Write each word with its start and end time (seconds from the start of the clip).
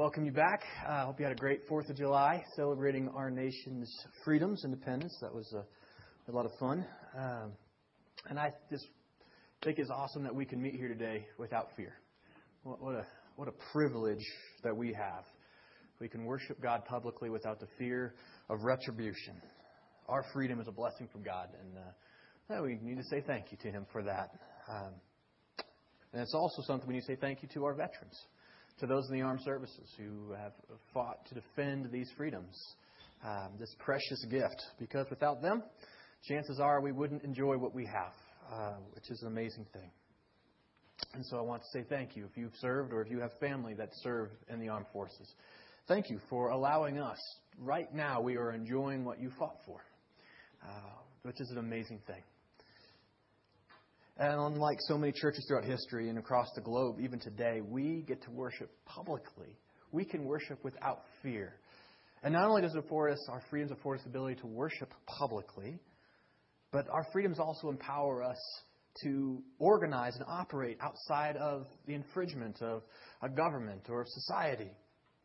welcome 0.00 0.24
you 0.24 0.32
back. 0.32 0.62
I 0.88 1.02
uh, 1.02 1.06
hope 1.06 1.18
you 1.18 1.26
had 1.26 1.32
a 1.36 1.38
great 1.38 1.68
4th 1.68 1.90
of 1.90 1.96
July 1.96 2.42
celebrating 2.56 3.10
our 3.10 3.30
nation's 3.30 3.94
freedoms, 4.24 4.64
independence. 4.64 5.14
That 5.20 5.34
was 5.34 5.52
a, 5.52 5.62
a 6.26 6.32
lot 6.32 6.46
of 6.46 6.52
fun. 6.58 6.86
Um, 7.14 7.52
and 8.30 8.38
I 8.38 8.54
just 8.70 8.86
think 9.62 9.78
it's 9.78 9.90
awesome 9.90 10.22
that 10.22 10.34
we 10.34 10.46
can 10.46 10.62
meet 10.62 10.72
here 10.72 10.88
today 10.88 11.26
without 11.36 11.68
fear. 11.76 11.92
What, 12.62 12.82
what, 12.82 12.94
a, 12.94 13.06
what 13.36 13.46
a 13.46 13.52
privilege 13.72 14.24
that 14.64 14.74
we 14.74 14.94
have. 14.94 15.24
We 16.00 16.08
can 16.08 16.24
worship 16.24 16.62
God 16.62 16.86
publicly 16.86 17.28
without 17.28 17.60
the 17.60 17.68
fear 17.78 18.14
of 18.48 18.62
retribution. 18.62 19.34
Our 20.08 20.24
freedom 20.32 20.60
is 20.60 20.66
a 20.66 20.72
blessing 20.72 21.10
from 21.12 21.24
God, 21.24 21.48
and 21.60 22.58
uh, 22.58 22.62
we 22.62 22.78
need 22.80 22.96
to 22.96 23.04
say 23.10 23.22
thank 23.26 23.52
you 23.52 23.58
to 23.64 23.68
Him 23.70 23.84
for 23.92 24.02
that. 24.04 24.30
Um, 24.66 24.94
and 26.14 26.22
it's 26.22 26.34
also 26.34 26.62
something 26.62 26.88
we 26.88 26.94
need 26.94 27.02
to 27.02 27.06
say 27.06 27.16
thank 27.20 27.42
you 27.42 27.50
to 27.52 27.66
our 27.66 27.74
veterans 27.74 28.18
to 28.80 28.86
those 28.86 29.08
in 29.08 29.14
the 29.14 29.22
armed 29.22 29.42
services 29.44 29.88
who 29.98 30.32
have 30.32 30.52
fought 30.92 31.24
to 31.26 31.34
defend 31.34 31.90
these 31.92 32.10
freedoms, 32.16 32.56
um, 33.24 33.52
this 33.58 33.74
precious 33.78 34.24
gift. 34.30 34.62
Because 34.78 35.06
without 35.10 35.42
them, 35.42 35.62
chances 36.24 36.58
are 36.60 36.80
we 36.80 36.92
wouldn't 36.92 37.22
enjoy 37.22 37.56
what 37.56 37.74
we 37.74 37.84
have, 37.86 38.14
uh, 38.52 38.76
which 38.94 39.10
is 39.10 39.20
an 39.22 39.28
amazing 39.28 39.66
thing. 39.72 39.90
And 41.14 41.24
so 41.26 41.38
I 41.38 41.42
want 41.42 41.62
to 41.62 41.68
say 41.72 41.84
thank 41.88 42.16
you 42.16 42.24
if 42.24 42.36
you've 42.36 42.54
served 42.60 42.92
or 42.92 43.02
if 43.02 43.10
you 43.10 43.20
have 43.20 43.30
family 43.38 43.74
that 43.74 43.90
serve 44.02 44.30
in 44.48 44.60
the 44.60 44.68
armed 44.68 44.86
forces. 44.92 45.28
Thank 45.88 46.10
you 46.10 46.20
for 46.28 46.50
allowing 46.50 46.98
us. 46.98 47.18
Right 47.58 47.92
now, 47.94 48.20
we 48.20 48.36
are 48.36 48.52
enjoying 48.52 49.04
what 49.04 49.20
you 49.20 49.30
fought 49.38 49.56
for, 49.66 49.80
uh, 50.62 50.68
which 51.22 51.40
is 51.40 51.50
an 51.50 51.58
amazing 51.58 52.00
thing. 52.06 52.22
And 54.20 54.38
unlike 54.38 54.76
so 54.80 54.98
many 54.98 55.12
churches 55.12 55.46
throughout 55.48 55.64
history 55.64 56.10
and 56.10 56.18
across 56.18 56.46
the 56.54 56.60
globe, 56.60 56.98
even 57.00 57.18
today, 57.18 57.62
we 57.66 58.04
get 58.06 58.22
to 58.24 58.30
worship 58.30 58.70
publicly. 58.84 59.56
We 59.92 60.04
can 60.04 60.26
worship 60.26 60.62
without 60.62 61.00
fear. 61.22 61.54
And 62.22 62.34
not 62.34 62.44
only 62.44 62.60
does 62.60 62.74
it 62.74 62.84
afford 62.84 63.12
us, 63.12 63.28
our 63.30 63.40
freedoms 63.48 63.72
afford 63.72 63.96
us 63.96 64.04
the 64.04 64.10
ability 64.10 64.42
to 64.42 64.46
worship 64.46 64.92
publicly, 65.06 65.78
but 66.70 66.86
our 66.90 67.06
freedoms 67.14 67.38
also 67.38 67.70
empower 67.70 68.22
us 68.22 68.36
to 69.04 69.42
organize 69.58 70.16
and 70.16 70.26
operate 70.28 70.76
outside 70.82 71.38
of 71.38 71.66
the 71.86 71.94
infringement 71.94 72.60
of 72.60 72.82
a 73.22 73.28
government 73.30 73.86
or 73.88 74.02
of 74.02 74.08
society. 74.08 74.70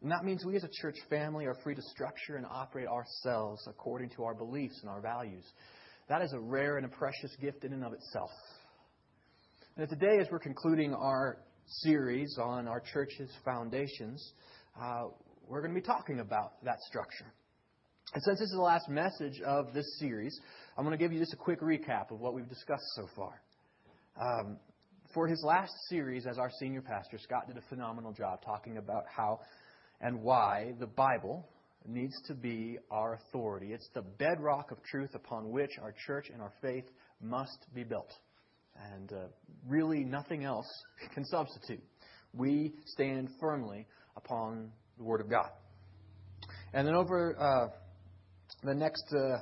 And 0.03 0.09
that 0.09 0.23
means 0.23 0.45
we 0.45 0.55
as 0.55 0.63
a 0.63 0.69
church 0.81 0.95
family 1.09 1.47
are 1.47 1.57
free 1.65 1.75
to 1.75 1.81
structure 1.81 2.37
and 2.37 2.45
operate 2.49 2.87
ourselves 2.87 3.61
according 3.67 4.11
to 4.11 4.23
our 4.23 4.35
beliefs 4.35 4.79
and 4.83 4.89
our 4.89 5.01
values. 5.01 5.43
That 6.07 6.21
is 6.21 6.31
a 6.31 6.39
rare 6.39 6.77
and 6.77 6.85
a 6.85 6.89
precious 6.89 7.35
gift 7.41 7.65
in 7.65 7.73
and 7.73 7.83
of 7.83 7.91
itself. 7.91 8.29
And 9.77 9.89
today, 9.89 10.19
as 10.21 10.27
we're 10.31 10.39
concluding 10.39 10.93
our 10.93 11.39
series 11.65 12.37
on 12.41 12.65
our 12.65 12.79
church's 12.79 13.29
foundations, 13.43 14.31
uh, 14.81 15.07
we're 15.49 15.59
going 15.59 15.73
to 15.73 15.81
be 15.81 15.85
talking 15.85 16.21
about 16.21 16.63
that 16.63 16.79
structure. 16.87 17.33
And 18.13 18.23
since 18.23 18.39
this 18.39 18.45
is 18.45 18.55
the 18.55 18.61
last 18.61 18.87
message 18.87 19.41
of 19.45 19.73
this 19.73 19.85
series, 19.99 20.39
I'm 20.77 20.85
going 20.85 20.97
to 20.97 21.03
give 21.03 21.11
you 21.11 21.19
just 21.19 21.33
a 21.33 21.35
quick 21.35 21.59
recap 21.59 22.11
of 22.11 22.21
what 22.21 22.33
we've 22.33 22.47
discussed 22.47 22.85
so 22.95 23.09
far. 23.17 23.41
Um, 24.17 24.59
for 25.13 25.27
his 25.27 25.43
last 25.45 25.73
series 25.89 26.25
as 26.25 26.37
our 26.37 26.51
senior 26.57 26.81
pastor, 26.81 27.17
Scott 27.17 27.47
did 27.49 27.57
a 27.57 27.67
phenomenal 27.67 28.13
job 28.13 28.45
talking 28.45 28.77
about 28.77 29.03
how 29.13 29.41
and 29.99 30.21
why 30.21 30.71
the 30.79 30.87
Bible 30.87 31.49
needs 31.85 32.15
to 32.27 32.33
be 32.33 32.77
our 32.89 33.15
authority. 33.15 33.73
It's 33.73 33.89
the 33.93 34.03
bedrock 34.03 34.71
of 34.71 34.81
truth 34.83 35.15
upon 35.15 35.51
which 35.51 35.71
our 35.81 35.93
church 36.07 36.29
and 36.31 36.41
our 36.41 36.53
faith 36.61 36.85
must 37.21 37.65
be 37.73 37.83
built. 37.83 38.13
And 38.93 39.11
uh, 39.11 39.27
really, 39.67 40.03
nothing 40.03 40.43
else 40.43 40.67
can 41.13 41.25
substitute. 41.25 41.83
We 42.33 42.73
stand 42.87 43.29
firmly 43.39 43.87
upon 44.17 44.71
the 44.97 45.03
Word 45.03 45.21
of 45.21 45.29
God. 45.29 45.49
And 46.73 46.87
then 46.87 46.95
over 46.95 47.35
uh, 47.39 47.67
the 48.63 48.75
next 48.75 49.05
uh, 49.13 49.37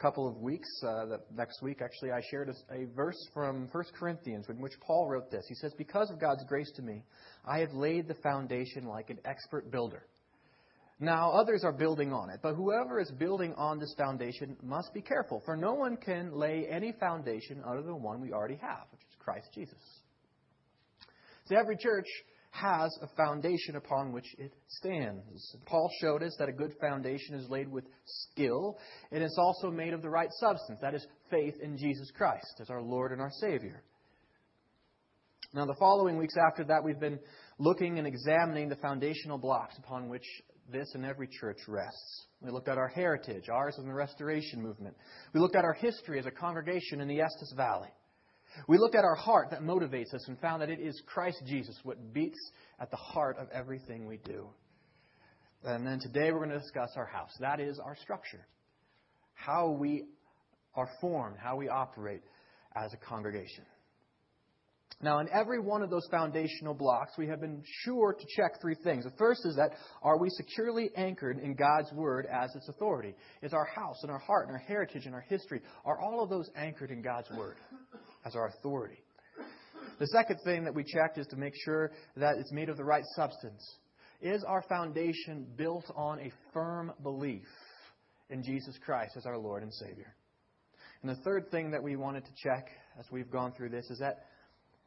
couple 0.00 0.28
of 0.28 0.36
weeks, 0.36 0.68
uh, 0.82 1.06
the 1.06 1.18
next 1.34 1.62
week 1.62 1.80
actually, 1.82 2.12
I 2.12 2.20
shared 2.30 2.48
a, 2.48 2.74
a 2.74 2.86
verse 2.94 3.18
from 3.32 3.68
1 3.72 3.84
Corinthians 3.98 4.46
in 4.48 4.60
which 4.60 4.72
Paul 4.86 5.08
wrote 5.08 5.30
this. 5.30 5.44
He 5.48 5.54
says, 5.54 5.72
Because 5.76 6.10
of 6.10 6.20
God's 6.20 6.44
grace 6.48 6.70
to 6.76 6.82
me, 6.82 7.02
I 7.46 7.58
have 7.58 7.72
laid 7.72 8.08
the 8.08 8.14
foundation 8.14 8.84
like 8.84 9.10
an 9.10 9.18
expert 9.24 9.70
builder. 9.70 10.06
Now, 11.00 11.32
others 11.32 11.64
are 11.64 11.72
building 11.72 12.12
on 12.12 12.30
it, 12.30 12.40
but 12.42 12.54
whoever 12.54 13.00
is 13.00 13.10
building 13.10 13.52
on 13.56 13.78
this 13.78 13.92
foundation 13.98 14.56
must 14.62 14.94
be 14.94 15.02
careful, 15.02 15.42
for 15.44 15.56
no 15.56 15.74
one 15.74 15.96
can 15.96 16.32
lay 16.32 16.66
any 16.70 16.92
foundation 17.00 17.62
other 17.66 17.82
than 17.82 18.00
one 18.00 18.20
we 18.20 18.32
already 18.32 18.56
have, 18.56 18.86
which 18.92 19.00
is 19.00 19.16
Christ 19.18 19.48
Jesus. 19.52 19.74
So 21.46 21.56
every 21.56 21.76
church 21.76 22.06
has 22.52 22.96
a 23.02 23.08
foundation 23.16 23.74
upon 23.74 24.12
which 24.12 24.32
it 24.38 24.52
stands. 24.68 25.56
Paul 25.66 25.90
showed 26.00 26.22
us 26.22 26.36
that 26.38 26.48
a 26.48 26.52
good 26.52 26.72
foundation 26.80 27.34
is 27.34 27.50
laid 27.50 27.68
with 27.68 27.84
skill, 28.06 28.78
and 29.10 29.22
it's 29.22 29.36
also 29.36 29.72
made 29.72 29.92
of 29.92 30.02
the 30.02 30.08
right 30.08 30.30
substance, 30.38 30.78
that 30.80 30.94
is, 30.94 31.04
faith 31.28 31.56
in 31.60 31.76
Jesus 31.76 32.12
Christ 32.16 32.60
as 32.60 32.70
our 32.70 32.80
Lord 32.80 33.10
and 33.10 33.20
our 33.20 33.32
Savior. 33.40 33.82
Now, 35.52 35.66
the 35.66 35.74
following 35.74 36.16
weeks 36.16 36.34
after 36.36 36.62
that, 36.64 36.84
we've 36.84 37.00
been 37.00 37.18
looking 37.58 37.98
and 37.98 38.06
examining 38.06 38.68
the 38.68 38.76
foundational 38.76 39.38
blocks 39.38 39.76
upon 39.78 40.08
which 40.08 40.24
this 40.70 40.90
and 40.94 41.04
every 41.04 41.28
church 41.28 41.58
rests. 41.68 42.26
We 42.40 42.50
looked 42.50 42.68
at 42.68 42.78
our 42.78 42.88
heritage, 42.88 43.48
ours 43.48 43.76
in 43.78 43.86
the 43.86 43.94
Restoration 43.94 44.62
Movement. 44.62 44.96
We 45.32 45.40
looked 45.40 45.56
at 45.56 45.64
our 45.64 45.72
history 45.74 46.18
as 46.18 46.26
a 46.26 46.30
congregation 46.30 47.00
in 47.00 47.08
the 47.08 47.20
Estes 47.20 47.52
Valley. 47.56 47.88
We 48.68 48.78
looked 48.78 48.94
at 48.94 49.04
our 49.04 49.16
heart 49.16 49.50
that 49.50 49.62
motivates 49.62 50.14
us 50.14 50.24
and 50.28 50.38
found 50.38 50.62
that 50.62 50.70
it 50.70 50.80
is 50.80 51.00
Christ 51.06 51.42
Jesus 51.46 51.78
what 51.82 52.12
beats 52.12 52.38
at 52.78 52.90
the 52.90 52.96
heart 52.96 53.36
of 53.38 53.48
everything 53.50 54.06
we 54.06 54.18
do. 54.18 54.48
And 55.64 55.86
then 55.86 55.98
today 55.98 56.30
we're 56.30 56.38
going 56.38 56.50
to 56.50 56.58
discuss 56.58 56.90
our 56.96 57.06
house. 57.06 57.32
That 57.40 57.58
is 57.58 57.78
our 57.78 57.96
structure. 57.96 58.46
How 59.34 59.70
we 59.70 60.04
are 60.74 60.88
formed, 61.00 61.36
how 61.38 61.56
we 61.56 61.68
operate 61.68 62.22
as 62.76 62.92
a 62.92 62.96
congregation. 62.96 63.64
Now, 65.04 65.18
in 65.18 65.28
every 65.34 65.60
one 65.60 65.82
of 65.82 65.90
those 65.90 66.08
foundational 66.10 66.72
blocks, 66.72 67.12
we 67.18 67.26
have 67.26 67.38
been 67.38 67.62
sure 67.82 68.14
to 68.14 68.26
check 68.36 68.58
three 68.58 68.74
things. 68.74 69.04
The 69.04 69.10
first 69.18 69.44
is 69.44 69.54
that 69.56 69.72
are 70.02 70.18
we 70.18 70.30
securely 70.30 70.88
anchored 70.96 71.38
in 71.38 71.54
God's 71.54 71.92
Word 71.92 72.26
as 72.32 72.54
its 72.56 72.70
authority? 72.70 73.14
Is 73.42 73.52
our 73.52 73.66
house 73.66 73.98
and 74.00 74.10
our 74.10 74.18
heart 74.18 74.46
and 74.48 74.56
our 74.56 74.62
heritage 74.66 75.04
and 75.04 75.14
our 75.14 75.26
history, 75.28 75.60
are 75.84 76.00
all 76.00 76.22
of 76.22 76.30
those 76.30 76.48
anchored 76.56 76.90
in 76.90 77.02
God's 77.02 77.28
Word 77.36 77.56
as 78.24 78.34
our 78.34 78.48
authority? 78.48 78.96
The 79.98 80.06
second 80.06 80.38
thing 80.42 80.64
that 80.64 80.74
we 80.74 80.82
checked 80.82 81.18
is 81.18 81.26
to 81.26 81.36
make 81.36 81.52
sure 81.66 81.92
that 82.16 82.38
it's 82.38 82.50
made 82.50 82.70
of 82.70 82.78
the 82.78 82.84
right 82.84 83.04
substance. 83.14 83.62
Is 84.22 84.42
our 84.42 84.62
foundation 84.62 85.46
built 85.54 85.84
on 85.94 86.18
a 86.18 86.32
firm 86.54 86.90
belief 87.02 87.44
in 88.30 88.42
Jesus 88.42 88.78
Christ 88.82 89.18
as 89.18 89.26
our 89.26 89.36
Lord 89.36 89.64
and 89.64 89.72
Savior? 89.74 90.14
And 91.02 91.10
the 91.10 91.22
third 91.22 91.50
thing 91.50 91.72
that 91.72 91.82
we 91.82 91.96
wanted 91.96 92.24
to 92.24 92.30
check 92.42 92.68
as 92.98 93.04
we've 93.12 93.30
gone 93.30 93.52
through 93.52 93.68
this 93.68 93.90
is 93.90 93.98
that 93.98 94.24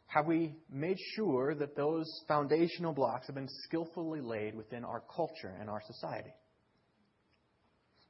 have 0.07 0.25
we 0.25 0.55
made 0.71 0.97
sure 1.15 1.53
that 1.55 1.75
those 1.75 2.05
foundational 2.27 2.93
blocks 2.93 3.27
have 3.27 3.35
been 3.35 3.49
skillfully 3.65 4.21
laid 4.21 4.55
within 4.55 4.83
our 4.85 5.03
culture 5.13 5.53
and 5.59 5.69
our 5.69 5.81
society? 5.85 6.33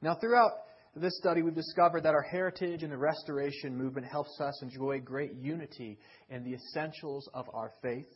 Now, 0.00 0.14
throughout 0.14 0.52
this 0.94 1.18
study, 1.18 1.42
we've 1.42 1.54
discovered 1.54 2.04
that 2.04 2.14
our 2.14 2.22
heritage 2.22 2.84
and 2.84 2.92
the 2.92 2.96
restoration 2.96 3.76
movement 3.76 4.06
helps 4.06 4.40
us 4.40 4.62
enjoy 4.62 5.00
great 5.00 5.32
unity 5.34 5.98
in 6.30 6.44
the 6.44 6.54
essentials 6.54 7.28
of 7.34 7.46
our 7.52 7.72
faith, 7.82 8.06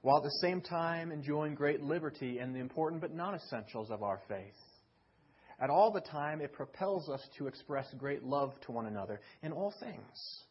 while 0.00 0.16
at 0.16 0.22
the 0.22 0.38
same 0.40 0.62
time 0.62 1.12
enjoying 1.12 1.54
great 1.54 1.82
liberty 1.82 2.38
in 2.38 2.54
the 2.54 2.58
important 2.60 3.02
but 3.02 3.14
non 3.14 3.34
essentials 3.34 3.90
of 3.90 4.02
our 4.02 4.20
faith. 4.28 4.56
At 5.60 5.70
all 5.70 5.92
the 5.92 6.00
time, 6.00 6.40
it 6.40 6.52
propels 6.54 7.08
us 7.10 7.20
to 7.38 7.46
express 7.46 7.86
great 7.98 8.24
love 8.24 8.52
to 8.62 8.72
one 8.72 8.86
another 8.86 9.20
in 9.42 9.52
all 9.52 9.72
things. 9.78 10.44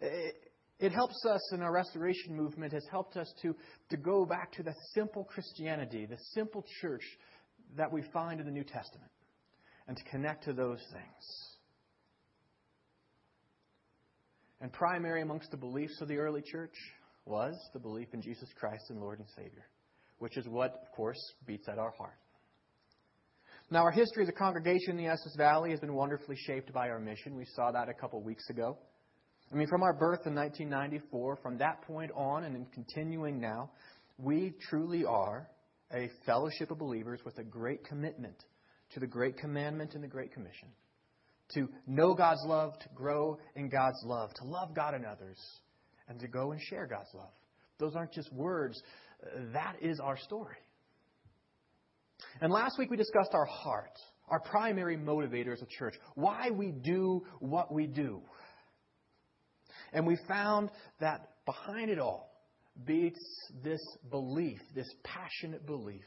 It, 0.00 0.92
helps 0.92 1.24
us 1.26 1.40
in 1.52 1.62
our 1.62 1.72
restoration 1.72 2.36
movement, 2.36 2.72
has 2.72 2.86
helped 2.90 3.16
us 3.16 3.32
to, 3.42 3.54
to 3.90 3.96
go 3.96 4.24
back 4.24 4.52
to 4.52 4.62
the 4.62 4.74
simple 4.94 5.24
Christianity, 5.24 6.06
the 6.06 6.18
simple 6.34 6.64
church 6.80 7.02
that 7.76 7.90
we 7.90 8.02
find 8.12 8.40
in 8.40 8.46
the 8.46 8.52
New 8.52 8.64
Testament, 8.64 9.10
and 9.88 9.96
to 9.96 10.04
connect 10.04 10.44
to 10.44 10.52
those 10.52 10.80
things. 10.92 11.56
And 14.60 14.72
primary 14.72 15.22
amongst 15.22 15.50
the 15.50 15.56
beliefs 15.56 16.00
of 16.00 16.08
the 16.08 16.16
early 16.16 16.42
church 16.42 16.74
was 17.24 17.54
the 17.72 17.80
belief 17.80 18.08
in 18.14 18.22
Jesus 18.22 18.48
Christ 18.58 18.84
and 18.88 19.00
Lord 19.00 19.18
and 19.18 19.28
Savior, 19.36 19.66
which 20.18 20.36
is 20.36 20.48
what, 20.48 20.70
of 20.70 20.92
course, 20.94 21.18
beats 21.46 21.68
at 21.68 21.78
our 21.78 21.92
heart. 21.98 22.18
Now, 23.70 23.82
our 23.82 23.90
history 23.90 24.22
as 24.22 24.28
a 24.28 24.32
congregation 24.32 24.90
in 24.90 24.96
the 24.96 25.06
Estes 25.06 25.34
Valley 25.36 25.70
has 25.70 25.80
been 25.80 25.94
wonderfully 25.94 26.36
shaped 26.36 26.72
by 26.72 26.88
our 26.88 27.00
mission. 27.00 27.34
We 27.34 27.46
saw 27.46 27.72
that 27.72 27.88
a 27.88 27.94
couple 27.94 28.22
weeks 28.22 28.48
ago. 28.48 28.78
I 29.52 29.56
mean, 29.56 29.68
from 29.68 29.82
our 29.82 29.92
birth 29.92 30.26
in 30.26 30.34
1994, 30.34 31.36
from 31.36 31.58
that 31.58 31.82
point 31.82 32.10
on 32.14 32.44
and 32.44 32.56
in 32.56 32.66
continuing 32.74 33.40
now, 33.40 33.70
we 34.18 34.54
truly 34.68 35.04
are 35.04 35.48
a 35.92 36.10
fellowship 36.24 36.70
of 36.70 36.78
believers 36.78 37.20
with 37.24 37.38
a 37.38 37.44
great 37.44 37.84
commitment 37.84 38.36
to 38.92 39.00
the 39.00 39.06
great 39.06 39.36
commandment 39.38 39.94
and 39.94 40.02
the 40.02 40.08
great 40.08 40.32
commission. 40.32 40.68
To 41.54 41.68
know 41.86 42.14
God's 42.14 42.42
love, 42.44 42.76
to 42.80 42.88
grow 42.94 43.38
in 43.54 43.68
God's 43.68 44.02
love, 44.04 44.30
to 44.34 44.44
love 44.44 44.74
God 44.74 44.94
and 44.94 45.06
others, 45.06 45.38
and 46.08 46.18
to 46.20 46.26
go 46.26 46.50
and 46.50 46.60
share 46.60 46.86
God's 46.86 47.14
love. 47.14 47.30
Those 47.78 47.94
aren't 47.94 48.12
just 48.12 48.32
words, 48.32 48.82
that 49.52 49.76
is 49.80 50.00
our 50.00 50.16
story. 50.18 50.56
And 52.40 52.52
last 52.52 52.78
week 52.78 52.90
we 52.90 52.96
discussed 52.96 53.30
our 53.32 53.44
heart, 53.44 53.96
our 54.28 54.40
primary 54.40 54.96
motivator 54.96 55.52
as 55.52 55.62
a 55.62 55.66
church, 55.78 55.94
why 56.14 56.50
we 56.50 56.72
do 56.72 57.24
what 57.38 57.72
we 57.72 57.86
do. 57.86 58.22
And 59.92 60.06
we 60.06 60.16
found 60.28 60.70
that 61.00 61.30
behind 61.44 61.90
it 61.90 61.98
all 61.98 62.30
beats 62.84 63.20
this 63.62 63.80
belief, 64.10 64.60
this 64.74 64.88
passionate 65.04 65.66
belief 65.66 66.04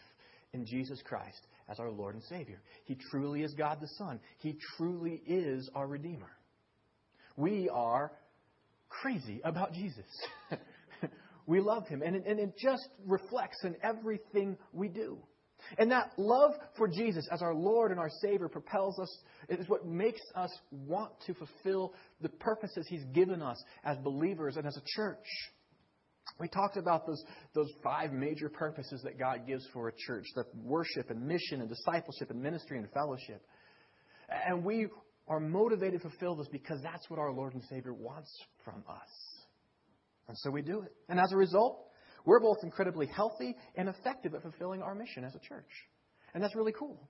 in 0.54 0.66
Jesus 0.66 1.02
Christ 1.04 1.48
as 1.70 1.80
our 1.80 1.90
Lord 1.90 2.16
and 2.16 2.24
Savior. 2.24 2.62
He 2.86 2.98
truly 3.10 3.44
is 3.44 3.54
God 3.54 3.80
the 3.81 3.88
Son. 3.98 4.20
He 4.40 4.58
truly 4.78 5.22
is 5.26 5.70
our 5.76 5.88
Redeemer. 5.88 6.31
We 7.38 7.70
are 7.70 8.12
crazy 8.90 9.42
about 9.44 9.74
Jesus. 9.74 10.06
we 11.48 11.62
love 11.62 11.88
Him, 11.88 12.02
and 12.02 12.16
it, 12.16 12.24
and 12.26 12.40
it 12.40 12.54
just 12.58 12.88
reflects 13.06 13.58
in 13.64 13.76
everything 13.84 14.58
we 14.74 14.88
do. 14.88 15.18
And 15.77 15.91
that 15.91 16.11
love 16.17 16.51
for 16.77 16.88
Jesus 16.88 17.27
as 17.31 17.41
our 17.41 17.53
Lord 17.53 17.91
and 17.91 18.00
our 18.00 18.09
Savior 18.21 18.47
propels 18.47 19.00
us, 19.00 19.17
is 19.50 19.67
what 19.69 19.85
makes 19.85 20.21
us 20.35 20.51
want 20.71 21.11
to 21.25 21.33
fulfill 21.33 21.94
the 22.21 22.29
purposes 22.29 22.85
He's 22.89 23.06
given 23.13 23.41
us 23.41 23.61
as 23.83 23.97
believers 23.97 24.57
and 24.57 24.65
as 24.65 24.77
a 24.77 24.83
church. 24.95 25.25
We 26.39 26.47
talked 26.47 26.77
about 26.77 27.06
those, 27.07 27.23
those 27.53 27.71
five 27.83 28.11
major 28.13 28.50
purposes 28.50 29.01
that 29.03 29.17
God 29.17 29.47
gives 29.47 29.65
for 29.73 29.89
a 29.89 29.94
church 30.07 30.25
the 30.35 30.45
worship 30.63 31.09
and 31.09 31.25
mission 31.25 31.61
and 31.61 31.69
discipleship 31.69 32.29
and 32.29 32.41
ministry 32.41 32.77
and 32.77 32.88
fellowship. 32.91 33.41
And 34.47 34.63
we 34.63 34.88
are 35.27 35.39
motivated 35.39 36.01
to 36.01 36.09
fulfill 36.09 36.35
this 36.35 36.47
because 36.51 36.79
that's 36.83 37.09
what 37.09 37.19
our 37.19 37.31
Lord 37.31 37.53
and 37.53 37.63
Savior 37.63 37.94
wants 37.94 38.31
from 38.63 38.83
us. 38.89 39.09
And 40.27 40.38
so 40.38 40.51
we 40.51 40.61
do 40.61 40.81
it. 40.81 40.94
And 41.09 41.19
as 41.19 41.31
a 41.31 41.38
result, 41.38 41.88
we're 42.30 42.40
both 42.40 42.60
incredibly 42.62 43.08
healthy 43.08 43.56
and 43.76 43.90
effective 43.90 44.36
at 44.36 44.44
fulfilling 44.44 44.84
our 44.84 44.94
mission 44.94 45.24
as 45.24 45.34
a 45.34 45.40
church. 45.40 45.72
And 46.36 46.44
that's 46.44 46.56
really 46.56 46.74
cool. 46.78 47.10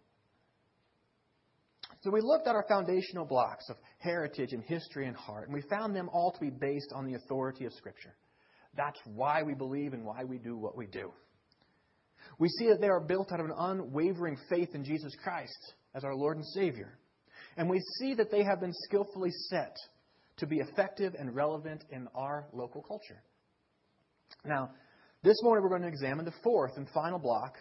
So 1.99 2.09
we 2.09 2.21
looked 2.21 2.47
at 2.47 2.55
our 2.55 2.63
foundational 2.69 3.25
blocks 3.25 3.69
of 3.69 3.75
heritage 3.97 4.53
and 4.53 4.63
history 4.63 5.07
and 5.07 5.17
heart, 5.17 5.49
and 5.49 5.53
we 5.53 5.61
found 5.63 5.93
them 5.93 6.09
all 6.13 6.31
to 6.31 6.39
be 6.39 6.49
based 6.49 6.93
on 6.95 7.05
the 7.05 7.15
authority 7.15 7.65
of 7.65 7.73
Scripture. 7.73 8.15
That's 8.77 8.97
why 9.03 9.43
we 9.43 9.55
believe 9.55 9.91
and 9.91 10.05
why 10.05 10.23
we 10.23 10.37
do 10.37 10.55
what 10.55 10.77
we 10.77 10.85
do. 10.85 11.11
We 12.37 12.47
see 12.47 12.69
that 12.69 12.79
they 12.79 12.87
are 12.87 13.01
built 13.01 13.33
out 13.33 13.41
of 13.41 13.45
an 13.45 13.55
unwavering 13.57 14.37
faith 14.49 14.69
in 14.73 14.85
Jesus 14.85 15.13
Christ 15.21 15.73
as 15.93 16.05
our 16.05 16.15
Lord 16.15 16.37
and 16.37 16.45
Savior. 16.45 16.97
And 17.57 17.69
we 17.69 17.81
see 17.97 18.13
that 18.13 18.31
they 18.31 18.45
have 18.45 18.61
been 18.61 18.73
skillfully 18.85 19.31
set 19.49 19.75
to 20.37 20.47
be 20.47 20.59
effective 20.59 21.13
and 21.19 21.35
relevant 21.35 21.83
in 21.91 22.07
our 22.15 22.47
local 22.53 22.81
culture. 22.81 23.21
Now, 24.45 24.69
this 25.23 25.41
morning 25.43 25.63
we're 25.63 25.69
going 25.69 25.81
to 25.81 25.87
examine 25.87 26.25
the 26.25 26.33
fourth 26.43 26.77
and 26.77 26.87
final 26.93 27.19
block 27.19 27.55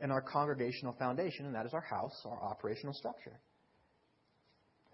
in 0.00 0.10
our 0.10 0.22
congregational 0.22 0.94
foundation, 0.98 1.46
and 1.46 1.54
that 1.54 1.66
is 1.66 1.74
our 1.74 1.82
house, 1.82 2.14
our 2.24 2.42
operational 2.42 2.94
structure. 2.94 3.38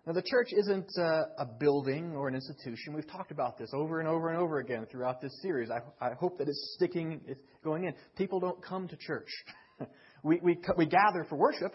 Now, 0.07 0.15
the 0.15 0.23
church 0.23 0.49
isn't 0.53 0.91
uh, 0.99 1.23
a 1.39 1.47
building 1.47 2.15
or 2.17 2.27
an 2.27 2.35
institution. 2.35 2.95
We've 2.95 3.11
talked 3.11 3.31
about 3.31 3.59
this 3.59 3.71
over 3.75 4.01
and 4.01 4.09
over 4.09 4.31
and 4.31 4.39
over 4.39 4.59
again 4.59 4.87
throughout 4.91 5.21
this 5.21 5.33
series. 5.43 5.69
I, 5.71 6.05
I 6.05 6.15
hope 6.15 6.39
that 6.39 6.49
it's 6.49 6.75
sticking, 6.77 7.21
it's 7.27 7.41
going 7.62 7.85
in. 7.85 7.95
People 8.17 8.41
don't 8.41 8.62
come 8.65 8.89
to 8.89 8.97
church. 8.97 9.29
we, 10.25 10.41
we, 10.43 10.59
we 10.77 10.87
gather 10.87 11.27
for 11.29 11.37
worship, 11.37 11.75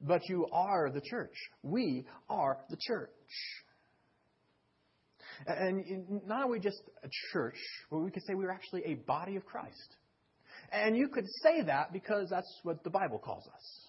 but 0.00 0.20
you 0.28 0.46
are 0.52 0.90
the 0.90 1.00
church. 1.00 1.34
We 1.62 2.06
are 2.28 2.58
the 2.68 2.76
church. 2.80 3.10
And 5.46 6.22
not 6.26 6.44
only 6.44 6.60
just 6.60 6.82
a 7.02 7.08
church, 7.32 7.56
but 7.90 7.98
we 7.98 8.10
could 8.10 8.22
say 8.24 8.34
we're 8.34 8.50
actually 8.50 8.82
a 8.84 8.94
body 8.94 9.36
of 9.36 9.44
Christ. 9.44 9.96
And 10.72 10.96
you 10.96 11.08
could 11.08 11.26
say 11.42 11.62
that 11.62 11.92
because 11.92 12.28
that's 12.30 12.60
what 12.62 12.82
the 12.84 12.90
Bible 12.90 13.18
calls 13.18 13.46
us. 13.46 13.88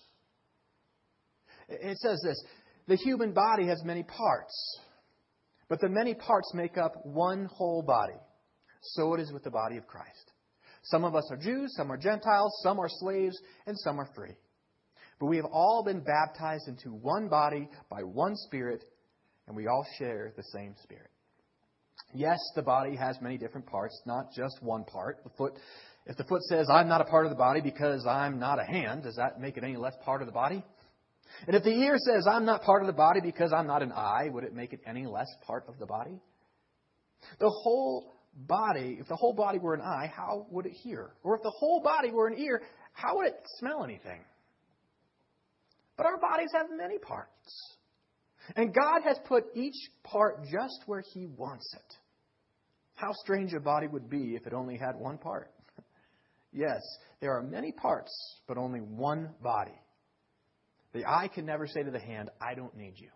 It 1.69 1.97
says 1.97 2.21
this 2.23 2.43
the 2.87 2.95
human 2.97 3.33
body 3.33 3.67
has 3.67 3.83
many 3.83 4.03
parts, 4.03 4.79
but 5.67 5.81
the 5.81 5.89
many 5.89 6.13
parts 6.13 6.53
make 6.53 6.77
up 6.77 6.93
one 7.03 7.49
whole 7.51 7.81
body. 7.81 8.19
So 8.81 9.15
it 9.15 9.19
is 9.19 9.31
with 9.31 9.43
the 9.43 9.49
body 9.49 9.77
of 9.77 9.87
Christ. 9.87 10.31
Some 10.83 11.03
of 11.03 11.15
us 11.15 11.27
are 11.31 11.37
Jews, 11.37 11.73
some 11.75 11.91
are 11.91 11.97
Gentiles, 11.97 12.59
some 12.61 12.79
are 12.79 12.89
slaves, 12.89 13.35
and 13.65 13.75
some 13.79 13.99
are 13.99 14.07
free. 14.15 14.35
But 15.19 15.27
we 15.27 15.37
have 15.37 15.45
all 15.45 15.83
been 15.83 16.03
baptized 16.03 16.67
into 16.67 16.89
one 16.89 17.27
body 17.27 17.67
by 17.89 18.01
one 18.01 18.35
Spirit, 18.35 18.83
and 19.47 19.55
we 19.55 19.65
all 19.65 19.85
share 19.97 20.33
the 20.37 20.43
same 20.53 20.75
Spirit. 20.83 21.09
Yes, 22.15 22.39
the 22.55 22.61
body 22.61 22.95
has 22.95 23.17
many 23.21 23.37
different 23.37 23.67
parts, 23.67 23.99
not 24.05 24.31
just 24.33 24.61
one 24.61 24.85
part. 24.85 25.23
The 25.23 25.29
foot, 25.37 25.53
if 26.05 26.15
the 26.17 26.23
foot 26.23 26.41
says, 26.43 26.67
I'm 26.71 26.87
not 26.87 27.01
a 27.01 27.05
part 27.05 27.25
of 27.25 27.29
the 27.29 27.37
body 27.37 27.61
because 27.61 28.05
I'm 28.07 28.39
not 28.39 28.59
a 28.59 28.63
hand, 28.63 29.03
does 29.03 29.15
that 29.17 29.39
make 29.39 29.57
it 29.57 29.63
any 29.63 29.75
less 29.75 29.93
part 30.03 30.21
of 30.21 30.27
the 30.27 30.31
body? 30.31 30.63
And 31.47 31.55
if 31.55 31.63
the 31.63 31.71
ear 31.71 31.97
says, 31.97 32.25
I'm 32.29 32.45
not 32.45 32.63
part 32.63 32.81
of 32.81 32.87
the 32.87 32.93
body 32.93 33.19
because 33.21 33.51
I'm 33.51 33.67
not 33.67 33.81
an 33.81 33.91
eye, 33.91 34.29
would 34.31 34.43
it 34.43 34.53
make 34.53 34.71
it 34.71 34.79
any 34.87 35.05
less 35.05 35.27
part 35.45 35.65
of 35.67 35.77
the 35.79 35.85
body? 35.85 36.21
The 37.39 37.49
whole 37.49 38.13
body, 38.33 38.97
if 38.99 39.07
the 39.07 39.15
whole 39.15 39.33
body 39.33 39.59
were 39.59 39.73
an 39.73 39.81
eye, 39.81 40.11
how 40.15 40.45
would 40.51 40.65
it 40.65 40.73
hear? 40.73 41.11
Or 41.23 41.35
if 41.35 41.43
the 41.43 41.51
whole 41.51 41.81
body 41.81 42.11
were 42.11 42.27
an 42.27 42.37
ear, 42.37 42.61
how 42.93 43.17
would 43.17 43.27
it 43.27 43.35
smell 43.59 43.83
anything? 43.83 44.21
But 45.97 46.05
our 46.05 46.17
bodies 46.17 46.49
have 46.53 46.67
many 46.75 46.97
parts. 46.97 47.75
And 48.55 48.73
God 48.73 49.01
has 49.05 49.17
put 49.27 49.45
each 49.55 49.75
part 50.03 50.43
just 50.43 50.83
where 50.85 51.01
He 51.13 51.25
wants 51.25 51.73
it. 51.73 51.95
How 52.95 53.11
strange 53.13 53.53
a 53.53 53.59
body 53.59 53.87
would 53.87 54.09
be 54.09 54.35
if 54.35 54.47
it 54.47 54.53
only 54.53 54.77
had 54.77 54.95
one 54.97 55.17
part. 55.17 55.51
yes, 56.53 56.81
there 57.19 57.37
are 57.37 57.43
many 57.43 57.71
parts, 57.71 58.11
but 58.47 58.57
only 58.57 58.79
one 58.79 59.33
body. 59.41 59.79
The 60.93 61.05
eye 61.05 61.29
can 61.33 61.45
never 61.45 61.67
say 61.67 61.83
to 61.83 61.91
the 61.91 61.99
hand, 61.99 62.29
I 62.41 62.55
don't 62.55 62.75
need 62.75 62.93
you. 62.95 63.09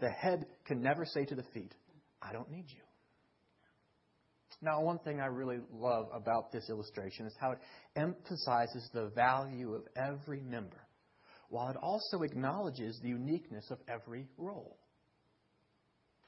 The 0.00 0.10
head 0.10 0.46
can 0.66 0.82
never 0.82 1.04
say 1.06 1.24
to 1.24 1.34
the 1.34 1.44
feet, 1.54 1.74
I 2.20 2.32
don't 2.32 2.50
need 2.50 2.66
you. 2.68 2.80
Now, 4.60 4.82
one 4.82 4.98
thing 4.98 5.20
I 5.20 5.26
really 5.26 5.60
love 5.72 6.08
about 6.12 6.50
this 6.50 6.68
illustration 6.68 7.26
is 7.26 7.34
how 7.40 7.52
it 7.52 7.58
emphasizes 7.94 8.88
the 8.92 9.06
value 9.14 9.74
of 9.74 9.82
every 9.96 10.40
member, 10.40 10.84
while 11.48 11.70
it 11.70 11.76
also 11.76 12.22
acknowledges 12.22 12.98
the 13.00 13.08
uniqueness 13.08 13.70
of 13.70 13.78
every 13.88 14.26
role. 14.36 14.76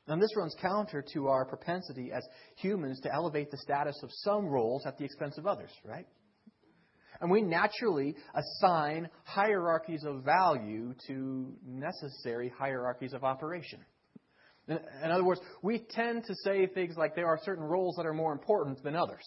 Now, 0.08 0.16
this 0.16 0.34
runs 0.36 0.56
counter 0.60 1.04
to 1.14 1.28
our 1.28 1.44
propensity 1.44 2.10
as 2.12 2.26
humans 2.56 3.00
to 3.00 3.12
elevate 3.12 3.50
the 3.50 3.58
status 3.58 3.98
of 4.02 4.10
some 4.12 4.46
roles 4.46 4.84
at 4.86 4.98
the 4.98 5.04
expense 5.04 5.38
of 5.38 5.46
others, 5.46 5.70
right? 5.84 6.06
And 7.20 7.30
we 7.30 7.42
naturally 7.42 8.16
assign 8.34 9.08
hierarchies 9.24 10.04
of 10.04 10.24
value 10.24 10.94
to 11.06 11.52
necessary 11.66 12.50
hierarchies 12.58 13.12
of 13.12 13.24
operation. 13.24 13.80
In 14.68 15.10
other 15.10 15.24
words, 15.24 15.40
we 15.62 15.80
tend 15.90 16.24
to 16.24 16.34
say 16.44 16.66
things 16.66 16.96
like 16.96 17.14
there 17.14 17.26
are 17.26 17.38
certain 17.44 17.64
roles 17.64 17.96
that 17.96 18.06
are 18.06 18.14
more 18.14 18.32
important 18.32 18.82
than 18.82 18.94
others. 18.94 19.24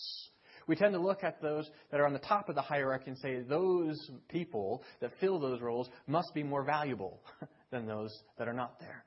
We 0.68 0.76
tend 0.76 0.94
to 0.94 1.00
look 1.00 1.24
at 1.24 1.42
those 1.42 1.70
that 1.92 2.00
are 2.00 2.06
on 2.06 2.14
the 2.14 2.20
top 2.20 2.48
of 2.48 2.56
the 2.56 2.62
hierarchy 2.62 3.08
and 3.08 3.18
say 3.18 3.42
those 3.42 3.98
people 4.30 4.84
that 5.02 5.12
fill 5.20 5.40
those 5.40 5.62
roles 5.62 5.90
must 6.08 6.34
be 6.34 6.44
more 6.44 6.64
valuable 6.64 7.22
than 7.72 7.86
those 7.86 8.18
that 8.38 8.48
are 8.48 8.54
not 8.54 8.80
there. 8.80 9.04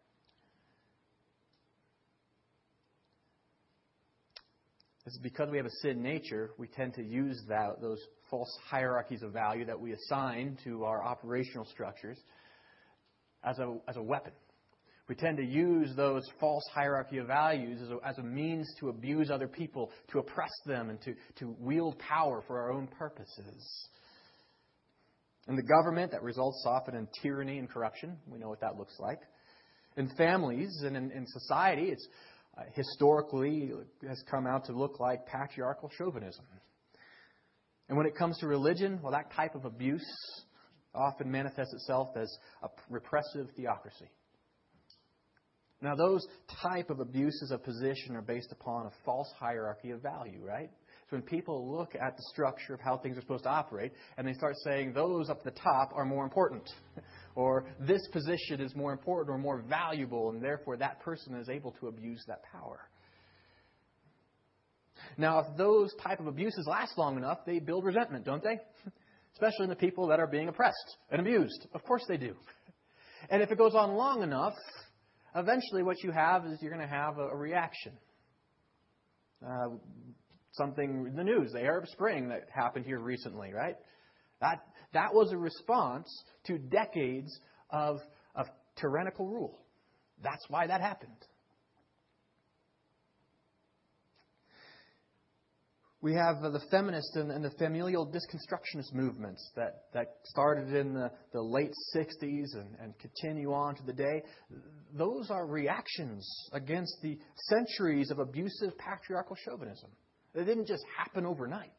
It's 5.06 5.18
because 5.18 5.48
we 5.50 5.56
have 5.56 5.66
a 5.66 5.70
sin 5.82 6.02
nature, 6.02 6.50
we 6.58 6.66
tend 6.66 6.94
to 6.94 7.02
use 7.02 7.40
that, 7.48 7.80
those 7.80 8.00
false 8.28 8.52
hierarchies 8.68 9.22
of 9.22 9.32
value 9.32 9.64
that 9.64 9.80
we 9.80 9.92
assign 9.92 10.58
to 10.64 10.84
our 10.84 11.04
operational 11.04 11.64
structures 11.64 12.18
as 13.44 13.56
a, 13.60 13.76
as 13.86 13.96
a 13.96 14.02
weapon. 14.02 14.32
We 15.08 15.14
tend 15.14 15.36
to 15.36 15.44
use 15.44 15.94
those 15.94 16.28
false 16.40 16.64
hierarchy 16.74 17.18
of 17.18 17.28
values 17.28 17.80
as 17.80 17.90
a, 17.90 17.98
as 18.04 18.18
a 18.18 18.22
means 18.24 18.68
to 18.80 18.88
abuse 18.88 19.30
other 19.30 19.46
people, 19.46 19.92
to 20.10 20.18
oppress 20.18 20.50
them, 20.66 20.90
and 20.90 21.00
to, 21.02 21.14
to 21.38 21.54
wield 21.60 21.96
power 22.00 22.42
for 22.48 22.58
our 22.58 22.72
own 22.72 22.88
purposes. 22.88 23.88
In 25.46 25.54
the 25.54 25.62
government, 25.62 26.10
that 26.10 26.24
results 26.24 26.64
often 26.66 26.96
in 26.96 27.06
tyranny 27.22 27.58
and 27.58 27.70
corruption. 27.70 28.16
We 28.26 28.40
know 28.40 28.48
what 28.48 28.60
that 28.62 28.76
looks 28.76 28.98
like. 28.98 29.20
In 29.96 30.10
families 30.16 30.82
and 30.84 30.96
in, 30.96 31.12
in 31.12 31.24
society, 31.28 31.84
it's 31.84 32.08
Uh, 32.56 32.62
historically 32.74 33.70
has 34.08 34.22
come 34.30 34.46
out 34.46 34.64
to 34.64 34.72
look 34.72 34.98
like 34.98 35.26
patriarchal 35.26 35.90
chauvinism. 35.98 36.44
And 37.88 37.98
when 37.98 38.06
it 38.06 38.16
comes 38.16 38.38
to 38.38 38.46
religion, 38.46 38.98
well, 39.02 39.12
that 39.12 39.30
type 39.32 39.54
of 39.54 39.64
abuse 39.66 40.06
often 40.94 41.30
manifests 41.30 41.74
itself 41.74 42.16
as 42.16 42.34
a 42.62 42.68
repressive 42.88 43.48
theocracy. 43.56 44.10
Now, 45.82 45.94
those 45.94 46.26
type 46.62 46.88
of 46.88 47.00
abuses 47.00 47.50
of 47.50 47.62
position 47.62 48.16
are 48.16 48.22
based 48.22 48.50
upon 48.50 48.86
a 48.86 48.90
false 49.04 49.30
hierarchy 49.38 49.90
of 49.90 50.00
value, 50.00 50.42
right? 50.42 50.70
So 51.08 51.16
when 51.16 51.22
people 51.22 51.70
look 51.70 51.94
at 51.94 52.16
the 52.16 52.22
structure 52.32 52.74
of 52.74 52.80
how 52.80 52.98
things 52.98 53.16
are 53.16 53.20
supposed 53.20 53.44
to 53.44 53.50
operate, 53.50 53.92
and 54.18 54.26
they 54.26 54.32
start 54.32 54.54
saying 54.64 54.92
those 54.92 55.30
up 55.30 55.44
the 55.44 55.52
top 55.52 55.92
are 55.94 56.04
more 56.04 56.24
important, 56.24 56.68
or 57.36 57.66
this 57.78 58.00
position 58.12 58.60
is 58.60 58.74
more 58.74 58.90
important 58.90 59.32
or 59.32 59.38
more 59.38 59.62
valuable, 59.62 60.30
and 60.30 60.42
therefore 60.42 60.76
that 60.76 61.00
person 61.00 61.36
is 61.36 61.48
able 61.48 61.70
to 61.80 61.86
abuse 61.86 62.24
that 62.26 62.42
power. 62.52 62.80
Now, 65.16 65.38
if 65.38 65.56
those 65.56 65.94
type 66.02 66.18
of 66.18 66.26
abuses 66.26 66.66
last 66.68 66.98
long 66.98 67.16
enough, 67.16 67.38
they 67.46 67.60
build 67.60 67.84
resentment, 67.84 68.24
don't 68.24 68.42
they? 68.42 68.58
Especially 69.34 69.64
in 69.64 69.70
the 69.70 69.76
people 69.76 70.08
that 70.08 70.18
are 70.18 70.26
being 70.26 70.48
oppressed 70.48 70.96
and 71.10 71.20
abused. 71.20 71.68
Of 71.72 71.84
course 71.84 72.02
they 72.08 72.16
do. 72.16 72.34
And 73.30 73.42
if 73.42 73.50
it 73.52 73.58
goes 73.58 73.74
on 73.74 73.92
long 73.92 74.22
enough, 74.22 74.54
eventually 75.36 75.82
what 75.82 76.02
you 76.02 76.10
have 76.10 76.46
is 76.46 76.58
you're 76.60 76.72
going 76.72 76.86
to 76.86 76.92
have 76.92 77.18
a, 77.18 77.28
a 77.28 77.36
reaction. 77.36 77.92
Uh, 79.46 79.68
something 80.56 81.06
in 81.08 81.16
the 81.16 81.24
news, 81.24 81.52
the 81.52 81.60
Arab 81.60 81.86
Spring 81.88 82.28
that 82.28 82.48
happened 82.52 82.86
here 82.86 82.98
recently, 82.98 83.52
right? 83.52 83.76
That, 84.40 84.66
that 84.92 85.12
was 85.12 85.32
a 85.32 85.36
response 85.36 86.08
to 86.46 86.58
decades 86.58 87.38
of, 87.70 87.98
of 88.34 88.46
tyrannical 88.78 89.26
rule. 89.26 89.58
That's 90.22 90.44
why 90.48 90.66
that 90.66 90.80
happened. 90.80 91.16
We 96.02 96.14
have 96.14 96.36
uh, 96.44 96.50
the 96.50 96.60
feminist 96.70 97.16
and, 97.16 97.32
and, 97.32 97.44
the 97.44 97.50
familial 97.58 98.06
disconstructionist 98.06 98.94
movements 98.94 99.50
that, 99.56 99.86
that 99.92 100.06
started 100.24 100.72
in 100.72 100.94
the, 100.94 101.10
the 101.32 101.42
late 101.42 101.72
60s 101.96 102.54
and, 102.54 102.76
and 102.80 102.94
continue 103.00 103.52
on 103.52 103.74
to 103.74 103.82
the 103.82 103.92
day. 103.92 104.22
Those 104.94 105.30
are 105.30 105.46
reactions 105.46 106.24
against 106.52 106.94
the 107.02 107.18
centuries 107.48 108.10
of 108.12 108.20
abusive 108.20 108.78
patriarchal 108.78 109.36
chauvinism. 109.44 109.90
They 110.36 110.44
didn't 110.44 110.66
just 110.66 110.84
happen 110.98 111.24
overnight. 111.24 111.70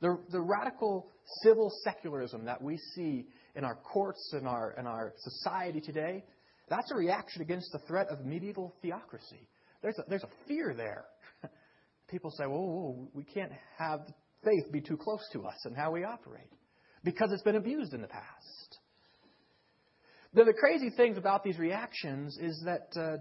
The, 0.00 0.18
the 0.30 0.40
radical 0.40 1.10
civil 1.42 1.70
secularism 1.84 2.46
that 2.46 2.62
we 2.62 2.78
see 2.94 3.26
in 3.54 3.64
our 3.64 3.74
courts 3.76 4.30
and 4.32 4.48
our, 4.48 4.74
in 4.78 4.86
our 4.86 5.12
society 5.18 5.80
today, 5.80 6.24
that's 6.70 6.90
a 6.90 6.94
reaction 6.94 7.42
against 7.42 7.70
the 7.72 7.80
threat 7.80 8.08
of 8.08 8.24
medieval 8.24 8.74
theocracy. 8.80 9.46
There's 9.82 9.98
a, 9.98 10.04
there's 10.08 10.22
a 10.22 10.48
fear 10.48 10.72
there. 10.74 11.04
People 12.08 12.30
say, 12.30 12.44
whoa, 12.44 12.60
whoa, 12.60 13.08
we 13.12 13.24
can't 13.24 13.52
have 13.78 14.00
faith 14.42 14.72
be 14.72 14.80
too 14.80 14.96
close 14.96 15.22
to 15.32 15.44
us 15.44 15.56
and 15.64 15.76
how 15.76 15.90
we 15.90 16.04
operate 16.04 16.50
because 17.04 17.30
it's 17.32 17.42
been 17.42 17.56
abused 17.56 17.92
in 17.92 18.00
the 18.00 18.08
past. 18.08 18.78
The, 20.32 20.44
the 20.44 20.54
crazy 20.54 20.90
things 20.96 21.18
about 21.18 21.44
these 21.44 21.58
reactions 21.58 22.38
is 22.40 22.62
that 22.64 22.88
uh, 22.98 23.16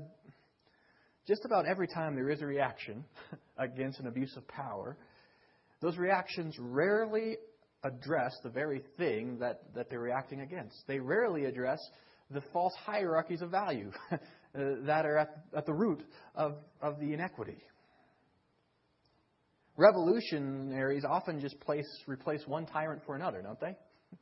just 1.28 1.44
about 1.44 1.66
every 1.66 1.88
time 1.88 2.16
there 2.16 2.30
is 2.30 2.42
a 2.42 2.46
reaction 2.46 3.04
against 3.58 4.00
an 4.00 4.08
abuse 4.08 4.36
of 4.38 4.48
power, 4.48 4.98
those 5.82 5.98
reactions 5.98 6.56
rarely 6.60 7.38
address 7.84 8.36
the 8.44 8.50
very 8.50 8.82
thing 8.98 9.38
that, 9.40 9.62
that 9.76 9.90
they're 9.90 10.00
reacting 10.00 10.42
against. 10.42 10.76
They 10.88 11.00
rarely 11.00 11.46
address 11.46 11.80
the 12.32 12.42
false 12.52 12.74
hierarchies 12.86 13.42
of 13.42 13.52
value 13.52 13.92
uh, 14.12 14.18
that 14.54 15.06
are 15.06 15.18
at, 15.18 15.44
at 15.56 15.66
the 15.66 15.74
root 15.74 16.04
of, 16.36 16.56
of 16.82 17.00
the 17.00 17.14
inequity. 17.14 17.58
Revolutionaries 19.78 21.06
often 21.06 21.40
just 21.40 21.60
place, 21.60 21.88
replace 22.08 22.42
one 22.48 22.66
tyrant 22.66 23.02
for 23.06 23.16
another, 23.16 23.42
don't 23.42 23.60
they? 23.60 23.76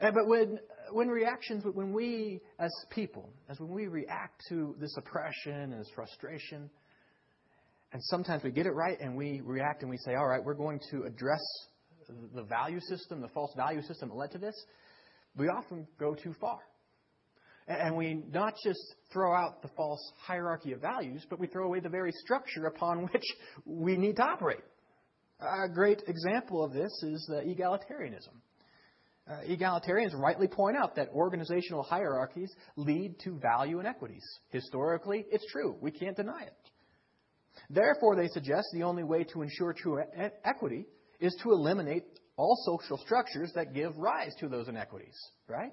And, 0.00 0.14
but 0.14 0.26
when, 0.26 0.58
when 0.92 1.08
reactions, 1.08 1.62
when 1.72 1.92
we 1.92 2.40
as 2.58 2.72
people, 2.90 3.28
as 3.50 3.60
when 3.60 3.70
we 3.70 3.86
react 3.86 4.40
to 4.48 4.74
this 4.80 4.96
oppression 4.96 5.72
and 5.72 5.78
this 5.78 5.90
frustration, 5.94 6.70
and 7.94 8.02
sometimes 8.02 8.42
we 8.42 8.50
get 8.50 8.66
it 8.66 8.72
right 8.72 8.98
and 9.00 9.16
we 9.16 9.40
react 9.44 9.82
and 9.82 9.90
we 9.90 9.96
say, 9.98 10.16
all 10.16 10.26
right, 10.26 10.44
we're 10.44 10.54
going 10.54 10.80
to 10.90 11.04
address 11.04 11.40
the 12.34 12.42
value 12.42 12.80
system, 12.80 13.20
the 13.20 13.28
false 13.28 13.52
value 13.56 13.82
system 13.82 14.08
that 14.08 14.16
led 14.16 14.32
to 14.32 14.38
this, 14.38 14.54
we 15.36 15.46
often 15.46 15.86
go 15.98 16.12
too 16.12 16.34
far. 16.40 16.58
And 17.68 17.96
we 17.96 18.24
not 18.32 18.54
just 18.64 18.80
throw 19.12 19.32
out 19.32 19.62
the 19.62 19.68
false 19.76 20.12
hierarchy 20.18 20.72
of 20.72 20.80
values, 20.80 21.24
but 21.30 21.38
we 21.38 21.46
throw 21.46 21.66
away 21.66 21.78
the 21.78 21.88
very 21.88 22.10
structure 22.24 22.66
upon 22.66 23.04
which 23.12 23.24
we 23.64 23.96
need 23.96 24.16
to 24.16 24.22
operate. 24.22 24.64
A 25.40 25.68
great 25.72 26.02
example 26.08 26.64
of 26.64 26.72
this 26.72 26.90
is 27.04 27.30
egalitarianism. 27.32 28.34
Uh, 29.30 29.36
egalitarians 29.48 30.12
rightly 30.14 30.48
point 30.48 30.76
out 30.76 30.96
that 30.96 31.08
organizational 31.10 31.84
hierarchies 31.84 32.52
lead 32.76 33.14
to 33.20 33.38
value 33.38 33.78
inequities. 33.78 34.24
Historically, 34.50 35.24
it's 35.30 35.46
true. 35.52 35.76
We 35.80 35.92
can't 35.92 36.16
deny 36.16 36.42
it. 36.42 36.54
Therefore, 37.70 38.16
they 38.16 38.28
suggest 38.28 38.68
the 38.72 38.82
only 38.82 39.04
way 39.04 39.24
to 39.24 39.42
ensure 39.42 39.72
true 39.72 40.02
equity 40.44 40.86
is 41.20 41.34
to 41.42 41.52
eliminate 41.52 42.04
all 42.36 42.56
social 42.64 42.98
structures 42.98 43.52
that 43.54 43.74
give 43.74 43.96
rise 43.96 44.34
to 44.40 44.48
those 44.48 44.68
inequities, 44.68 45.16
right? 45.48 45.72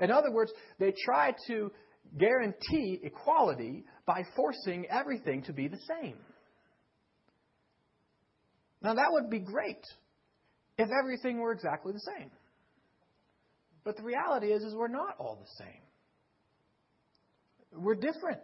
In 0.00 0.10
other 0.10 0.32
words, 0.32 0.52
they 0.78 0.92
try 1.04 1.34
to 1.46 1.70
guarantee 2.18 3.00
equality 3.02 3.84
by 4.06 4.22
forcing 4.34 4.86
everything 4.86 5.42
to 5.42 5.52
be 5.52 5.68
the 5.68 5.78
same. 6.00 6.16
Now, 8.82 8.94
that 8.94 9.08
would 9.10 9.28
be 9.28 9.40
great 9.40 9.84
if 10.78 10.88
everything 10.98 11.38
were 11.40 11.52
exactly 11.52 11.92
the 11.92 12.00
same. 12.18 12.30
But 13.84 13.96
the 13.96 14.02
reality 14.02 14.48
is, 14.48 14.62
is 14.62 14.74
we're 14.74 14.88
not 14.88 15.16
all 15.18 15.38
the 15.40 15.64
same. 15.64 15.82
We're 17.82 17.96
different. 17.96 18.40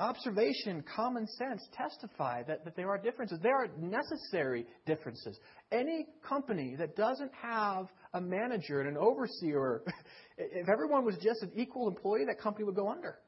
Observation, 0.00 0.82
common 0.96 1.24
sense 1.26 1.62
testify 1.72 2.42
that, 2.42 2.64
that 2.64 2.74
there 2.74 2.88
are 2.88 2.98
differences. 2.98 3.38
There 3.40 3.54
are 3.54 3.68
necessary 3.78 4.66
differences. 4.86 5.38
Any 5.70 6.06
company 6.28 6.74
that 6.76 6.96
doesn't 6.96 7.30
have 7.40 7.86
a 8.12 8.20
manager 8.20 8.80
and 8.80 8.88
an 8.88 8.96
overseer, 8.96 9.82
if 10.38 10.68
everyone 10.68 11.04
was 11.04 11.16
just 11.22 11.42
an 11.42 11.52
equal 11.54 11.86
employee, 11.86 12.24
that 12.26 12.40
company 12.40 12.64
would 12.64 12.74
go 12.74 12.88
under. 12.88 13.20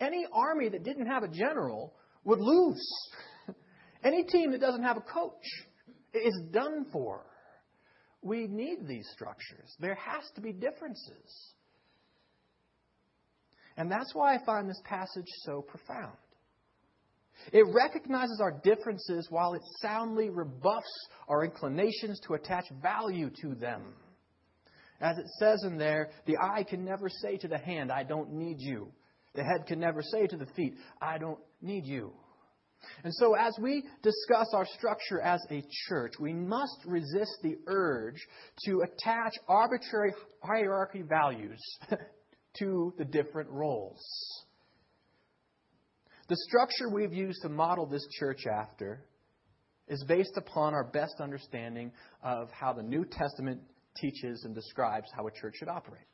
Any 0.00 0.26
army 0.32 0.68
that 0.68 0.82
didn't 0.82 1.06
have 1.06 1.22
a 1.22 1.28
general 1.28 1.94
would 2.24 2.40
lose. 2.40 2.84
Any 4.04 4.24
team 4.24 4.50
that 4.50 4.60
doesn't 4.60 4.82
have 4.82 4.96
a 4.96 5.00
coach 5.00 5.44
is 6.12 6.42
done 6.50 6.86
for. 6.92 7.24
We 8.20 8.48
need 8.48 8.88
these 8.88 9.08
structures. 9.12 9.76
There 9.78 9.94
has 9.94 10.24
to 10.34 10.40
be 10.40 10.52
differences. 10.52 11.52
And 13.76 13.90
that's 13.90 14.14
why 14.14 14.34
I 14.34 14.44
find 14.44 14.68
this 14.68 14.80
passage 14.84 15.26
so 15.44 15.62
profound. 15.62 16.16
It 17.52 17.66
recognizes 17.74 18.40
our 18.40 18.60
differences 18.62 19.26
while 19.30 19.54
it 19.54 19.62
soundly 19.82 20.30
rebuffs 20.30 21.08
our 21.28 21.44
inclinations 21.44 22.20
to 22.26 22.34
attach 22.34 22.64
value 22.82 23.30
to 23.42 23.54
them. 23.54 23.82
As 25.00 25.18
it 25.18 25.26
says 25.38 25.64
in 25.64 25.76
there, 25.76 26.10
the 26.26 26.36
eye 26.38 26.62
can 26.62 26.84
never 26.84 27.08
say 27.08 27.36
to 27.38 27.48
the 27.48 27.58
hand, 27.58 27.90
I 27.90 28.04
don't 28.04 28.32
need 28.32 28.56
you. 28.60 28.88
The 29.34 29.42
head 29.42 29.66
can 29.66 29.80
never 29.80 30.00
say 30.00 30.26
to 30.28 30.36
the 30.36 30.46
feet, 30.46 30.74
I 31.02 31.18
don't 31.18 31.40
need 31.60 31.84
you. 31.84 32.12
And 33.02 33.12
so, 33.14 33.34
as 33.34 33.56
we 33.60 33.82
discuss 34.02 34.52
our 34.54 34.66
structure 34.66 35.20
as 35.20 35.40
a 35.50 35.64
church, 35.88 36.14
we 36.20 36.32
must 36.32 36.78
resist 36.86 37.38
the 37.42 37.56
urge 37.66 38.20
to 38.66 38.82
attach 38.82 39.32
arbitrary 39.48 40.12
hierarchy 40.42 41.02
values 41.02 41.58
to 42.58 42.94
the 42.98 43.04
different 43.04 43.50
roles. 43.50 44.02
The 46.28 46.36
structure 46.48 46.88
we've 46.88 47.12
used 47.12 47.42
to 47.42 47.48
model 47.48 47.86
this 47.86 48.06
church 48.18 48.46
after 48.46 49.04
is 49.88 50.02
based 50.08 50.36
upon 50.36 50.72
our 50.72 50.84
best 50.84 51.14
understanding 51.20 51.92
of 52.22 52.48
how 52.50 52.72
the 52.72 52.82
New 52.82 53.04
Testament 53.04 53.60
teaches 53.96 54.44
and 54.44 54.54
describes 54.54 55.06
how 55.14 55.26
a 55.26 55.30
church 55.30 55.54
should 55.58 55.68
operate. 55.68 56.06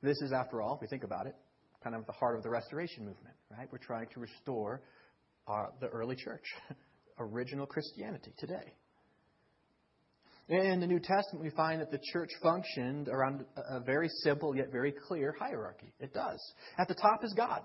This 0.00 0.16
is, 0.22 0.32
after 0.32 0.62
all, 0.62 0.76
if 0.76 0.80
we 0.80 0.86
think 0.86 1.02
about 1.02 1.26
it, 1.26 1.34
kind 1.82 1.96
of 1.96 2.06
the 2.06 2.12
heart 2.12 2.36
of 2.36 2.44
the 2.44 2.50
restoration 2.50 3.04
movement, 3.04 3.34
right? 3.50 3.68
We're 3.72 3.78
trying 3.78 4.06
to 4.14 4.20
restore 4.20 4.82
uh, 5.48 5.66
the 5.80 5.88
early 5.88 6.14
church, 6.14 6.44
original 7.18 7.66
Christianity 7.66 8.32
today. 8.38 8.74
In 10.48 10.80
the 10.80 10.86
New 10.86 11.00
Testament, 11.00 11.44
we 11.44 11.50
find 11.50 11.80
that 11.82 11.90
the 11.90 12.00
church 12.12 12.30
functioned 12.42 13.08
around 13.08 13.44
a 13.70 13.80
very 13.80 14.08
simple 14.22 14.56
yet 14.56 14.72
very 14.72 14.94
clear 15.06 15.34
hierarchy. 15.38 15.92
It 16.00 16.14
does. 16.14 16.40
At 16.78 16.88
the 16.88 16.94
top 16.94 17.22
is 17.22 17.34
God. 17.34 17.60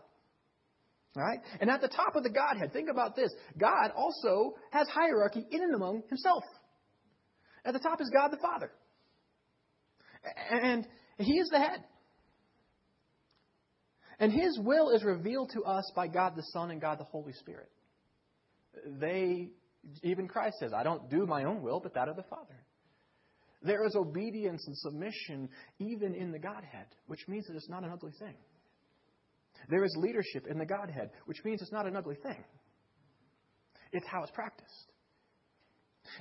Right? 1.15 1.39
And 1.61 1.69
at 1.69 1.79
the 1.79 1.87
top 1.87 2.15
of 2.15 2.23
the 2.23 2.29
Godhead, 2.29 2.73
think 2.73 2.89
about 2.89 3.15
this 3.15 3.31
God 3.57 3.91
also 3.95 4.55
has 4.71 4.87
hierarchy 4.89 5.45
in 5.49 5.61
and 5.61 5.75
among 5.75 6.03
himself. 6.09 6.43
At 7.65 7.73
the 7.73 7.79
top 7.79 8.01
is 8.01 8.09
God 8.13 8.29
the 8.29 8.37
Father. 8.37 8.71
And 10.51 10.87
He 11.17 11.33
is 11.33 11.49
the 11.49 11.59
head. 11.59 11.83
And 14.19 14.31
His 14.31 14.59
will 14.59 14.89
is 14.89 15.03
revealed 15.03 15.51
to 15.53 15.63
us 15.63 15.89
by 15.95 16.07
God 16.07 16.35
the 16.35 16.43
Son 16.53 16.71
and 16.71 16.81
God 16.81 16.99
the 16.99 17.05
Holy 17.05 17.33
Spirit. 17.33 17.69
They, 18.99 19.49
even 20.01 20.27
Christ 20.27 20.57
says, 20.59 20.73
I 20.73 20.83
don't 20.83 21.09
do 21.09 21.25
my 21.25 21.43
own 21.43 21.61
will, 21.61 21.79
but 21.79 21.93
that 21.93 22.09
of 22.09 22.15
the 22.15 22.23
Father. 22.23 22.55
There 23.63 23.85
is 23.85 23.95
obedience 23.95 24.65
and 24.67 24.77
submission 24.77 25.49
even 25.79 26.13
in 26.13 26.31
the 26.31 26.39
Godhead, 26.39 26.87
which 27.07 27.27
means 27.27 27.47
that 27.47 27.55
it's 27.55 27.69
not 27.69 27.83
an 27.83 27.91
ugly 27.91 28.11
thing. 28.19 28.35
There 29.69 29.85
is 29.85 29.95
leadership 29.97 30.47
in 30.49 30.57
the 30.57 30.65
Godhead, 30.65 31.11
which 31.25 31.37
means 31.45 31.61
it's 31.61 31.71
not 31.71 31.87
an 31.87 31.95
ugly 31.95 32.15
thing. 32.15 32.43
It's 33.93 34.05
how 34.07 34.23
it's 34.23 34.31
practiced. 34.31 34.91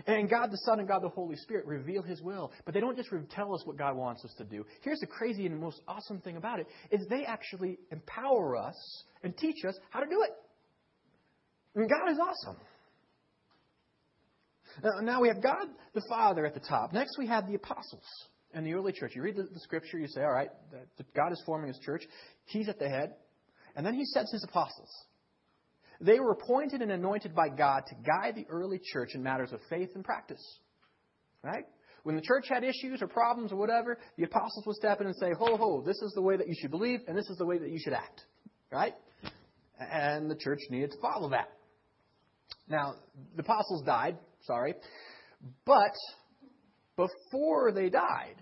And 0.06 0.30
God 0.30 0.50
the 0.50 0.58
Son 0.58 0.78
and 0.78 0.86
God 0.86 1.02
the 1.02 1.08
Holy 1.08 1.36
Spirit 1.36 1.66
reveal 1.66 2.02
His 2.02 2.22
will, 2.22 2.52
but 2.64 2.72
they 2.72 2.80
don't 2.80 2.96
just 2.96 3.10
tell 3.30 3.54
us 3.54 3.62
what 3.64 3.76
God 3.76 3.96
wants 3.96 4.24
us 4.24 4.32
to 4.38 4.44
do. 4.44 4.64
Here's 4.82 5.00
the 5.00 5.06
crazy 5.06 5.44
and 5.46 5.58
most 5.58 5.80
awesome 5.88 6.20
thing 6.20 6.36
about 6.36 6.60
it 6.60 6.66
is 6.90 7.06
they 7.08 7.24
actually 7.24 7.78
empower 7.90 8.56
us 8.56 9.04
and 9.22 9.36
teach 9.36 9.64
us 9.66 9.74
how 9.90 10.00
to 10.00 10.06
do 10.06 10.22
it. 10.22 10.30
And 11.74 11.88
God 11.88 12.10
is 12.10 12.18
awesome. 12.18 12.60
Now, 14.82 15.00
now 15.02 15.20
we 15.20 15.28
have 15.28 15.42
God 15.42 15.66
the 15.94 16.02
Father 16.08 16.46
at 16.46 16.54
the 16.54 16.60
top. 16.60 16.92
Next 16.92 17.16
we 17.18 17.26
have 17.26 17.46
the 17.46 17.54
apostles 17.54 18.04
and 18.54 18.66
the 18.66 18.74
early 18.74 18.92
church. 18.92 19.12
You 19.14 19.22
read 19.22 19.36
the, 19.36 19.44
the 19.44 19.60
scripture, 19.60 19.98
you 19.98 20.08
say, 20.08 20.22
all 20.22 20.32
right, 20.32 20.50
God 21.14 21.32
is 21.32 21.42
forming 21.44 21.68
His 21.68 21.78
church. 21.78 22.02
He's 22.46 22.68
at 22.68 22.78
the 22.78 22.88
head. 22.88 23.14
And 23.76 23.84
then 23.84 23.94
He 23.94 24.04
sets 24.04 24.32
His 24.32 24.44
apostles. 24.44 24.90
They 26.00 26.18
were 26.18 26.32
appointed 26.32 26.82
and 26.82 26.90
anointed 26.90 27.34
by 27.34 27.48
God 27.48 27.84
to 27.86 27.94
guide 27.94 28.34
the 28.34 28.46
early 28.50 28.80
church 28.92 29.10
in 29.14 29.22
matters 29.22 29.52
of 29.52 29.60
faith 29.70 29.90
and 29.94 30.04
practice. 30.04 30.42
Right? 31.42 31.64
When 32.02 32.16
the 32.16 32.22
church 32.22 32.46
had 32.48 32.64
issues 32.64 33.00
or 33.00 33.06
problems 33.06 33.52
or 33.52 33.56
whatever, 33.56 33.98
the 34.16 34.24
apostles 34.24 34.64
would 34.66 34.76
step 34.76 35.00
in 35.00 35.06
and 35.06 35.16
say, 35.16 35.30
ho, 35.38 35.56
ho, 35.56 35.82
this 35.86 35.96
is 36.02 36.12
the 36.14 36.22
way 36.22 36.36
that 36.36 36.48
you 36.48 36.54
should 36.60 36.70
believe, 36.70 37.00
and 37.06 37.16
this 37.16 37.28
is 37.30 37.36
the 37.36 37.46
way 37.46 37.58
that 37.58 37.70
you 37.70 37.78
should 37.78 37.92
act. 37.92 38.24
Right? 38.72 38.94
And 39.78 40.30
the 40.30 40.36
church 40.36 40.58
needed 40.70 40.90
to 40.90 40.96
follow 41.00 41.30
that. 41.30 41.48
Now, 42.68 42.94
the 43.36 43.42
apostles 43.42 43.82
died, 43.84 44.18
sorry, 44.46 44.74
but 45.64 45.94
before 46.96 47.72
they 47.72 47.88
died, 47.88 48.36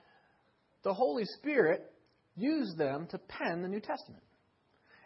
the 0.82 0.94
Holy 0.94 1.24
Spirit 1.38 1.90
used 2.36 2.78
them 2.78 3.06
to 3.10 3.18
pen 3.18 3.62
the 3.62 3.68
New 3.68 3.80
Testament. 3.80 4.22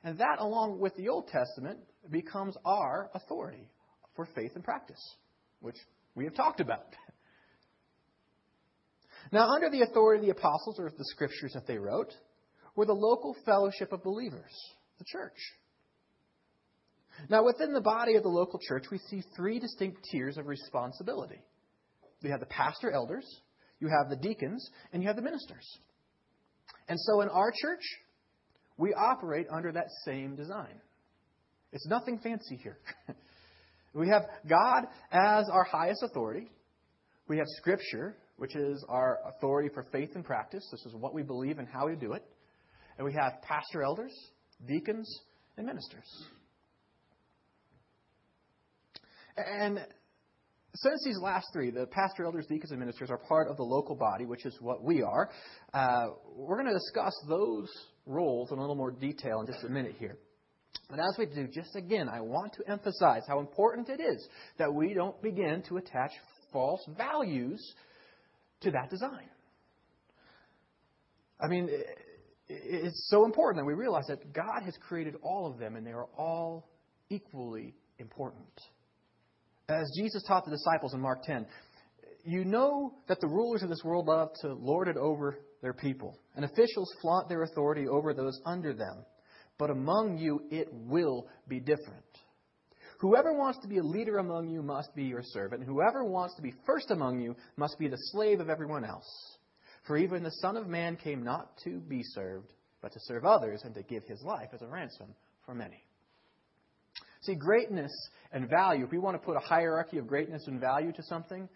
And 0.03 0.19
that, 0.19 0.37
along 0.39 0.79
with 0.81 0.95
the 0.97 1.09
Old 1.09 1.29
Testament, 1.29 1.79
becomes 2.11 2.57
our 2.65 3.11
authority 3.15 3.71
for 4.15 4.27
faith 4.35 4.53
and 4.55 4.63
practice, 4.63 5.01
which 5.61 5.77
we 6.15 6.25
have 6.25 6.35
talked 6.35 6.61
about. 6.61 6.85
Now, 9.33 9.49
under 9.49 9.71
the 9.71 9.83
authority 9.83 10.29
of 10.29 10.37
the 10.37 10.41
apostles 10.41 10.79
or 10.79 10.91
the 10.91 11.05
scriptures 11.07 11.53
that 11.55 11.67
they 11.67 11.79
wrote, 11.79 12.13
were 12.77 12.87
the 12.87 12.93
local 12.93 13.35
fellowship 13.47 13.93
of 13.93 14.03
believers, 14.03 14.53
the 14.99 15.05
church. 15.07 15.37
Now, 17.29 17.45
within 17.45 17.73
the 17.73 17.81
body 17.81 18.17
of 18.17 18.23
the 18.23 18.29
local 18.29 18.59
church, 18.59 18.85
we 18.91 18.99
see 18.99 19.23
three 19.37 19.59
distinct 19.59 20.05
tiers 20.11 20.37
of 20.37 20.47
responsibility. 20.47 21.41
You 22.23 22.31
have 22.31 22.41
the 22.41 22.47
pastor 22.47 22.91
elders, 22.91 23.25
you 23.81 23.89
have 23.89 24.11
the 24.11 24.17
deacons, 24.17 24.69
and 24.93 25.03
you 25.03 25.09
have 25.09 25.17
the 25.17 25.23
ministers. 25.23 25.79
And 26.89 26.99
so 26.99 27.21
in 27.21 27.29
our 27.29 27.51
church, 27.51 27.83
we 28.77 28.93
operate 28.95 29.47
under 29.51 29.73
that 29.73 29.87
same 30.05 30.37
design. 30.37 30.81
It's 31.73 31.87
nothing 31.87 32.19
fancy 32.19 32.57
here. 32.63 32.79
we 33.95 34.09
have 34.09 34.23
God 34.49 34.85
as 35.11 35.49
our 35.53 35.65
highest 35.65 36.03
authority. 36.03 36.51
We 37.29 37.39
have 37.39 37.47
Scripture, 37.59 38.17
which 38.37 38.55
is 38.55 38.85
our 38.89 39.19
authority 39.27 39.71
for 39.73 39.85
faith 39.93 40.11
and 40.15 40.25
practice. 40.25 40.67
This 40.71 40.85
is 40.87 40.95
what 40.95 41.15
we 41.15 41.23
believe 41.23 41.59
and 41.59 41.69
how 41.69 41.87
we 41.87 41.97
do 41.97 42.13
it. 42.13 42.25
And 42.99 43.05
we 43.05 43.13
have 43.15 43.43
pastor 43.43 43.83
elders, 43.83 44.13
deacons, 44.67 45.09
and 45.57 45.67
ministers. 45.67 46.07
And 49.37 49.81
since 50.77 51.05
these 51.05 51.19
last 51.23 51.47
three, 51.53 51.71
the 51.71 51.87
pastor, 51.87 52.25
elders, 52.25 52.47
deacons, 52.49 52.71
and 52.71 52.81
ministers, 52.81 53.11
are 53.11 53.19
part 53.19 53.49
of 53.49 53.57
the 53.57 53.63
local 53.63 53.95
body, 53.95 54.27
which 54.27 54.45
is 54.45 54.57
what 54.61 54.83
we 54.83 55.03
are, 55.03 55.31
uh, 55.73 56.07
we're 56.37 56.57
going 56.57 56.69
to 56.69 56.75
discuss 56.75 57.15
those 57.29 57.69
roles 58.07 58.51
in 58.51 58.59
a 58.59 58.61
little 58.61 58.77
more 58.77 58.91
detail 58.91 59.41
in 59.41 59.47
just 59.47 59.65
a 59.65 59.69
minute 59.69 59.95
here. 59.99 60.19
But 60.91 60.99
as 60.99 61.17
we 61.19 61.27
do, 61.27 61.47
just 61.47 61.77
again, 61.77 62.09
I 62.09 62.21
want 62.21 62.53
to 62.55 62.71
emphasize 62.71 63.23
how 63.27 63.41
important 63.41 63.89
it 63.89 64.01
is 64.01 64.29
that 64.59 64.73
we 64.73 64.95
don't 64.95 65.21
begin 65.23 65.63
to 65.69 65.77
attach 65.79 66.11
false 66.53 66.81
values 66.97 67.61
to 68.61 68.71
that 68.73 68.91
design. 68.91 69.29
I 71.41 71.49
mean, 71.49 71.69
it's 72.49 73.09
so 73.11 73.25
important 73.25 73.63
that 73.63 73.67
we 73.67 73.75
realize 73.75 74.07
that 74.09 74.33
God 74.33 74.63
has 74.65 74.77
created 74.87 75.15
all 75.23 75.51
of 75.51 75.59
them 75.59 75.77
and 75.77 75.87
they 75.87 75.93
are 75.93 76.07
all 76.17 76.69
equally 77.11 77.75
important. 77.99 78.61
As 79.69 79.91
Jesus 79.97 80.23
taught 80.25 80.45
the 80.45 80.51
disciples 80.51 80.93
in 80.93 81.01
Mark 81.01 81.23
10, 81.23 81.47
you 82.25 82.45
know 82.45 82.93
that 83.09 83.21
the 83.21 83.27
rulers 83.27 83.63
of 83.63 83.71
this 83.71 83.83
world 83.83 84.07
love 84.07 84.31
to 84.43 84.53
lord 84.53 84.89
it 84.89 84.97
over 84.97 85.39
their 85.63 85.73
people, 85.73 86.19
and 86.37 86.45
officials 86.45 86.93
flaunt 87.01 87.29
their 87.29 87.43
authority 87.43 87.89
over 87.89 88.13
those 88.13 88.39
under 88.45 88.75
them. 88.75 89.05
But 89.59 89.71
among 89.71 90.19
you 90.19 90.43
it 90.51 90.69
will 90.73 91.29
be 91.49 91.61
different. 91.61 92.05
Whoever 93.01 93.33
wants 93.33 93.59
to 93.63 93.69
be 93.69 93.79
a 93.79 93.83
leader 93.83 94.19
among 94.19 94.49
you 94.49 94.63
must 94.63 94.95
be 94.95 95.05
your 95.05 95.23
servant, 95.23 95.63
and 95.63 95.71
whoever 95.71 96.05
wants 96.05 96.35
to 96.37 96.43
be 96.43 96.55
first 96.67 96.91
among 96.91 97.21
you 97.21 97.35
must 97.57 97.79
be 97.79 97.89
the 97.89 97.97
slave 98.13 98.41
of 98.41 98.51
everyone 98.51 98.85
else. 98.85 99.39
For 99.87 99.97
even 99.97 100.23
the 100.23 100.31
Son 100.31 100.57
of 100.57 100.67
Man 100.67 100.97
came 100.97 101.23
not 101.25 101.57
to 101.65 101.81
be 101.81 102.03
served, 102.03 102.53
but 102.83 102.93
to 102.93 103.01
serve 103.01 103.25
others 103.25 103.63
and 103.65 103.75
to 103.75 103.83
give 103.83 104.05
his 104.05 104.23
life 104.23 104.49
as 104.53 104.63
a 104.63 104.69
ransom 104.69 105.15
for 105.45 105.55
many. 105.55 105.83
See, 107.25 107.35
greatness 107.35 107.93
and 108.33 108.49
value, 108.49 108.85
if 108.85 108.91
we 108.91 108.99
want 108.99 109.21
to 109.21 109.25
put 109.25 109.37
a 109.37 109.41
hierarchy 109.41 109.99
of 109.99 110.07
greatness 110.07 110.45
and 110.47 110.61
value 110.61 110.93
to 110.93 111.03
something, 111.05 111.49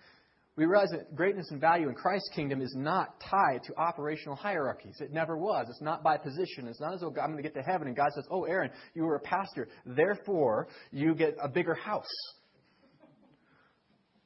we 0.56 0.64
realize 0.64 0.90
that 0.90 1.14
greatness 1.14 1.50
and 1.50 1.60
value 1.60 1.88
in 1.88 1.94
Christ's 1.94 2.30
kingdom 2.34 2.60
is 2.60 2.74
not 2.76 3.20
tied 3.20 3.62
to 3.64 3.76
operational 3.76 4.34
hierarchies. 4.34 4.96
It 5.00 5.12
never 5.12 5.36
was. 5.36 5.66
It's 5.68 5.82
not 5.82 6.02
by 6.02 6.16
position. 6.16 6.66
It's 6.66 6.80
not 6.80 6.94
as 6.94 7.00
though 7.00 7.08
I'm 7.08 7.30
going 7.30 7.36
to 7.36 7.42
get 7.42 7.54
to 7.54 7.62
heaven 7.62 7.86
and 7.86 7.96
God 7.96 8.08
says, 8.14 8.26
Oh, 8.30 8.44
Aaron, 8.44 8.70
you 8.94 9.04
were 9.04 9.16
a 9.16 9.20
pastor, 9.20 9.68
therefore 9.86 10.68
you 10.90 11.14
get 11.14 11.36
a 11.40 11.48
bigger 11.48 11.74
house. 11.74 12.08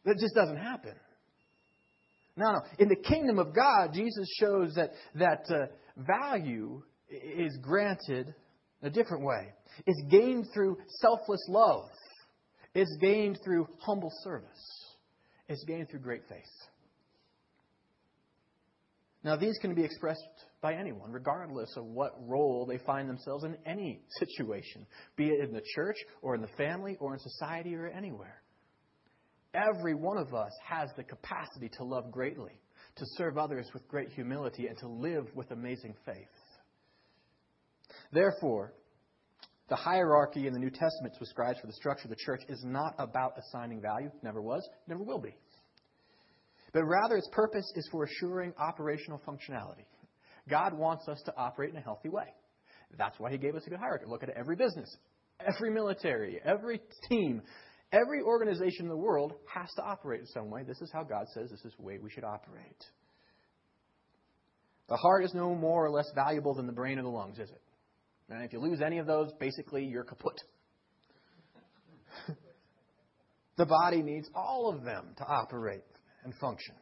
That 0.04 0.16
just 0.18 0.34
doesn't 0.34 0.56
happen. 0.56 0.94
No, 2.36 2.52
no. 2.52 2.60
In 2.78 2.88
the 2.88 2.96
kingdom 2.96 3.38
of 3.38 3.54
God, 3.54 3.90
Jesus 3.92 4.26
shows 4.40 4.74
that, 4.74 4.92
that 5.16 5.44
uh, 5.50 5.66
value 5.96 6.82
is 7.10 7.58
granted 7.60 8.34
a 8.82 8.90
different 8.90 9.24
way. 9.24 9.52
It's 9.86 10.02
gained 10.10 10.46
through 10.52 10.78
selfless 11.00 11.44
love. 11.48 11.88
It's 12.74 12.96
gained 13.00 13.38
through 13.44 13.68
humble 13.80 14.10
service 14.24 14.94
It's 15.48 15.64
gained 15.64 15.90
through 15.90 16.00
great 16.00 16.22
faith. 16.28 16.40
Now, 19.24 19.36
these 19.36 19.56
can 19.60 19.74
be 19.74 19.84
expressed 19.84 20.20
by 20.60 20.74
anyone, 20.74 21.12
regardless 21.12 21.76
of 21.76 21.84
what 21.84 22.12
role 22.26 22.66
they 22.66 22.78
find 22.78 23.08
themselves 23.08 23.44
in 23.44 23.56
any 23.66 24.00
situation, 24.18 24.86
be 25.16 25.28
it 25.28 25.48
in 25.48 25.54
the 25.54 25.62
church 25.74 25.96
or 26.22 26.34
in 26.34 26.40
the 26.40 26.48
family 26.56 26.96
or 26.98 27.12
in 27.14 27.20
society 27.20 27.74
or 27.76 27.86
anywhere. 27.88 28.42
Every 29.54 29.94
one 29.94 30.16
of 30.16 30.34
us 30.34 30.52
has 30.64 30.88
the 30.96 31.04
capacity 31.04 31.68
to 31.76 31.84
love 31.84 32.10
greatly, 32.10 32.52
to 32.96 33.04
serve 33.16 33.36
others 33.36 33.68
with 33.74 33.86
great 33.86 34.08
humility, 34.08 34.66
and 34.66 34.78
to 34.78 34.88
live 34.88 35.26
with 35.34 35.50
amazing 35.50 35.94
faith. 36.06 36.41
Therefore, 38.12 38.74
the 39.68 39.76
hierarchy 39.76 40.46
in 40.46 40.52
the 40.52 40.58
New 40.58 40.70
Testament 40.70 41.14
prescribes 41.16 41.58
for 41.60 41.66
the 41.66 41.72
structure 41.72 42.04
of 42.04 42.10
the 42.10 42.22
church 42.24 42.42
is 42.48 42.62
not 42.64 42.94
about 42.98 43.32
assigning 43.38 43.80
value, 43.80 44.10
never 44.22 44.42
was, 44.42 44.68
never 44.86 45.02
will 45.02 45.20
be. 45.20 45.34
But 46.72 46.84
rather, 46.84 47.16
its 47.16 47.28
purpose 47.32 47.64
is 47.74 47.88
for 47.90 48.04
assuring 48.04 48.52
operational 48.58 49.20
functionality. 49.26 49.84
God 50.48 50.76
wants 50.76 51.08
us 51.08 51.22
to 51.26 51.34
operate 51.36 51.70
in 51.70 51.76
a 51.76 51.80
healthy 51.80 52.08
way. 52.08 52.26
That's 52.98 53.18
why 53.18 53.30
He 53.30 53.38
gave 53.38 53.54
us 53.54 53.62
a 53.66 53.70
good 53.70 53.78
hierarchy. 53.78 54.04
Look 54.06 54.22
at 54.22 54.30
every 54.30 54.56
business, 54.56 54.94
every 55.40 55.70
military, 55.70 56.40
every 56.44 56.80
team, 57.08 57.40
every 57.92 58.22
organization 58.22 58.82
in 58.82 58.88
the 58.88 58.96
world 58.96 59.34
has 59.54 59.70
to 59.76 59.82
operate 59.82 60.20
in 60.20 60.26
some 60.26 60.50
way. 60.50 60.62
This 60.64 60.80
is 60.82 60.90
how 60.92 61.02
God 61.02 61.26
says 61.32 61.50
this 61.50 61.64
is 61.64 61.72
the 61.78 61.82
way 61.82 61.98
we 62.02 62.10
should 62.10 62.24
operate. 62.24 62.84
The 64.88 64.96
heart 64.96 65.24
is 65.24 65.32
no 65.32 65.54
more 65.54 65.86
or 65.86 65.90
less 65.90 66.10
valuable 66.14 66.54
than 66.54 66.66
the 66.66 66.72
brain 66.72 66.98
or 66.98 67.02
the 67.02 67.08
lungs, 67.08 67.38
is 67.38 67.50
it? 67.50 67.62
And 68.32 68.44
if 68.44 68.52
you 68.52 68.60
lose 68.60 68.80
any 68.80 68.98
of 68.98 69.06
those, 69.06 69.30
basically 69.38 69.84
you're 69.84 70.04
kaput. 70.04 70.40
the 73.58 73.66
body 73.66 74.02
needs 74.02 74.28
all 74.34 74.72
of 74.74 74.84
them 74.84 75.08
to 75.18 75.24
operate 75.24 75.84
and 76.24 76.34
function. 76.36 76.74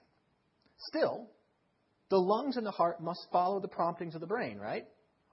Still, 0.78 1.26
the 2.08 2.18
lungs 2.18 2.56
and 2.56 2.64
the 2.64 2.70
heart 2.70 3.02
must 3.02 3.26
follow 3.32 3.60
the 3.60 3.68
promptings 3.68 4.14
of 4.14 4.20
the 4.20 4.28
brain, 4.28 4.58
right? 4.58 4.84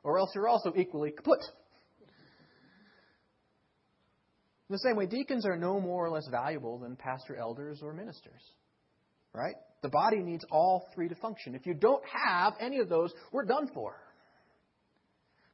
Or 0.04 0.18
else 0.18 0.32
you're 0.34 0.48
also 0.48 0.74
equally 0.76 1.12
kaput. 1.12 1.40
In 4.70 4.74
the 4.74 4.80
same 4.80 4.96
way, 4.96 5.06
deacons 5.06 5.46
are 5.46 5.56
no 5.56 5.80
more 5.80 6.06
or 6.06 6.10
less 6.10 6.28
valuable 6.30 6.80
than 6.80 6.96
pastor 6.96 7.36
elders 7.36 7.80
or 7.84 7.94
ministers. 7.94 8.42
Right? 9.34 9.56
The 9.84 9.90
body 9.90 10.18
needs 10.24 10.44
all 10.52 10.88
three 10.96 11.10
to 11.10 11.16
function. 11.16 11.54
If 11.54 11.68
you 11.68 11.76
don't 11.76 12.04
have 12.12 12.54
any 12.60 12.80
of 12.80 12.90
those, 12.90 13.14
we're 13.32 13.46
done 13.46 13.70
for. 13.74 13.96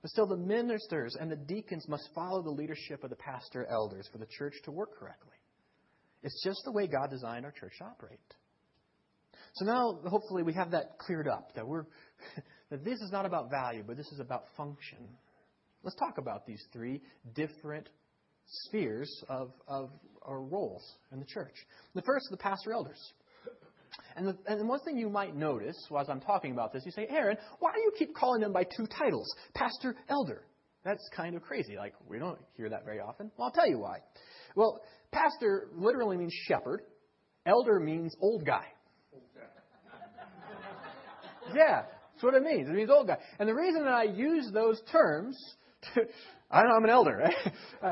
But 0.04 0.12
still, 0.12 0.28
the 0.28 0.36
ministers 0.36 1.16
and 1.18 1.32
the 1.32 1.38
deacons 1.38 1.88
must 1.88 2.10
follow 2.14 2.44
the 2.44 2.50
leadership 2.50 3.06
of 3.06 3.10
the 3.10 3.16
pastor 3.16 3.66
elders 3.66 4.08
for 4.12 4.18
the 4.18 4.28
church 4.38 4.54
to 4.66 4.72
work 4.72 5.00
correctly. 5.00 5.38
It's 6.22 6.44
just 6.44 6.60
the 6.66 6.74
way 6.74 6.88
God 6.88 7.10
designed 7.10 7.46
our 7.46 7.52
church 7.52 7.72
to 7.80 7.86
operate. 7.86 8.20
So 9.56 9.66
now, 9.66 10.00
hopefully, 10.06 10.44
we 10.44 10.54
have 10.54 10.72
that 10.72 11.00
cleared 11.00 11.30
up 11.30 11.56
that 11.56 11.66
we're 11.66 11.86
that 12.70 12.84
this 12.84 13.00
is 13.00 13.12
not 13.14 13.26
about 13.26 13.50
value, 13.50 13.82
but 13.88 13.96
this 13.96 14.12
is 14.12 14.20
about 14.20 14.44
function. 14.58 15.08
Let's 15.84 15.96
talk 15.96 16.18
about 16.18 16.46
these 16.46 16.62
three 16.74 17.02
different 17.34 17.88
spheres 18.46 19.24
of, 19.30 19.52
of 19.70 19.90
or 20.22 20.44
roles 20.44 20.84
in 21.14 21.20
the 21.20 21.26
church. 21.26 21.54
The 21.96 22.02
first 22.02 22.26
the 22.30 22.38
pastor 22.38 22.74
elders. 22.74 23.00
And, 24.16 24.28
the, 24.28 24.38
and 24.48 24.68
one 24.68 24.80
thing 24.82 24.98
you 24.98 25.10
might 25.10 25.36
notice 25.36 25.76
as 26.00 26.10
I'm 26.10 26.20
talking 26.20 26.52
about 26.52 26.74
this, 26.74 26.84
you 26.86 26.92
say, 26.92 27.08
Aaron, 27.10 27.38
why 27.60 27.72
do 27.74 27.82
you 27.82 27.92
keep 27.98 28.16
calling 28.16 28.42
them 28.42 28.54
by 28.54 28.64
two 28.64 28.86
titles, 28.88 29.34
pastor, 29.54 29.96
elder? 30.10 30.46
That's 30.84 31.08
kind 31.16 31.36
of 31.36 31.42
crazy. 31.42 31.78
Like, 31.78 31.94
we 32.08 32.20
don't 32.20 32.40
hear 32.56 32.70
that 32.70 32.86
very 32.86 33.00
often. 33.00 33.32
Well, 33.38 33.48
I'll 33.48 33.54
tell 33.54 33.70
you 33.70 33.80
why. 33.80 34.00
Well, 34.56 34.82
pastor 35.12 35.70
literally 35.76 36.18
means 36.18 36.34
shepherd, 36.48 36.82
elder 37.46 37.80
means 37.80 38.16
old 38.22 38.46
guy. 38.46 38.66
Yeah, 41.54 41.82
that's 42.14 42.24
what 42.24 42.36
it 42.36 42.42
means. 42.42 42.70
It 42.70 42.74
means 42.74 42.90
old 42.90 43.08
guy. 43.08 43.18
And 43.38 43.50
the 43.50 43.54
reason 43.54 43.84
that 43.84 43.94
I 43.94 44.04
use 44.04 44.50
those 44.54 44.82
terms, 44.90 45.38
to, 45.94 46.04
I 46.52 46.62
know 46.62 46.70
I'm 46.78 46.86
an 46.86 46.90
elder, 46.90 47.18
right? 47.18 47.54
Uh, 47.84 47.92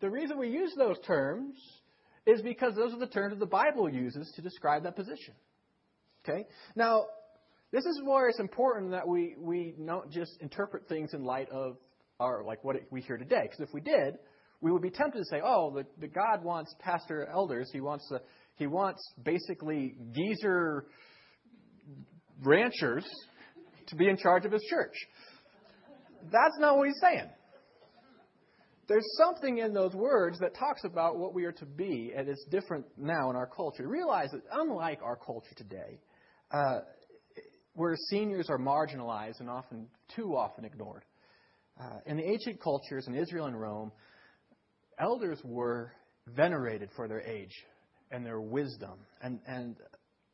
the 0.00 0.10
reason 0.10 0.36
we 0.36 0.48
use 0.48 0.74
those 0.76 0.98
terms 1.06 1.54
is 2.26 2.42
because 2.42 2.74
those 2.74 2.92
are 2.92 2.98
the 2.98 3.06
terms 3.06 3.32
that 3.32 3.40
the 3.40 3.46
Bible 3.46 3.90
uses 3.90 4.32
to 4.36 4.42
describe 4.42 4.84
that 4.84 4.96
position. 4.96 5.34
Okay? 6.24 6.46
Now, 6.76 7.06
this 7.72 7.84
is 7.84 8.00
where 8.04 8.28
it's 8.28 8.38
important 8.38 8.92
that 8.92 9.08
we, 9.08 9.34
we 9.38 9.74
don't 9.84 10.10
just 10.10 10.32
interpret 10.40 10.88
things 10.88 11.14
in 11.14 11.24
light 11.24 11.48
of 11.50 11.76
our, 12.20 12.44
like 12.44 12.62
what 12.62 12.76
we 12.90 13.00
hear 13.00 13.16
today. 13.16 13.42
Because 13.42 13.60
if 13.60 13.74
we 13.74 13.80
did, 13.80 14.14
we 14.60 14.70
would 14.70 14.82
be 14.82 14.90
tempted 14.90 15.18
to 15.18 15.24
say, 15.24 15.40
oh, 15.44 15.72
the, 15.74 15.84
the 15.98 16.06
God 16.06 16.44
wants 16.44 16.74
pastor 16.78 17.28
elders. 17.32 17.70
He 17.72 17.80
wants, 17.80 18.08
a, 18.12 18.20
he 18.56 18.66
wants 18.66 19.02
basically 19.24 19.96
geezer 20.14 20.86
ranchers 22.44 23.04
to 23.88 23.96
be 23.96 24.08
in 24.08 24.16
charge 24.16 24.44
of 24.44 24.52
his 24.52 24.62
church. 24.70 24.94
That's 26.24 26.58
not 26.58 26.76
what 26.76 26.86
he's 26.86 27.00
saying. 27.00 27.28
There's 28.88 29.06
something 29.16 29.58
in 29.58 29.72
those 29.72 29.94
words 29.94 30.38
that 30.40 30.54
talks 30.54 30.82
about 30.84 31.16
what 31.16 31.34
we 31.34 31.44
are 31.44 31.52
to 31.52 31.66
be, 31.66 32.12
and 32.16 32.28
it's 32.28 32.44
different 32.50 32.84
now 32.96 33.30
in 33.30 33.36
our 33.36 33.46
culture. 33.46 33.86
Realize 33.86 34.30
that 34.32 34.42
unlike 34.52 35.00
our 35.02 35.16
culture 35.16 35.54
today, 35.56 36.00
uh, 36.50 36.80
where 37.74 37.96
seniors 38.10 38.50
are 38.50 38.58
marginalized 38.58 39.40
and 39.40 39.48
often 39.48 39.86
too 40.16 40.36
often 40.36 40.64
ignored, 40.64 41.04
uh, 41.80 41.98
in 42.06 42.16
the 42.16 42.24
ancient 42.24 42.60
cultures 42.60 43.06
in 43.06 43.14
Israel 43.14 43.46
and 43.46 43.58
Rome, 43.58 43.92
elders 44.98 45.40
were 45.44 45.92
venerated 46.26 46.90
for 46.96 47.08
their 47.08 47.20
age 47.20 47.54
and 48.10 48.26
their 48.26 48.40
wisdom, 48.40 48.98
and 49.22 49.40
and 49.46 49.76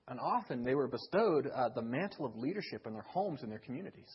and 0.09 0.19
often 0.21 0.65
they 0.65 0.75
were 0.75 0.89
bestowed 0.89 1.47
uh, 1.47 1.69
the 1.75 1.83
mantle 1.83 2.25
of 2.25 2.35
leadership 2.35 2.87
in 2.87 2.95
their 2.95 3.03
homes 3.03 3.43
and 3.43 3.53
their 3.53 3.61
communities. 3.61 4.11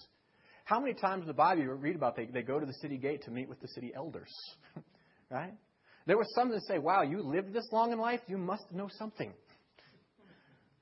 How 0.63 0.79
many 0.79 0.93
times 0.93 1.21
in 1.21 1.27
the 1.27 1.33
Bible 1.33 1.61
you 1.61 1.73
read 1.73 1.95
about 1.95 2.15
they, 2.15 2.25
they 2.25 2.41
go 2.41 2.59
to 2.59 2.65
the 2.65 2.73
city 2.73 2.97
gate 2.97 3.23
to 3.23 3.31
meet 3.31 3.49
with 3.49 3.59
the 3.59 3.67
city 3.69 3.91
elders? 3.95 4.31
right? 5.29 5.53
There 6.05 6.17
were 6.17 6.27
some 6.35 6.49
that 6.51 6.61
say, 6.67 6.79
wow, 6.79 7.01
you 7.01 7.21
lived 7.21 7.53
this 7.53 7.67
long 7.71 7.91
in 7.91 7.99
life, 7.99 8.21
you 8.27 8.37
must 8.37 8.71
know 8.71 8.89
something. 8.97 9.33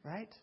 Right? 0.03 0.33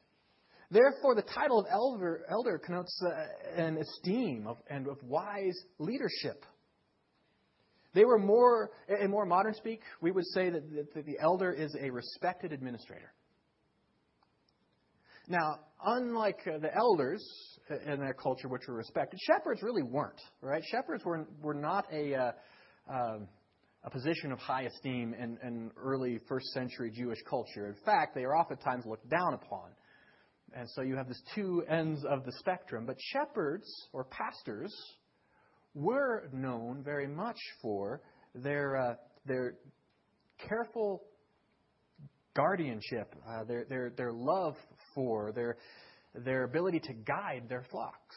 Therefore, 0.71 1.17
the 1.17 1.23
title 1.23 1.59
of 1.59 1.67
elder, 1.69 2.25
elder 2.31 2.61
connotes 2.65 3.03
uh, 3.05 3.61
an 3.61 3.77
esteem 3.79 4.47
of, 4.47 4.59
and 4.71 4.87
of 4.87 5.03
wise 5.03 5.59
leadership. 5.81 6.45
They 7.93 8.05
were 8.05 8.21
more, 8.21 8.71
in 9.01 9.11
more 9.11 9.27
modern 9.27 9.55
speak, 9.55 9.81
we 10.01 10.13
would 10.13 10.27
say 10.27 10.51
that, 10.51 10.95
that 10.95 11.07
the 11.07 11.19
elder 11.21 11.53
is 11.53 11.75
a 11.81 11.91
respected 11.91 12.53
administrator. 12.53 13.13
Now, 15.29 15.59
unlike 15.85 16.41
uh, 16.47 16.59
the 16.59 16.75
elders 16.75 17.23
in 17.69 18.01
their 18.01 18.15
culture, 18.15 18.49
which 18.49 18.63
were 18.67 18.75
respected, 18.75 19.21
shepherds 19.21 19.63
really 19.63 19.83
weren't. 19.83 20.21
Right? 20.41 20.63
Shepherds 20.71 21.05
were 21.05 21.27
were 21.43 21.55
not 21.55 21.85
a 21.93 22.15
uh, 22.15 22.33
uh, 22.91 23.19
a 23.85 23.91
position 23.91 24.33
of 24.33 24.39
high 24.39 24.63
esteem 24.63 25.15
in, 25.15 25.39
in 25.47 25.71
early 25.77 26.19
first 26.29 26.47
century 26.49 26.91
Jewish 26.91 27.19
culture. 27.29 27.67
In 27.67 27.77
fact, 27.85 28.15
they 28.15 28.25
are 28.25 28.37
oftentimes 28.37 28.87
looked 28.87 29.09
down 29.09 29.35
upon. 29.35 29.71
And 30.55 30.69
so 30.71 30.81
you 30.81 30.97
have 30.97 31.07
these 31.07 31.23
two 31.35 31.63
ends 31.69 32.03
of 32.09 32.25
the 32.25 32.33
spectrum. 32.33 32.87
But 32.87 32.97
shepherds 32.99 33.69
or 33.93 34.05
pastors 34.05 34.75
were 35.75 36.29
known 36.33 36.83
very 36.83 37.07
much 37.07 37.39
for 37.61 38.01
their 38.35 38.77
uh, 38.77 38.95
their 39.27 39.57
careful 40.49 41.03
guardianship, 42.39 43.15
uh, 43.29 43.43
their, 43.45 43.65
their, 43.69 43.91
their 43.97 44.13
love 44.13 44.55
for, 44.99 45.31
their, 45.31 45.57
their 46.13 46.43
ability 46.43 46.81
to 46.81 46.93
guide 46.93 47.45
their 47.49 47.63
flocks. 47.71 48.17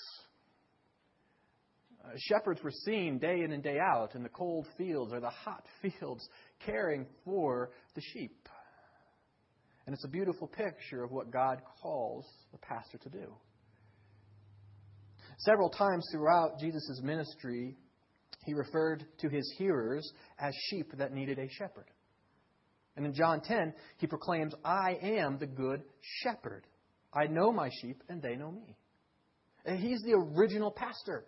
Uh, 2.04 2.10
shepherds 2.18 2.60
were 2.64 2.72
seen 2.72 3.20
day 3.20 3.42
in 3.44 3.52
and 3.52 3.62
day 3.62 3.78
out 3.78 4.16
in 4.16 4.24
the 4.24 4.30
cold 4.30 4.66
fields 4.80 5.14
or 5.14 5.20
the 5.20 5.30
hot 5.30 5.64
fields 5.84 6.28
caring 6.66 7.06
for 7.24 7.70
the 7.94 8.02
sheep. 8.14 8.50
And 9.86 9.94
it's 9.94 10.06
a 10.06 10.10
beautiful 10.10 10.48
picture 10.48 11.04
of 11.04 11.12
what 11.12 11.30
God 11.30 11.62
calls 11.84 12.26
the 12.52 12.58
pastor 12.58 12.98
to 12.98 13.10
do. 13.10 13.32
Several 15.38 15.70
times 15.70 16.08
throughout 16.12 16.60
Jesus' 16.60 17.00
ministry, 17.04 17.76
he 18.44 18.56
referred 18.56 19.06
to 19.20 19.30
his 19.30 19.54
hearers 19.60 20.12
as 20.40 20.56
sheep 20.72 20.92
that 20.98 21.14
needed 21.14 21.38
a 21.38 21.48
shepherd. 21.48 21.92
And 22.96 23.06
in 23.06 23.14
John 23.14 23.42
10, 23.42 23.74
he 23.98 24.08
proclaims, 24.08 24.54
I 24.66 24.98
am 25.02 25.38
the 25.38 25.48
good 25.48 25.84
shepherd. 26.24 26.66
I 27.14 27.28
know 27.28 27.52
my 27.52 27.70
sheep, 27.82 28.04
and 28.10 28.22
they 28.22 28.36
know 28.36 28.52
me. 28.52 28.76
And 29.66 29.80
he's 29.80 30.02
the 30.02 30.14
original 30.14 30.72
pastor. 30.72 31.26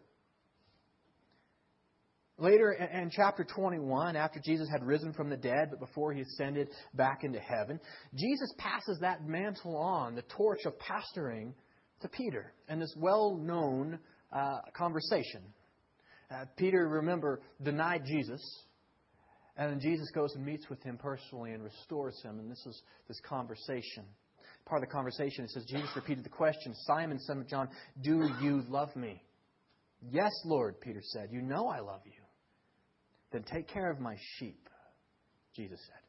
Later 2.38 2.72
in 2.72 3.12
chapter 3.12 3.44
21, 3.44 4.16
after 4.16 4.40
Jesus 4.44 4.68
had 4.72 4.84
risen 4.84 5.14
from 5.14 5.30
the 5.30 5.38
dead, 5.38 5.70
but 5.70 5.80
before 5.80 6.14
he 6.14 6.22
ascended 6.22 6.70
back 6.96 7.24
into 7.24 7.40
heaven, 7.40 7.80
Jesus 8.16 8.52
passes 8.58 8.98
that 9.02 9.26
mantle 9.26 9.78
on, 9.78 10.16
the 10.16 10.24
torch 10.24 10.62
of 10.66 10.74
pastoring, 10.80 11.54
to 12.02 12.10
Peter 12.10 12.54
in 12.68 12.80
this 12.80 12.94
well 12.98 13.36
known 13.36 14.00
uh, 14.32 14.58
conversation. 14.76 15.42
Uh, 16.30 16.46
Peter, 16.58 16.88
remember, 16.88 17.40
denied 17.62 18.02
Jesus 18.06 18.42
and 19.56 19.72
then 19.72 19.80
Jesus 19.80 20.10
goes 20.12 20.34
and 20.36 20.46
meets 20.46 20.70
with 20.70 20.82
him 20.82 20.98
personally 20.98 21.52
and 21.52 21.64
restores 21.64 22.20
him. 22.24 22.40
And 22.40 22.50
this 22.50 22.66
is 22.66 22.82
this 23.08 23.20
conversation. 23.22 24.06
Part 24.66 24.82
of 24.82 24.90
the 24.90 24.94
conversation, 24.94 25.44
it 25.44 25.50
says, 25.52 25.66
Jesus 25.66 25.90
repeated 25.96 26.24
the 26.24 26.30
question 26.30 26.74
Simon, 26.86 27.20
son 27.20 27.42
of 27.42 27.48
John, 27.48 27.68
do 28.02 28.30
you 28.42 28.64
love 28.70 28.96
me? 28.96 29.22
Yes, 30.10 30.32
Lord, 30.46 30.80
Peter 30.82 31.02
said. 31.02 31.30
You 31.32 31.42
know 31.42 31.68
I 31.68 31.80
love 31.80 32.02
you. 32.06 32.12
Then 33.32 33.44
take 33.44 33.68
care 33.68 33.90
of 33.90 34.00
my 34.00 34.16
sheep, 34.38 34.70
Jesus 35.56 35.80
said. 35.86 36.04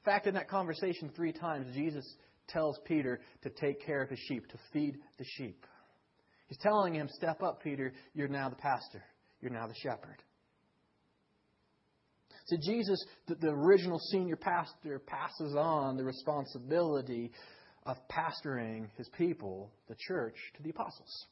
In 0.00 0.04
fact, 0.04 0.26
in 0.26 0.34
that 0.34 0.48
conversation, 0.48 1.10
three 1.14 1.32
times, 1.32 1.74
Jesus 1.74 2.04
tells 2.48 2.78
Peter 2.84 3.20
to 3.42 3.50
take 3.50 3.84
care 3.84 4.02
of 4.02 4.10
his 4.10 4.18
sheep, 4.28 4.48
to 4.48 4.58
feed 4.72 4.96
the 5.18 5.24
sheep. 5.36 5.64
He's 6.48 6.58
telling 6.58 6.94
him, 6.94 7.08
Step 7.08 7.42
up, 7.42 7.62
Peter. 7.62 7.94
You're 8.14 8.28
now 8.28 8.48
the 8.48 8.56
pastor, 8.56 9.02
you're 9.40 9.52
now 9.52 9.66
the 9.66 9.74
shepherd. 9.82 10.22
So 12.46 12.56
Jesus, 12.60 13.02
the, 13.28 13.36
the 13.36 13.50
original 13.50 13.98
senior 14.10 14.36
pastor, 14.36 14.98
passes 14.98 15.54
on 15.56 15.96
the 15.96 16.04
responsibility 16.04 17.30
of 17.84 17.96
pastoring 18.08 18.88
his 18.96 19.08
people, 19.16 19.70
the 19.88 19.96
church, 19.98 20.36
to 20.56 20.62
the 20.62 20.70
apostles. 20.70 21.26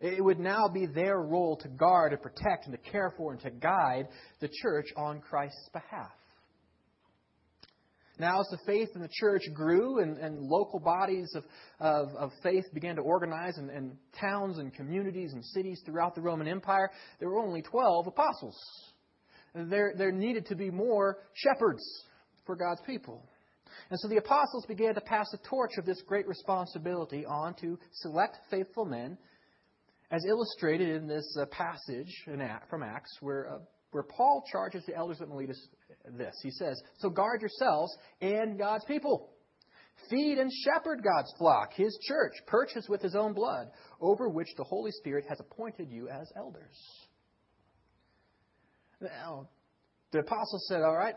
It 0.00 0.24
would 0.24 0.40
now 0.40 0.68
be 0.68 0.86
their 0.86 1.18
role 1.18 1.56
to 1.58 1.68
guard 1.68 2.12
and 2.12 2.22
protect 2.22 2.66
and 2.66 2.72
to 2.72 2.90
care 2.90 3.12
for 3.16 3.32
and 3.32 3.40
to 3.42 3.50
guide 3.50 4.08
the 4.40 4.48
church 4.62 4.86
on 4.96 5.20
Christ's 5.20 5.68
behalf. 5.72 6.10
Now, 8.18 8.40
as 8.40 8.48
the 8.50 8.58
faith 8.66 8.88
in 8.94 9.00
the 9.00 9.08
church 9.10 9.42
grew 9.54 10.00
and, 10.00 10.18
and 10.18 10.40
local 10.40 10.78
bodies 10.78 11.30
of, 11.34 11.44
of, 11.80 12.14
of, 12.16 12.30
faith 12.42 12.64
began 12.74 12.96
to 12.96 13.02
organize 13.02 13.56
in, 13.56 13.96
towns 14.20 14.58
and 14.58 14.74
communities 14.74 15.32
and 15.32 15.42
cities 15.42 15.80
throughout 15.86 16.14
the 16.14 16.20
Roman 16.20 16.46
Empire, 16.46 16.90
there 17.18 17.30
were 17.30 17.38
only 17.38 17.62
12 17.62 18.06
apostles 18.08 18.56
there, 19.54 19.94
there 19.96 20.12
needed 20.12 20.46
to 20.46 20.54
be 20.54 20.70
more 20.70 21.18
shepherds 21.34 21.82
for 22.46 22.56
God's 22.56 22.80
people. 22.86 23.22
And 23.90 23.98
so 23.98 24.08
the 24.08 24.18
apostles 24.18 24.64
began 24.66 24.94
to 24.94 25.00
pass 25.00 25.26
the 25.32 25.38
torch 25.48 25.72
of 25.76 25.84
this 25.84 26.00
great 26.02 26.28
responsibility 26.28 27.26
on 27.26 27.54
to 27.54 27.78
select 27.92 28.38
faithful 28.50 28.84
men, 28.84 29.18
as 30.12 30.24
illustrated 30.28 30.88
in 30.90 31.08
this 31.08 31.36
uh, 31.40 31.46
passage 31.46 32.12
from 32.68 32.82
Acts, 32.82 33.10
where, 33.20 33.50
uh, 33.50 33.58
where 33.90 34.04
Paul 34.04 34.44
charges 34.50 34.84
the 34.86 34.94
elders 34.94 35.20
of 35.20 35.28
Miletus 35.28 35.60
this. 36.16 36.34
He 36.42 36.50
says, 36.50 36.80
So 36.98 37.10
guard 37.10 37.40
yourselves 37.40 37.96
and 38.20 38.58
God's 38.58 38.84
people. 38.84 39.30
Feed 40.08 40.38
and 40.38 40.50
shepherd 40.64 41.02
God's 41.02 41.32
flock, 41.38 41.74
his 41.74 41.96
church, 42.08 42.32
purchased 42.46 42.88
with 42.88 43.02
his 43.02 43.14
own 43.14 43.34
blood, 43.34 43.68
over 44.00 44.28
which 44.28 44.48
the 44.56 44.64
Holy 44.64 44.90
Spirit 44.92 45.24
has 45.28 45.38
appointed 45.40 45.90
you 45.90 46.08
as 46.08 46.32
elders. 46.36 46.76
Now, 49.00 49.48
the 50.12 50.20
apostles 50.20 50.66
said, 50.68 50.82
All 50.82 50.96
right, 50.96 51.14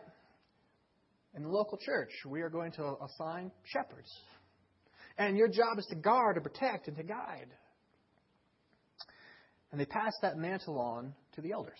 in 1.36 1.43
the 1.43 1.50
local 1.50 1.78
church, 1.78 2.12
we 2.28 2.41
are 2.41 2.50
going 2.50 2.72
to 2.74 2.96
assign 3.04 3.52
shepherds. 3.65 4.10
And 5.17 5.38
your 5.38 5.48
job 5.48 5.78
is 5.78 5.86
to 5.89 5.96
guard, 5.96 6.36
to 6.36 6.41
protect, 6.41 6.88
and 6.88 6.98
to 6.98 7.04
guide. 7.04 7.48
And 9.72 9.80
they 9.80 9.86
passed 9.86 10.17
that 10.22 10.38
mantle 10.38 10.80
on 10.80 11.13
to 11.36 11.41
the 11.41 11.52
elders. 11.52 11.80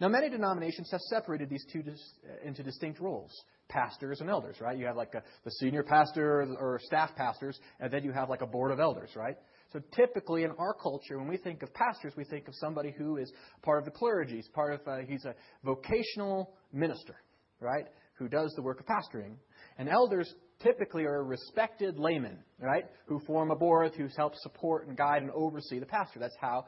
Now, 0.00 0.08
many 0.08 0.30
denominations 0.30 0.90
have 0.90 1.00
separated 1.10 1.50
these 1.50 1.64
two 1.70 1.82
dis- 1.82 2.14
into 2.42 2.62
distinct 2.62 3.00
roles 3.00 3.32
pastors 3.68 4.20
and 4.20 4.28
elders, 4.28 4.56
right? 4.60 4.76
You 4.76 4.86
have 4.86 4.96
like 4.96 5.14
a, 5.14 5.22
the 5.44 5.50
senior 5.52 5.84
pastor 5.84 6.56
or 6.58 6.80
staff 6.82 7.10
pastors, 7.16 7.58
and 7.78 7.92
then 7.92 8.02
you 8.02 8.10
have 8.10 8.28
like 8.28 8.42
a 8.42 8.46
board 8.46 8.72
of 8.72 8.80
elders, 8.80 9.10
right? 9.14 9.36
So 9.72 9.80
typically 9.94 10.42
in 10.42 10.50
our 10.58 10.74
culture, 10.74 11.18
when 11.18 11.28
we 11.28 11.36
think 11.36 11.62
of 11.62 11.72
pastors, 11.72 12.12
we 12.16 12.24
think 12.24 12.48
of 12.48 12.54
somebody 12.56 12.92
who 12.96 13.16
is 13.16 13.32
part 13.62 13.78
of 13.78 13.84
the 13.84 13.92
clergy. 13.92 14.36
He's 14.36 14.48
part 14.48 14.74
of, 14.74 14.80
uh, 14.88 14.98
he's 15.06 15.24
a 15.24 15.34
vocational 15.64 16.52
minister, 16.72 17.16
right? 17.60 17.86
Who 18.14 18.28
does 18.28 18.52
the 18.54 18.62
work 18.62 18.80
of 18.80 18.86
pastoring. 18.86 19.36
And 19.78 19.88
elders 19.88 20.32
typically 20.62 21.04
are 21.04 21.24
respected 21.24 21.98
laymen, 21.98 22.38
right? 22.58 22.84
Who 23.06 23.20
form 23.20 23.50
a 23.50 23.56
board, 23.56 23.94
who 23.94 24.08
help 24.16 24.34
support 24.36 24.86
and 24.86 24.96
guide 24.96 25.22
and 25.22 25.30
oversee 25.30 25.78
the 25.78 25.86
pastor. 25.86 26.18
That's 26.18 26.36
how, 26.40 26.66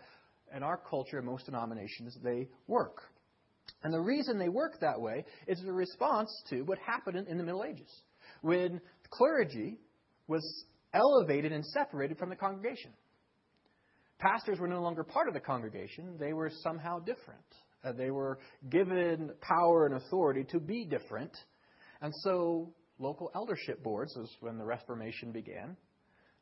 in 0.55 0.63
our 0.63 0.79
culture, 0.89 1.21
most 1.23 1.47
denominations, 1.47 2.17
they 2.23 2.49
work. 2.67 3.03
And 3.85 3.93
the 3.93 4.01
reason 4.01 4.39
they 4.39 4.49
work 4.49 4.81
that 4.81 5.01
way 5.01 5.25
is 5.47 5.63
a 5.65 5.73
response 5.73 6.31
to 6.51 6.63
what 6.63 6.79
happened 6.79 7.27
in 7.29 7.39
the 7.39 7.45
Middle 7.45 7.65
Ages, 7.65 7.91
when 8.41 8.81
clergy 9.11 9.79
was 10.29 10.65
elevated 10.95 11.53
and 11.53 11.65
separated 11.67 12.19
from 12.19 12.31
the 12.31 12.37
congregation. 12.37 12.93
Pastors 14.19 14.59
were 14.61 14.69
no 14.69 14.81
longer 14.81 15.03
part 15.03 15.27
of 15.27 15.35
the 15.35 15.41
congregation, 15.41 16.17
they 16.19 16.33
were 16.33 16.51
somehow 16.63 16.99
different. 17.01 17.41
Uh, 17.85 17.93
they 17.93 18.11
were 18.11 18.39
given 18.71 19.31
power 19.41 19.87
and 19.87 19.97
authority 19.97 20.45
to 20.45 20.61
be 20.61 20.85
different. 20.85 21.37
And 22.01 22.13
so 22.23 22.73
local 22.99 23.31
eldership 23.35 23.83
boards, 23.83 24.15
was 24.17 24.31
when 24.41 24.59
the 24.59 24.65
Reformation 24.65 25.33
began, 25.33 25.77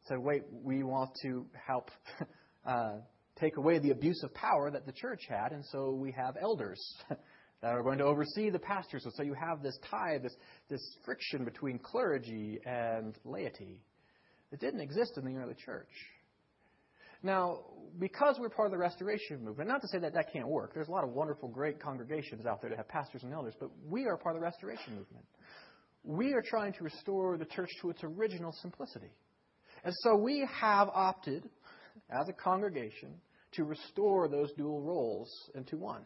said, 0.06 0.18
wait, 0.18 0.42
we 0.50 0.82
want 0.82 1.10
to 1.22 1.46
help 1.66 1.90
uh, 2.66 2.98
take 3.38 3.56
away 3.56 3.78
the 3.78 3.90
abuse 3.90 4.22
of 4.22 4.32
power 4.34 4.70
that 4.70 4.86
the 4.86 4.92
church 4.92 5.22
had, 5.28 5.52
and 5.52 5.64
so 5.66 5.92
we 5.92 6.12
have 6.12 6.36
elders 6.40 6.80
that 7.62 7.74
are 7.74 7.82
going 7.82 7.98
to 7.98 8.04
oversee 8.04 8.50
the 8.50 8.58
pastors. 8.58 9.04
And 9.04 9.12
so 9.14 9.22
you 9.22 9.34
have 9.34 9.62
this 9.62 9.78
tie, 9.90 10.18
this, 10.22 10.34
this 10.68 10.82
friction 11.04 11.44
between 11.44 11.78
clergy 11.78 12.58
and 12.64 13.16
laity. 13.24 13.80
It 14.52 14.60
didn't 14.60 14.80
exist 14.80 15.12
in 15.16 15.24
the 15.24 15.38
early 15.38 15.54
church. 15.54 15.88
Now, 17.22 17.60
because 17.98 18.36
we're 18.38 18.48
part 18.48 18.66
of 18.66 18.72
the 18.72 18.78
restoration 18.78 19.44
movement, 19.44 19.68
not 19.68 19.80
to 19.82 19.88
say 19.88 19.98
that 19.98 20.14
that 20.14 20.32
can't 20.32 20.48
work. 20.48 20.72
There's 20.74 20.88
a 20.88 20.92
lot 20.92 21.04
of 21.04 21.10
wonderful, 21.10 21.48
great 21.48 21.80
congregations 21.82 22.46
out 22.46 22.60
there 22.60 22.70
that 22.70 22.76
have 22.76 22.88
pastors 22.88 23.22
and 23.22 23.32
elders, 23.32 23.54
but 23.58 23.70
we 23.88 24.06
are 24.06 24.16
part 24.16 24.36
of 24.36 24.40
the 24.40 24.44
restoration 24.44 24.94
movement. 24.96 25.24
We 26.02 26.32
are 26.32 26.42
trying 26.42 26.72
to 26.74 26.84
restore 26.84 27.36
the 27.36 27.44
church 27.44 27.68
to 27.82 27.90
its 27.90 28.02
original 28.02 28.52
simplicity. 28.62 29.10
And 29.84 29.94
so 29.98 30.16
we 30.16 30.48
have 30.60 30.88
opted, 30.88 31.48
as 32.10 32.28
a 32.28 32.32
congregation, 32.32 33.14
to 33.52 33.64
restore 33.64 34.28
those 34.28 34.52
dual 34.56 34.80
roles 34.80 35.30
into 35.54 35.76
one 35.76 36.02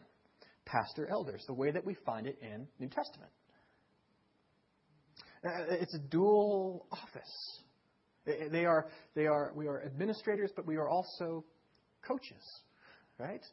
pastor 0.65 1.07
elders, 1.11 1.43
the 1.47 1.53
way 1.53 1.69
that 1.71 1.85
we 1.85 1.95
find 2.05 2.25
it 2.25 2.37
in 2.41 2.67
New 2.79 2.89
Testament. 2.89 3.31
Uh, 5.45 5.75
it's 5.79 5.93
a 5.93 5.99
dual 5.99 6.87
office. 6.91 7.59
They 8.25 8.65
are, 8.65 8.87
they 9.15 9.27
are, 9.27 9.51
we 9.55 9.67
are 9.67 9.83
administrators, 9.83 10.51
but 10.55 10.65
we 10.65 10.77
are 10.77 10.89
also 10.89 11.45
coaches, 12.07 12.43
right? 13.19 13.43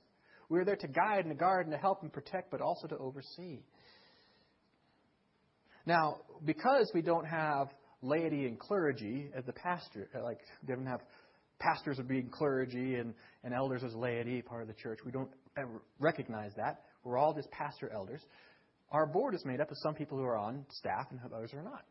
We're 0.49 0.65
there 0.65 0.77
to 0.77 0.89
guide 0.89 1.21
and 1.21 1.31
to 1.31 1.35
guard 1.35 1.67
and 1.67 1.73
to 1.73 1.79
help 1.79 2.03
and 2.03 2.13
protect, 2.13 2.51
but 2.51 2.61
also 2.61 2.87
to 2.89 2.97
oversee. 2.99 3.61
Now, 5.85 6.19
because 6.45 6.91
we 6.95 7.03
don't 7.03 7.27
have 7.27 7.69
laity 8.03 8.47
and 8.47 8.59
clergy 8.59 9.31
as 9.35 9.45
the 9.45 9.53
pastor, 9.53 10.09
uh, 10.15 10.23
like, 10.23 10.39
we 10.67 10.75
don't 10.75 10.87
have 10.87 11.01
pastors 11.59 11.99
as 11.99 12.07
being 12.07 12.29
clergy 12.29 12.97
and, 12.97 13.15
and 13.45 13.55
elders 13.55 13.83
as 13.85 13.95
laity, 13.95 14.43
part 14.43 14.63
of 14.63 14.69
the 14.69 14.75
church. 14.75 14.99
We 15.05 15.13
don't 15.13 15.31
recognize 15.99 16.53
that. 16.57 16.83
We're 17.05 17.19
all 17.19 17.35
just 17.35 17.51
pastor 17.51 17.91
elders. 17.93 18.21
Our 18.91 19.07
board 19.07 19.35
is 19.35 19.45
made 19.45 19.61
up 19.61 19.71
of 19.71 19.77
some 19.79 19.95
people 19.95 20.19
who 20.19 20.25
are 20.25 20.37
on 20.37 20.67
staff 20.71 21.07
and 21.11 21.21
others 21.33 21.51
who 21.51 21.59
are 21.59 21.63
not. 21.63 21.85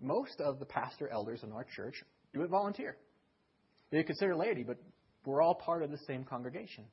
Most 0.00 0.40
of 0.40 0.58
the 0.58 0.64
pastor 0.64 1.08
elders 1.08 1.42
in 1.42 1.52
our 1.52 1.66
church 1.76 1.94
do 2.32 2.42
it 2.42 2.50
volunteer. 2.50 2.96
They 3.90 4.02
consider 4.02 4.36
laity, 4.36 4.62
but 4.62 4.76
we're 5.24 5.42
all 5.42 5.54
part 5.54 5.82
of 5.82 5.90
the 5.90 5.98
same 6.06 6.24
congregation. 6.24 6.84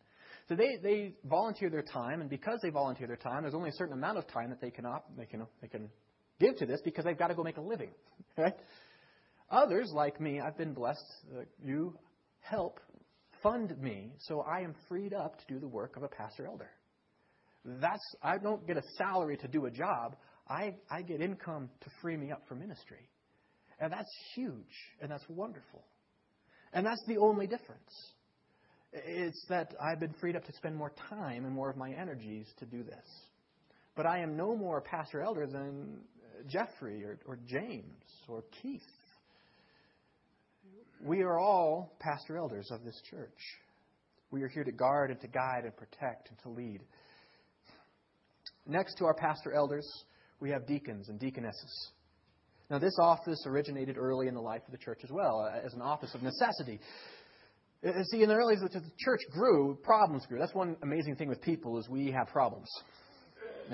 So 0.49 0.55
they, 0.55 0.77
they 0.81 1.13
volunteer 1.25 1.69
their 1.69 1.83
time, 1.83 2.21
and 2.21 2.29
because 2.29 2.59
they 2.61 2.69
volunteer 2.69 3.07
their 3.07 3.17
time, 3.17 3.43
there's 3.43 3.53
only 3.53 3.69
a 3.69 3.73
certain 3.73 3.93
amount 3.93 4.17
of 4.17 4.27
time 4.27 4.49
that 4.49 4.61
they 4.61 4.71
can, 4.71 4.85
op, 4.85 5.05
they 5.17 5.25
can, 5.25 5.45
they 5.61 5.67
can 5.67 5.89
give 6.39 6.55
to 6.57 6.65
this 6.65 6.79
because 6.83 7.05
they've 7.05 7.17
got 7.17 7.27
to 7.27 7.35
go 7.35 7.43
make 7.43 7.57
a 7.57 7.61
living. 7.61 7.91
Right? 8.37 8.53
Others, 9.49 9.91
like 9.95 10.21
me, 10.21 10.39
I've 10.39 10.57
been 10.57 10.73
blessed. 10.73 11.03
Uh, 11.35 11.41
you 11.63 11.97
help 12.41 12.79
fund 13.41 13.75
me 13.81 14.11
so 14.19 14.41
I 14.41 14.61
am 14.61 14.75
freed 14.87 15.13
up 15.13 15.39
to 15.39 15.45
do 15.53 15.59
the 15.59 15.67
work 15.67 15.95
of 15.97 16.03
a 16.03 16.07
pastor 16.07 16.45
elder. 16.45 16.69
That's 17.65 18.03
I 18.21 18.37
don't 18.37 18.65
get 18.67 18.77
a 18.77 18.83
salary 18.97 19.37
to 19.37 19.47
do 19.47 19.65
a 19.65 19.71
job. 19.71 20.15
I, 20.47 20.75
I 20.89 21.01
get 21.01 21.21
income 21.21 21.69
to 21.81 21.89
free 22.01 22.15
me 22.15 22.31
up 22.31 22.43
for 22.47 22.55
ministry. 22.55 23.09
And 23.79 23.91
that's 23.91 24.11
huge 24.35 24.63
and 25.01 25.11
that's 25.11 25.25
wonderful. 25.29 25.83
And 26.73 26.85
that's 26.85 27.03
the 27.07 27.17
only 27.17 27.47
difference. 27.47 28.11
It's 28.93 29.45
that 29.49 29.73
I've 29.81 29.99
been 29.99 30.13
freed 30.19 30.35
up 30.35 30.45
to 30.45 30.53
spend 30.53 30.75
more 30.75 30.93
time 31.09 31.45
and 31.45 31.53
more 31.53 31.69
of 31.69 31.77
my 31.77 31.91
energies 31.91 32.47
to 32.59 32.65
do 32.65 32.83
this. 32.83 33.05
But 33.95 34.05
I 34.05 34.19
am 34.19 34.37
no 34.37 34.55
more 34.55 34.81
pastor 34.81 35.21
elder 35.21 35.47
than 35.47 35.99
uh, 36.23 36.43
Jeffrey 36.47 37.03
or, 37.03 37.19
or 37.25 37.37
James 37.47 38.03
or 38.27 38.43
Keith 38.61 38.81
we 41.03 41.21
are 41.21 41.39
all 41.39 41.95
pastor 41.99 42.37
elders 42.37 42.69
of 42.71 42.83
this 42.83 42.99
church. 43.09 43.37
We 44.31 44.41
are 44.43 44.47
here 44.47 44.63
to 44.63 44.71
guard 44.71 45.11
and 45.11 45.19
to 45.21 45.27
guide 45.27 45.63
and 45.63 45.75
protect 45.75 46.29
and 46.29 46.39
to 46.39 46.49
lead. 46.49 46.81
Next 48.65 48.95
to 48.95 49.05
our 49.05 49.13
pastor 49.13 49.53
elders, 49.53 49.87
we 50.39 50.49
have 50.49 50.67
deacons 50.67 51.09
and 51.09 51.19
deaconesses. 51.19 51.89
Now, 52.69 52.79
this 52.79 52.97
office 52.99 53.41
originated 53.45 53.97
early 53.97 54.27
in 54.27 54.33
the 54.33 54.41
life 54.41 54.61
of 54.65 54.71
the 54.71 54.77
church 54.77 54.99
as 55.03 55.09
well, 55.09 55.39
uh, 55.39 55.65
as 55.65 55.73
an 55.73 55.81
office 55.81 56.13
of 56.13 56.21
necessity. 56.21 56.79
Uh, 57.85 58.03
see, 58.11 58.23
in 58.23 58.29
the 58.29 58.35
early 58.35 58.55
days, 58.55 58.63
the 58.73 58.81
church 58.99 59.21
grew, 59.31 59.77
problems 59.83 60.25
grew. 60.25 60.39
That's 60.39 60.53
one 60.53 60.75
amazing 60.83 61.15
thing 61.15 61.29
with 61.29 61.41
people 61.41 61.77
is 61.77 61.87
we 61.87 62.11
have 62.11 62.27
problems. 62.27 62.67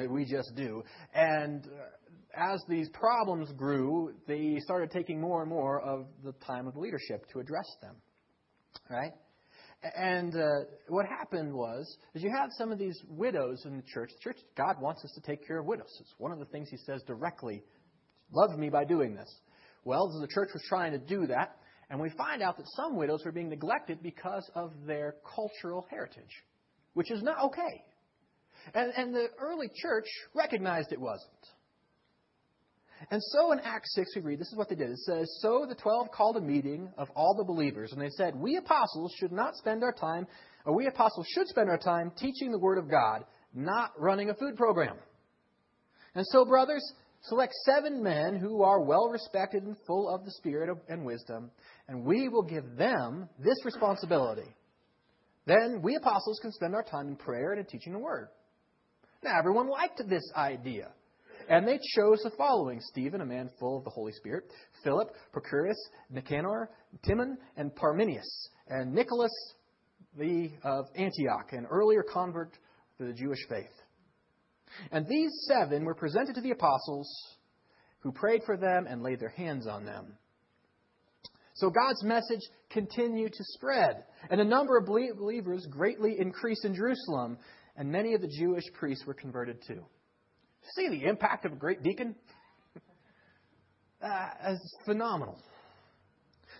We 0.10 0.26
just 0.26 0.52
do. 0.56 0.84
And 1.14 1.66
uh, 1.66 2.52
as 2.52 2.64
these 2.68 2.90
problems 2.90 3.52
grew, 3.54 4.14
they 4.28 4.58
started 4.60 4.92
taking 4.92 5.22
more 5.22 5.42
and 5.42 5.50
more 5.50 5.82
of 5.82 6.06
the 6.24 6.34
time 6.46 6.68
of 6.68 6.76
leadership 6.76 7.28
to 7.32 7.40
address 7.40 7.68
them. 7.82 7.96
Right? 8.90 9.12
And 9.96 10.36
uh, 10.36 10.66
what 10.88 11.06
happened 11.06 11.54
was, 11.54 11.98
is 12.14 12.24
you 12.24 12.32
have 12.36 12.50
some 12.58 12.72
of 12.72 12.80
these 12.80 12.98
widows 13.08 13.64
in 13.66 13.76
the 13.76 13.84
church. 13.84 14.12
The 14.14 14.30
church, 14.30 14.38
God 14.56 14.82
wants 14.82 15.04
us 15.04 15.12
to 15.16 15.22
take 15.22 15.46
care 15.46 15.60
of 15.60 15.66
widows. 15.66 15.96
It's 16.00 16.14
one 16.18 16.32
of 16.32 16.40
the 16.40 16.46
things 16.46 16.70
He 16.70 16.78
says 16.78 17.02
directly. 17.06 17.64
Love 18.34 18.58
me 18.58 18.70
by 18.70 18.84
doing 18.84 19.16
this. 19.16 19.34
Well, 19.86 20.10
the 20.20 20.28
church 20.28 20.50
was 20.54 20.64
trying 20.68 20.94
to 20.94 20.98
do 20.98 21.28
that, 21.28 21.58
and 21.90 22.00
we 22.00 22.10
find 22.12 22.42
out 22.42 22.58
that 22.58 22.66
some 22.76 22.96
widows 22.96 23.22
were 23.26 23.32
being 23.32 23.50
neglected 23.50 24.02
because 24.02 24.50
of 24.56 24.72
their 24.86 25.16
cultural 25.36 25.86
heritage, 25.90 26.44
which 26.94 27.12
is 27.12 27.22
not 27.22 27.44
okay. 27.44 27.84
And, 28.74 28.94
and 28.96 29.14
the 29.14 29.28
early 29.40 29.70
church 29.76 30.06
recognized 30.34 30.92
it 30.92 31.00
wasn't. 31.00 31.30
And 33.12 33.22
so 33.22 33.52
in 33.52 33.60
Acts 33.60 33.94
6, 33.96 34.16
we 34.16 34.22
read, 34.22 34.40
this 34.40 34.48
is 34.48 34.58
what 34.58 34.70
they 34.70 34.76
did. 34.76 34.90
It 34.90 34.98
says, 35.00 35.30
So 35.42 35.66
the 35.68 35.76
twelve 35.76 36.10
called 36.12 36.38
a 36.38 36.42
meeting 36.42 36.90
of 36.98 37.10
all 37.16 37.36
the 37.36 37.44
believers, 37.44 37.92
and 37.92 38.02
they 38.02 38.10
said, 38.12 38.36
We 38.36 38.56
apostles 38.56 39.14
should 39.20 39.32
not 39.32 39.56
spend 39.56 39.84
our 39.84 39.92
time, 39.92 40.26
or 40.66 40.74
we 40.76 40.88
apostles 40.88 41.28
should 41.34 41.48
spend 41.48 41.70
our 41.70 41.78
time 41.78 42.12
teaching 42.18 42.52
the 42.52 42.60
Word 42.60 42.78
of 42.78 42.90
God, 42.90 43.26
not 43.54 43.92
running 43.98 44.30
a 44.30 44.34
food 44.34 44.56
program. 44.56 44.96
And 46.16 46.26
so, 46.28 46.46
brothers, 46.46 46.84
select 47.24 47.54
seven 47.66 48.02
men 48.02 48.36
who 48.36 48.64
are 48.64 48.82
well 48.82 49.10
respected 49.10 49.64
and 49.64 49.76
full 49.88 50.10
of 50.10 50.26
the 50.26 50.32
Spirit 50.32 50.70
and 50.90 51.06
wisdom, 51.06 51.52
and 51.88 52.04
we 52.04 52.30
will 52.30 52.44
give 52.44 52.76
them 52.78 53.28
this 53.40 53.58
responsibility. 53.66 54.50
Then 55.46 55.82
we 55.82 55.96
apostles 55.96 56.40
can 56.42 56.52
spend 56.52 56.74
our 56.74 56.84
time 56.84 57.08
in 57.08 57.16
prayer 57.16 57.52
and 57.52 57.60
in 57.60 57.66
teaching 57.66 57.94
the 57.94 58.00
Word. 58.00 58.30
Now, 59.24 59.38
everyone 59.38 59.70
liked 59.70 60.02
this 60.10 60.30
idea. 60.36 60.90
And 61.50 61.68
they 61.68 61.78
chose 61.96 62.22
the 62.24 62.32
following 62.38 62.80
Stephen, 62.80 63.20
a 63.20 63.26
man 63.26 63.50
full 63.60 63.78
of 63.78 63.84
the 63.84 63.90
Holy 63.90 64.14
Spirit, 64.14 64.46
Philip, 64.84 65.10
Procorus, 65.34 65.76
Nicanor, 66.10 66.70
Timon, 67.06 67.38
and 67.58 67.76
Parmenius, 67.76 68.50
and 68.70 68.94
Nicholas 68.94 69.32
the 70.18 70.52
of 70.64 70.86
Antioch, 70.96 71.52
an 71.52 71.66
earlier 71.70 72.04
convert 72.04 72.54
to 72.98 73.06
the 73.06 73.14
Jewish 73.14 73.40
faith. 73.50 73.72
And 74.92 75.08
these 75.08 75.32
seven 75.48 75.86
were 75.86 75.96
presented 75.96 76.36
to 76.36 76.42
the 76.42 76.52
apostles, 76.52 77.08
who 78.00 78.12
prayed 78.12 78.44
for 78.46 78.58
them 78.58 78.86
and 78.88 79.02
laid 79.02 79.20
their 79.20 79.30
hands 79.30 79.68
on 79.68 79.86
them. 79.86 80.18
So 81.56 81.70
God's 81.70 82.04
message 82.04 82.42
continued 82.70 83.32
to 83.34 83.44
spread, 83.44 84.04
and 84.30 84.40
the 84.40 84.46
number 84.46 84.78
of 84.78 84.86
believers 84.86 85.68
greatly 85.70 86.16
increased 86.20 86.66
in 86.66 86.74
Jerusalem, 86.76 87.38
and 87.78 87.92
many 87.92 88.14
of 88.14 88.22
the 88.22 88.28
Jewish 88.40 88.66
priests 88.74 89.06
were 89.06 89.14
converted 89.14 89.58
too. 89.68 89.86
See 90.76 90.90
the 90.90 91.06
impact 91.06 91.46
of 91.46 91.54
a 91.54 91.56
great 91.56 91.84
deacon? 91.84 92.16
Uh, 94.02 94.56
phenomenal. 94.86 95.40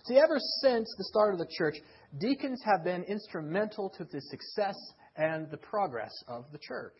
See, 0.06 0.16
ever 0.16 0.38
since 0.62 0.88
the 0.96 1.04
start 1.04 1.34
of 1.34 1.38
the 1.38 1.48
church, 1.58 1.74
deacons 2.18 2.62
have 2.64 2.84
been 2.84 3.02
instrumental 3.04 3.90
to 3.98 4.04
the 4.04 4.20
success 4.20 4.76
and 5.16 5.50
the 5.50 5.56
progress 5.56 6.12
of 6.28 6.44
the 6.52 6.58
church. 6.58 6.92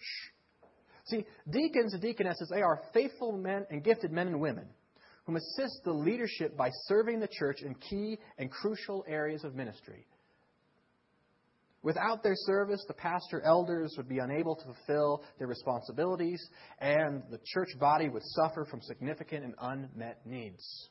See, 1.04 1.24
deacons 1.50 1.92
and 1.92 2.02
deaconesses, 2.02 2.50
they 2.54 2.62
are 2.62 2.82
faithful 2.92 3.32
men 3.32 3.66
and 3.70 3.84
gifted 3.84 4.10
men 4.10 4.28
and 4.28 4.40
women 4.40 4.66
whom 5.24 5.36
assist 5.36 5.80
the 5.84 5.92
leadership 5.92 6.56
by 6.56 6.70
serving 6.86 7.20
the 7.20 7.28
church 7.28 7.62
in 7.62 7.74
key 7.74 8.18
and 8.38 8.50
crucial 8.50 9.04
areas 9.08 9.42
of 9.44 9.54
ministry. 9.54 10.06
Without 11.82 12.22
their 12.22 12.34
service, 12.34 12.82
the 12.88 12.94
pastor 12.94 13.42
elders 13.42 13.94
would 13.98 14.08
be 14.08 14.18
unable 14.18 14.56
to 14.56 14.64
fulfill 14.64 15.22
their 15.38 15.46
responsibilities, 15.46 16.42
and 16.78 17.22
the 17.30 17.38
church 17.52 17.68
body 17.78 18.08
would 18.08 18.22
suffer 18.24 18.64
from 18.64 18.80
significant 18.80 19.44
and 19.44 19.54
unmet 19.60 20.20
needs. 20.24 20.88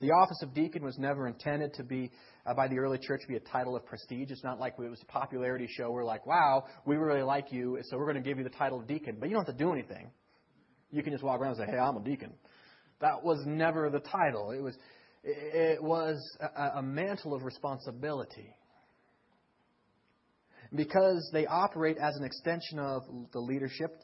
The 0.00 0.10
office 0.10 0.42
of 0.42 0.52
deacon 0.52 0.84
was 0.84 0.98
never 0.98 1.26
intended 1.26 1.72
to 1.74 1.82
be, 1.82 2.10
uh, 2.44 2.52
by 2.52 2.68
the 2.68 2.78
early 2.78 2.98
church, 2.98 3.22
be 3.26 3.36
a 3.36 3.40
title 3.40 3.76
of 3.76 3.86
prestige. 3.86 4.30
It's 4.30 4.44
not 4.44 4.60
like 4.60 4.74
it 4.78 4.90
was 4.90 5.00
a 5.00 5.06
popularity 5.06 5.66
show 5.70 5.90
where, 5.90 6.04
like, 6.04 6.26
wow, 6.26 6.64
we 6.84 6.96
really 6.96 7.22
like 7.22 7.50
you, 7.50 7.78
so 7.84 7.96
we're 7.96 8.04
going 8.04 8.22
to 8.22 8.28
give 8.28 8.36
you 8.36 8.44
the 8.44 8.50
title 8.50 8.78
of 8.78 8.86
deacon. 8.86 9.16
But 9.18 9.30
you 9.30 9.34
don't 9.34 9.46
have 9.46 9.56
to 9.56 9.64
do 9.64 9.72
anything. 9.72 10.10
You 10.90 11.02
can 11.02 11.12
just 11.12 11.24
walk 11.24 11.40
around 11.40 11.58
and 11.58 11.66
say, 11.66 11.72
hey, 11.72 11.78
I'm 11.78 11.96
a 11.96 12.04
deacon. 12.04 12.34
That 13.00 13.24
was 13.24 13.42
never 13.46 13.88
the 13.88 14.00
title. 14.00 14.50
It 14.50 14.62
was, 14.62 14.76
it 15.24 15.82
was 15.82 16.16
a, 16.40 16.78
a 16.78 16.82
mantle 16.82 17.34
of 17.34 17.44
responsibility. 17.44 18.54
Because 20.74 21.30
they 21.32 21.46
operate 21.46 21.96
as 21.96 22.16
an 22.16 22.24
extension 22.24 22.78
of 22.78 23.02
the 23.32 23.40
leadership 23.40 23.96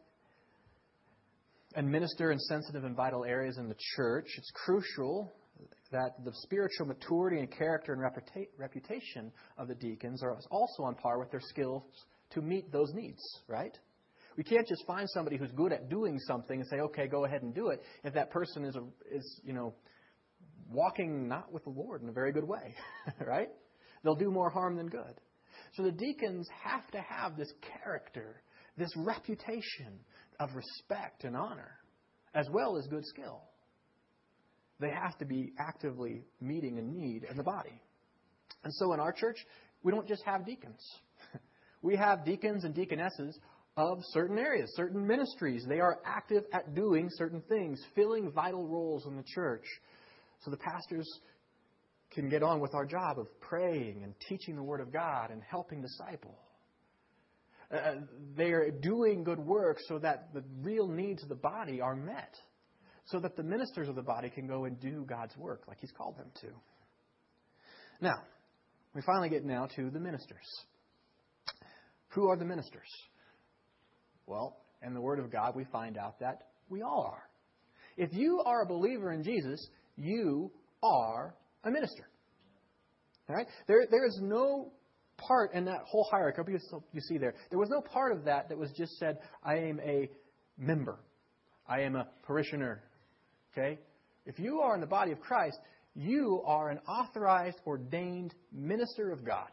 and 1.74 1.90
minister 1.90 2.32
in 2.32 2.38
sensitive 2.38 2.84
and 2.84 2.96
vital 2.96 3.24
areas 3.24 3.58
in 3.58 3.68
the 3.68 3.76
church, 3.96 4.26
it's 4.38 4.50
crucial 4.54 5.32
that 5.92 6.24
the 6.24 6.32
spiritual 6.42 6.86
maturity 6.86 7.38
and 7.38 7.50
character 7.50 7.92
and 7.92 8.02
reputation 8.58 9.30
of 9.58 9.68
the 9.68 9.74
deacons 9.74 10.22
are 10.22 10.36
also 10.50 10.82
on 10.84 10.94
par 10.94 11.18
with 11.18 11.30
their 11.30 11.40
skills 11.40 11.82
to 12.30 12.40
meet 12.40 12.72
those 12.72 12.90
needs, 12.94 13.20
right? 13.46 13.76
We 14.36 14.44
can't 14.44 14.66
just 14.66 14.84
find 14.86 15.08
somebody 15.10 15.36
who's 15.36 15.50
good 15.52 15.72
at 15.72 15.90
doing 15.90 16.18
something 16.20 16.60
and 16.60 16.68
say, 16.68 16.80
okay, 16.80 17.06
go 17.06 17.26
ahead 17.26 17.42
and 17.42 17.54
do 17.54 17.68
it, 17.68 17.82
if 18.02 18.14
that 18.14 18.30
person 18.30 18.64
is, 18.64 18.74
a, 18.76 18.82
is 19.14 19.40
you 19.44 19.52
know, 19.52 19.74
walking 20.70 21.28
not 21.28 21.52
with 21.52 21.64
the 21.64 21.70
Lord 21.70 22.02
in 22.02 22.08
a 22.08 22.12
very 22.12 22.32
good 22.32 22.48
way, 22.48 22.74
right? 23.26 23.48
They'll 24.02 24.14
do 24.14 24.30
more 24.30 24.48
harm 24.48 24.76
than 24.76 24.88
good. 24.88 25.20
So 25.74 25.82
the 25.82 25.92
deacons 25.92 26.48
have 26.64 26.90
to 26.92 27.00
have 27.00 27.36
this 27.36 27.52
character, 27.82 28.42
this 28.78 28.90
reputation 28.96 30.00
of 30.40 30.50
respect 30.54 31.24
and 31.24 31.36
honor, 31.36 31.78
as 32.34 32.46
well 32.50 32.78
as 32.78 32.86
good 32.86 33.04
skill 33.06 33.42
they 34.82 34.90
have 34.90 35.16
to 35.18 35.24
be 35.24 35.52
actively 35.58 36.24
meeting 36.40 36.78
a 36.78 36.82
need 36.82 37.24
in 37.30 37.36
the 37.36 37.42
body. 37.42 37.80
And 38.64 38.72
so 38.74 38.92
in 38.92 39.00
our 39.00 39.12
church, 39.12 39.36
we 39.82 39.92
don't 39.92 40.06
just 40.06 40.22
have 40.24 40.46
deacons. 40.46 40.82
We 41.84 41.96
have 41.96 42.24
deacons 42.24 42.62
and 42.62 42.72
deaconesses 42.76 43.36
of 43.76 43.98
certain 44.12 44.38
areas, 44.38 44.72
certain 44.76 45.04
ministries. 45.04 45.64
They 45.68 45.80
are 45.80 45.98
active 46.06 46.44
at 46.52 46.76
doing 46.76 47.08
certain 47.10 47.42
things, 47.48 47.82
filling 47.96 48.30
vital 48.30 48.68
roles 48.68 49.04
in 49.04 49.16
the 49.16 49.24
church. 49.34 49.64
So 50.44 50.52
the 50.52 50.58
pastors 50.58 51.08
can 52.12 52.28
get 52.28 52.44
on 52.44 52.60
with 52.60 52.72
our 52.74 52.86
job 52.86 53.18
of 53.18 53.26
praying 53.40 54.02
and 54.04 54.14
teaching 54.28 54.54
the 54.54 54.62
Word 54.62 54.80
of 54.80 54.92
God 54.92 55.32
and 55.32 55.42
helping 55.42 55.82
disciple. 55.82 56.38
Uh, 57.72 57.94
they 58.36 58.52
are 58.52 58.70
doing 58.70 59.24
good 59.24 59.40
work 59.40 59.78
so 59.88 59.98
that 59.98 60.28
the 60.34 60.44
real 60.60 60.86
needs 60.86 61.22
of 61.22 61.28
the 61.28 61.34
body 61.34 61.80
are 61.80 61.96
met 61.96 62.36
so 63.06 63.18
that 63.20 63.36
the 63.36 63.42
ministers 63.42 63.88
of 63.88 63.94
the 63.94 64.02
body 64.02 64.30
can 64.30 64.46
go 64.46 64.64
and 64.64 64.80
do 64.80 65.04
God's 65.08 65.36
work 65.36 65.62
like 65.68 65.78
He's 65.80 65.92
called 65.92 66.16
them 66.16 66.30
to. 66.40 66.48
Now, 68.00 68.16
we 68.94 69.02
finally 69.02 69.28
get 69.28 69.44
now 69.44 69.66
to 69.76 69.90
the 69.90 70.00
ministers. 70.00 70.46
Who 72.08 72.28
are 72.28 72.36
the 72.36 72.44
ministers? 72.44 72.88
Well, 74.26 74.56
in 74.84 74.94
the 74.94 75.00
Word 75.00 75.18
of 75.18 75.30
God, 75.30 75.54
we 75.56 75.64
find 75.64 75.96
out 75.96 76.20
that 76.20 76.48
we 76.68 76.82
all 76.82 77.10
are. 77.10 77.22
If 77.96 78.12
you 78.12 78.42
are 78.44 78.62
a 78.62 78.66
believer 78.66 79.12
in 79.12 79.22
Jesus, 79.22 79.66
you 79.96 80.50
are 80.82 81.34
a 81.64 81.70
minister. 81.70 82.08
All 83.28 83.36
right? 83.36 83.46
There, 83.66 83.86
there 83.90 84.06
is 84.06 84.18
no 84.22 84.72
part 85.16 85.54
in 85.54 85.64
that 85.66 85.80
whole 85.86 86.06
hierarchy 86.10 86.42
you 86.92 87.00
see 87.00 87.18
there. 87.18 87.34
There 87.50 87.58
was 87.58 87.70
no 87.70 87.80
part 87.80 88.12
of 88.12 88.24
that 88.24 88.48
that 88.48 88.58
was 88.58 88.70
just 88.76 88.92
said, 88.98 89.18
I 89.44 89.56
am 89.56 89.80
a 89.80 90.08
member. 90.58 90.98
I 91.68 91.80
am 91.82 91.96
a 91.96 92.08
parishioner. 92.26 92.82
Okay? 93.52 93.78
If 94.24 94.38
you 94.38 94.60
are 94.60 94.74
in 94.74 94.80
the 94.80 94.86
body 94.86 95.12
of 95.12 95.20
Christ, 95.20 95.58
you 95.94 96.42
are 96.46 96.70
an 96.70 96.78
authorized, 96.88 97.58
ordained 97.66 98.34
minister 98.52 99.10
of 99.10 99.24
God. 99.24 99.48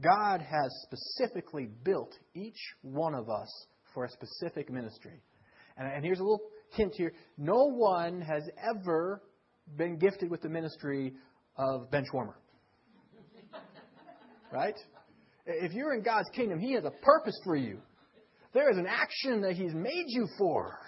God 0.00 0.40
has 0.40 0.70
specifically 0.84 1.68
built 1.84 2.14
each 2.34 2.58
one 2.82 3.14
of 3.14 3.28
us 3.28 3.48
for 3.92 4.04
a 4.04 4.10
specific 4.10 4.70
ministry. 4.70 5.20
And, 5.76 5.92
and 5.92 6.04
here's 6.04 6.20
a 6.20 6.22
little 6.22 6.42
hint 6.72 6.94
here 6.96 7.12
no 7.36 7.64
one 7.70 8.20
has 8.20 8.48
ever 8.62 9.22
been 9.76 9.98
gifted 9.98 10.30
with 10.30 10.40
the 10.40 10.48
ministry 10.48 11.14
of 11.56 11.90
bench 11.90 12.06
warmer. 12.12 12.36
right? 14.52 14.76
If 15.46 15.72
you're 15.72 15.94
in 15.94 16.02
God's 16.02 16.28
kingdom, 16.34 16.60
He 16.60 16.72
has 16.74 16.84
a 16.84 16.90
purpose 16.90 17.38
for 17.44 17.56
you. 17.56 17.80
There 18.54 18.70
is 18.70 18.78
an 18.78 18.86
action 18.86 19.42
that 19.42 19.54
He's 19.54 19.74
made 19.74 20.04
you 20.06 20.28
for. 20.38 20.78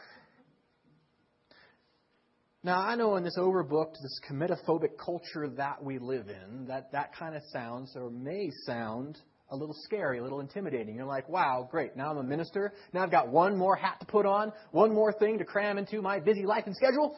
Now, 2.62 2.79
I 2.83 2.94
know 2.94 3.16
in 3.16 3.25
this 3.25 3.38
overbooked, 3.38 3.94
this 4.03 4.20
comitophobic 4.31 4.99
culture 5.03 5.49
that 5.57 5.83
we 5.83 5.99
live 5.99 6.29
in, 6.29 6.66
that 6.66 6.92
that 6.92 7.14
kind 7.16 7.35
of 7.35 7.42
sounds 7.55 7.92
or 7.96 8.11
may 8.11 8.51
sound 8.66 9.18
a 9.49 9.57
little 9.57 9.75
scary, 9.85 10.18
a 10.18 10.23
little 10.23 10.40
intimidating. 10.40 10.94
You're 10.94 11.07
like, 11.07 11.27
wow, 11.27 11.66
great. 11.70 11.96
Now 11.96 12.11
I'm 12.11 12.18
a 12.18 12.23
minister. 12.23 12.75
Now 12.92 13.03
I've 13.03 13.11
got 13.11 13.29
one 13.29 13.57
more 13.57 13.77
hat 13.77 13.96
to 14.01 14.07
put 14.07 14.27
on, 14.27 14.53
one 14.73 14.92
more 14.92 15.11
thing 15.11 15.38
to 15.38 15.44
cram 15.44 15.79
into 15.79 16.03
my 16.03 16.20
busy 16.20 16.44
life 16.44 16.64
and 16.66 16.77
schedule. 16.77 17.16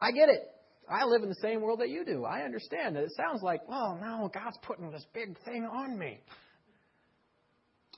I 0.00 0.12
get 0.12 0.28
it. 0.28 0.42
I 0.88 1.06
live 1.06 1.24
in 1.24 1.28
the 1.28 1.40
same 1.42 1.60
world 1.60 1.80
that 1.80 1.88
you 1.88 2.04
do. 2.04 2.24
I 2.24 2.42
understand 2.42 2.94
that 2.94 3.02
it 3.02 3.12
sounds 3.16 3.42
like, 3.42 3.68
well, 3.68 3.98
now 4.00 4.30
God's 4.32 4.58
putting 4.62 4.92
this 4.92 5.06
big 5.12 5.36
thing 5.44 5.64
on 5.64 5.98
me. 5.98 6.20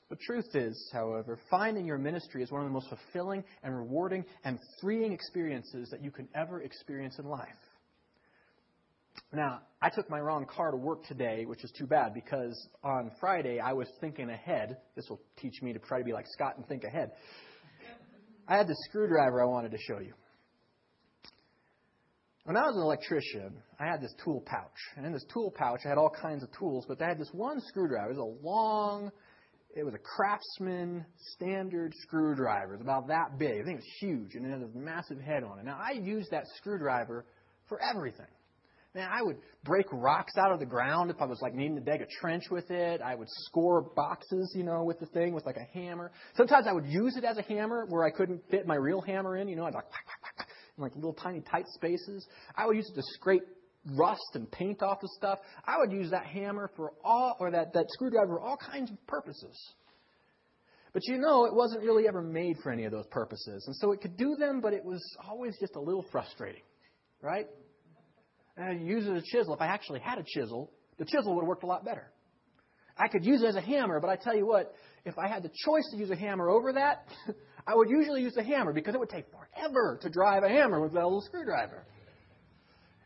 The 0.09 0.15
truth 0.17 0.55
is, 0.55 0.91
however, 0.93 1.39
finding 1.49 1.85
your 1.85 1.97
ministry 1.97 2.43
is 2.43 2.51
one 2.51 2.61
of 2.61 2.67
the 2.67 2.73
most 2.73 2.89
fulfilling 2.89 3.43
and 3.63 3.75
rewarding 3.75 4.23
and 4.43 4.59
freeing 4.79 5.11
experiences 5.11 5.89
that 5.89 6.03
you 6.03 6.11
can 6.11 6.27
ever 6.35 6.61
experience 6.61 7.17
in 7.17 7.25
life. 7.25 7.47
Now, 9.33 9.61
I 9.81 9.89
took 9.89 10.09
my 10.09 10.19
wrong 10.19 10.45
car 10.45 10.71
to 10.71 10.77
work 10.77 11.05
today, 11.05 11.45
which 11.45 11.63
is 11.63 11.71
too 11.77 11.87
bad 11.87 12.13
because 12.13 12.67
on 12.83 13.11
Friday 13.19 13.59
I 13.59 13.73
was 13.73 13.87
thinking 13.99 14.29
ahead. 14.29 14.77
This 14.95 15.05
will 15.09 15.21
teach 15.37 15.61
me 15.63 15.73
to 15.73 15.79
try 15.79 15.97
to 15.97 16.05
be 16.05 16.13
like 16.13 16.25
Scott 16.27 16.57
and 16.57 16.67
think 16.67 16.83
ahead. 16.83 17.11
I 18.47 18.57
had 18.57 18.67
this 18.67 18.77
screwdriver 18.89 19.41
I 19.41 19.45
wanted 19.45 19.71
to 19.71 19.77
show 19.79 19.99
you. 19.99 20.13
When 22.43 22.55
I 22.55 22.61
was 22.61 22.75
an 22.75 22.83
electrician, 22.83 23.57
I 23.79 23.87
had 23.87 24.01
this 24.01 24.13
tool 24.23 24.43
pouch. 24.45 24.77
And 24.95 25.05
in 25.05 25.11
this 25.11 25.25
tool 25.33 25.51
pouch, 25.57 25.79
I 25.83 25.89
had 25.89 25.97
all 25.97 26.11
kinds 26.11 26.43
of 26.43 26.49
tools, 26.57 26.85
but 26.87 27.01
I 27.01 27.07
had 27.07 27.17
this 27.17 27.31
one 27.31 27.59
screwdriver. 27.59 28.11
It 28.11 28.17
was 28.17 28.19
a 28.19 28.45
long, 28.45 29.11
it 29.75 29.83
was 29.83 29.93
a 29.93 29.99
craftsman 29.99 31.05
standard 31.33 31.93
screwdriver. 32.01 32.73
It 32.73 32.77
was 32.77 32.81
about 32.81 33.07
that 33.09 33.37
big. 33.37 33.61
I 33.61 33.63
think 33.65 33.79
it 33.79 33.83
was 33.83 33.93
huge, 33.99 34.35
and 34.35 34.45
it 34.45 34.49
had 34.49 34.61
a 34.61 34.77
massive 34.77 35.19
head 35.19 35.43
on 35.43 35.59
it. 35.59 35.65
Now, 35.65 35.77
I 35.77 35.91
used 35.91 36.31
that 36.31 36.45
screwdriver 36.57 37.25
for 37.67 37.79
everything. 37.81 38.25
Man, 38.95 39.09
I 39.11 39.21
would 39.21 39.35
break 39.65 39.87
rocks 39.91 40.37
out 40.37 40.53
of 40.53 40.59
the 40.59 40.65
ground 40.65 41.11
if 41.11 41.17
I 41.21 41.25
was 41.25 41.41
like 41.41 41.53
needing 41.53 41.75
to 41.75 41.81
dig 41.81 42.01
a 42.01 42.05
trench 42.21 42.43
with 42.49 42.71
it. 42.71 43.01
I 43.01 43.13
would 43.13 43.27
score 43.29 43.81
boxes, 43.93 44.53
you 44.55 44.63
know, 44.63 44.85
with 44.85 45.01
the 45.01 45.05
thing 45.07 45.33
with 45.33 45.45
like 45.45 45.57
a 45.57 45.77
hammer. 45.77 46.13
Sometimes 46.37 46.65
I 46.65 46.71
would 46.71 46.85
use 46.85 47.17
it 47.17 47.25
as 47.25 47.37
a 47.37 47.41
hammer 47.41 47.85
where 47.89 48.05
I 48.05 48.11
couldn't 48.11 48.41
fit 48.49 48.65
my 48.65 48.75
real 48.75 49.01
hammer 49.01 49.35
in. 49.35 49.49
You 49.49 49.57
know, 49.57 49.65
I'd 49.65 49.73
like 49.73 49.83
in 50.77 50.83
like 50.83 50.95
little 50.95 51.13
tiny 51.13 51.41
tight 51.41 51.65
spaces. 51.73 52.25
I 52.55 52.65
would 52.65 52.77
use 52.77 52.89
it 52.89 52.95
to 52.95 53.03
scrape 53.15 53.43
rust 53.93 54.31
and 54.33 54.49
paint 54.51 54.81
off 54.81 55.01
the 55.01 55.09
stuff. 55.17 55.39
I 55.65 55.77
would 55.77 55.91
use 55.91 56.11
that 56.11 56.25
hammer 56.25 56.71
for 56.75 56.93
all, 57.03 57.35
or 57.39 57.51
that, 57.51 57.73
that 57.73 57.85
screwdriver 57.89 58.37
for 58.37 58.39
all 58.39 58.57
kinds 58.57 58.91
of 58.91 59.07
purposes. 59.07 59.57
But 60.93 61.03
you 61.07 61.17
know, 61.17 61.45
it 61.45 61.53
wasn't 61.53 61.83
really 61.83 62.07
ever 62.07 62.21
made 62.21 62.57
for 62.63 62.71
any 62.71 62.85
of 62.85 62.91
those 62.91 63.05
purposes. 63.11 63.65
And 63.67 63.75
so 63.75 63.91
it 63.91 64.01
could 64.01 64.15
do 64.15 64.35
them, 64.39 64.61
but 64.61 64.73
it 64.73 64.83
was 64.83 65.03
always 65.27 65.57
just 65.59 65.75
a 65.75 65.79
little 65.79 66.05
frustrating, 66.11 66.61
right? 67.21 67.47
And 68.55 68.65
I'd 68.65 68.81
use 68.81 69.05
it 69.05 69.11
as 69.11 69.23
a 69.23 69.25
chisel. 69.25 69.53
If 69.53 69.61
I 69.61 69.67
actually 69.67 69.99
had 69.99 70.17
a 70.19 70.23
chisel, 70.25 70.71
the 70.97 71.05
chisel 71.05 71.35
would 71.35 71.41
have 71.41 71.47
worked 71.49 71.63
a 71.63 71.67
lot 71.67 71.83
better. 71.83 72.11
I 72.97 73.09
could 73.09 73.25
use 73.25 73.41
it 73.43 73.47
as 73.47 73.55
a 73.57 73.61
hammer, 73.61 73.99
but 73.99 74.09
I 74.09 74.15
tell 74.15 74.35
you 74.35 74.47
what, 74.47 74.73
if 75.03 75.17
I 75.17 75.27
had 75.27 75.43
the 75.43 75.51
choice 75.65 75.85
to 75.91 75.97
use 75.97 76.11
a 76.11 76.15
hammer 76.15 76.49
over 76.49 76.71
that, 76.73 77.05
I 77.67 77.75
would 77.75 77.89
usually 77.89 78.21
use 78.21 78.33
the 78.33 78.43
hammer 78.43 78.71
because 78.71 78.95
it 78.95 78.99
would 78.99 79.09
take 79.09 79.25
forever 79.31 79.99
to 80.01 80.09
drive 80.09 80.43
a 80.43 80.49
hammer 80.49 80.79
with 80.79 80.93
that 80.93 81.03
little 81.03 81.21
screwdriver. 81.21 81.85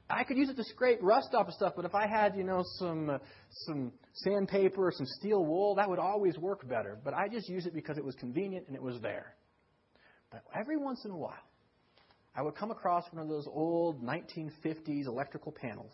I 0.10 0.24
could 0.24 0.38
use 0.38 0.49
it 0.49 0.55
to 0.55 0.64
scrape 0.64 0.99
rust 1.01 1.30
off 1.34 1.47
of 1.47 1.53
stuff, 1.53 1.74
but 1.76 1.86
if 1.86 1.93
I 1.93 2.07
had, 2.07 2.36
you 2.36 2.43
know, 2.43 2.64
some 2.80 3.10
uh, 3.12 3.18
some 3.66 3.91
sandpaper 4.14 4.88
or 4.88 4.91
some 4.91 5.05
steel 5.20 5.45
wool, 5.45 5.76
that 5.76 5.88
would 5.88 5.99
always 5.99 6.38
work 6.38 6.68
better. 6.68 6.97
But 7.03 7.14
I 7.14 7.28
just 7.28 7.47
used 7.47 7.68
it 7.68 7.74
because 7.74 7.97
it 7.97 8.03
was 8.03 8.16
convenient 8.16 8.68
and 8.68 8.76
it 8.76 8.82
was 8.82 8.99
there. 9.01 9.36
But 10.32 10.43
every 10.60 10.78
once 10.78 11.05
in 11.05 11.12
a 11.12 11.18
while, 11.18 11.34
I 12.36 12.41
would 12.41 12.55
come 12.55 12.72
across 12.72 13.03
one 13.12 13.22
of 13.22 13.30
those 13.30 13.47
old 13.47 14.03
1950s 14.03 15.05
electrical 15.05 15.51
panels 15.51 15.93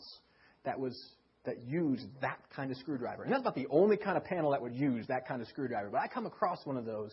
that 0.63 0.79
was 0.79 0.97
that 1.45 1.63
use 1.65 2.03
that 2.21 2.39
kind 2.55 2.71
of 2.71 2.77
screwdriver. 2.77 3.23
And 3.23 3.31
that's 3.31 3.43
not 3.43 3.55
the 3.55 3.67
only 3.69 3.97
kind 3.97 4.17
of 4.17 4.23
panel 4.23 4.51
that 4.51 4.61
would 4.61 4.73
use 4.73 5.05
that 5.07 5.27
kind 5.27 5.41
of 5.41 5.47
screwdriver, 5.47 5.89
but 5.91 5.99
I 5.99 6.07
come 6.07 6.25
across 6.25 6.65
one 6.65 6.77
of 6.77 6.85
those 6.85 7.11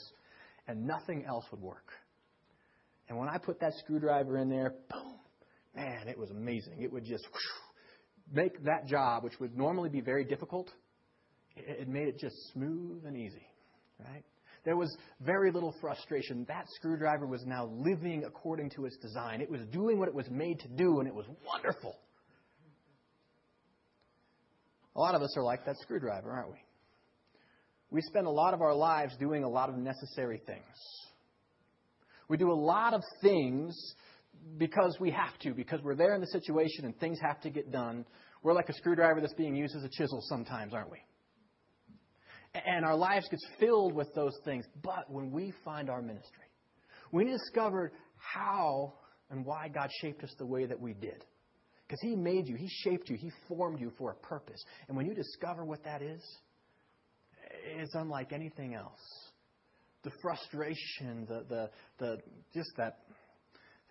and 0.68 0.86
nothing 0.86 1.24
else 1.26 1.44
would 1.50 1.60
work. 1.60 1.92
And 3.08 3.18
when 3.18 3.28
I 3.28 3.38
put 3.38 3.60
that 3.60 3.72
screwdriver 3.80 4.38
in 4.38 4.48
there, 4.48 4.74
boom, 4.90 5.18
man, 5.74 6.08
it 6.08 6.18
was 6.18 6.30
amazing. 6.30 6.82
It 6.82 6.92
would 6.92 7.04
just 7.04 7.26
make 8.32 8.62
that 8.64 8.86
job, 8.86 9.24
which 9.24 9.38
would 9.40 9.56
normally 9.56 9.88
be 9.88 10.00
very 10.00 10.24
difficult, 10.24 10.70
it 11.56 11.88
made 11.88 12.08
it 12.08 12.18
just 12.18 12.36
smooth 12.52 13.04
and 13.04 13.16
easy, 13.16 13.46
right? 13.98 14.24
There 14.64 14.76
was 14.76 14.96
very 15.20 15.50
little 15.50 15.74
frustration. 15.80 16.44
That 16.48 16.66
screwdriver 16.76 17.26
was 17.26 17.44
now 17.44 17.66
living 17.66 18.24
according 18.24 18.70
to 18.70 18.86
its 18.86 18.96
design. 18.98 19.40
It 19.40 19.50
was 19.50 19.60
doing 19.72 19.98
what 19.98 20.08
it 20.08 20.14
was 20.14 20.30
made 20.30 20.60
to 20.60 20.68
do, 20.68 21.00
and 21.00 21.08
it 21.08 21.14
was 21.14 21.26
wonderful. 21.46 21.96
A 24.94 25.00
lot 25.00 25.14
of 25.14 25.22
us 25.22 25.34
are 25.36 25.42
like 25.42 25.64
that 25.66 25.76
screwdriver, 25.80 26.30
aren't 26.30 26.52
we? 26.52 26.58
We 27.90 28.00
spend 28.02 28.26
a 28.26 28.30
lot 28.30 28.54
of 28.54 28.62
our 28.62 28.74
lives 28.74 29.14
doing 29.18 29.42
a 29.42 29.48
lot 29.48 29.68
of 29.68 29.76
necessary 29.76 30.40
things. 30.46 30.62
We 32.28 32.36
do 32.36 32.50
a 32.50 32.54
lot 32.54 32.94
of 32.94 33.02
things 33.20 33.76
because 34.58 34.96
we 35.00 35.10
have 35.10 35.38
to, 35.40 35.54
because 35.54 35.80
we're 35.82 35.94
there 35.94 36.14
in 36.14 36.20
the 36.20 36.26
situation 36.28 36.84
and 36.84 36.98
things 36.98 37.18
have 37.20 37.40
to 37.42 37.50
get 37.50 37.70
done. 37.70 38.04
We're 38.42 38.54
like 38.54 38.68
a 38.68 38.74
screwdriver 38.74 39.20
that's 39.20 39.34
being 39.34 39.54
used 39.54 39.76
as 39.76 39.84
a 39.84 39.88
chisel 39.88 40.20
sometimes, 40.28 40.74
aren't 40.74 40.90
we? 40.90 40.98
And 42.54 42.84
our 42.84 42.96
lives 42.96 43.28
gets 43.30 43.44
filled 43.58 43.94
with 43.94 44.12
those 44.14 44.36
things. 44.44 44.66
But 44.82 45.10
when 45.10 45.30
we 45.30 45.52
find 45.64 45.88
our 45.88 46.02
ministry, 46.02 46.44
we 47.10 47.24
discovered 47.24 47.92
how 48.16 48.94
and 49.30 49.44
why 49.46 49.68
God 49.68 49.88
shaped 50.00 50.22
us 50.22 50.34
the 50.38 50.46
way 50.46 50.66
that 50.66 50.78
we 50.78 50.92
did. 50.92 51.24
Because 51.86 52.00
He 52.02 52.14
made 52.14 52.48
you, 52.48 52.56
He 52.56 52.68
shaped 52.68 53.08
you, 53.08 53.16
He 53.16 53.30
formed 53.48 53.80
you 53.80 53.90
for 53.96 54.10
a 54.10 54.14
purpose. 54.14 54.62
And 54.88 54.96
when 54.96 55.06
you 55.06 55.14
discover 55.14 55.64
what 55.64 55.82
that 55.84 56.02
is, 56.02 56.22
it's 57.78 57.94
unlike 57.94 58.32
anything 58.32 58.74
else. 58.74 59.00
The 60.02 60.10
frustration, 60.20 61.26
the, 61.28 61.44
the, 61.48 61.70
the, 61.98 62.18
just 62.54 62.70
that 62.76 62.98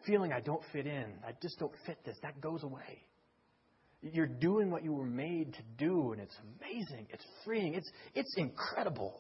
feeling 0.06 0.32
I 0.32 0.40
don't 0.40 0.64
fit 0.72 0.86
in, 0.86 1.06
I 1.26 1.32
just 1.42 1.60
don't 1.60 1.74
fit 1.86 1.98
this, 2.06 2.18
that 2.24 2.40
goes 2.42 2.64
away. 2.64 3.04
You're 4.02 4.28
doing 4.28 4.72
what 4.72 4.84
you 4.84 4.94
were 4.94 5.06
made 5.06 5.54
to 5.54 5.62
do, 5.78 6.12
and 6.12 6.22
it's 6.22 6.36
amazing. 6.60 7.08
It's 7.12 7.24
freeing. 7.46 7.76
It's, 7.76 7.90
it's 8.16 8.34
incredible. 8.36 9.14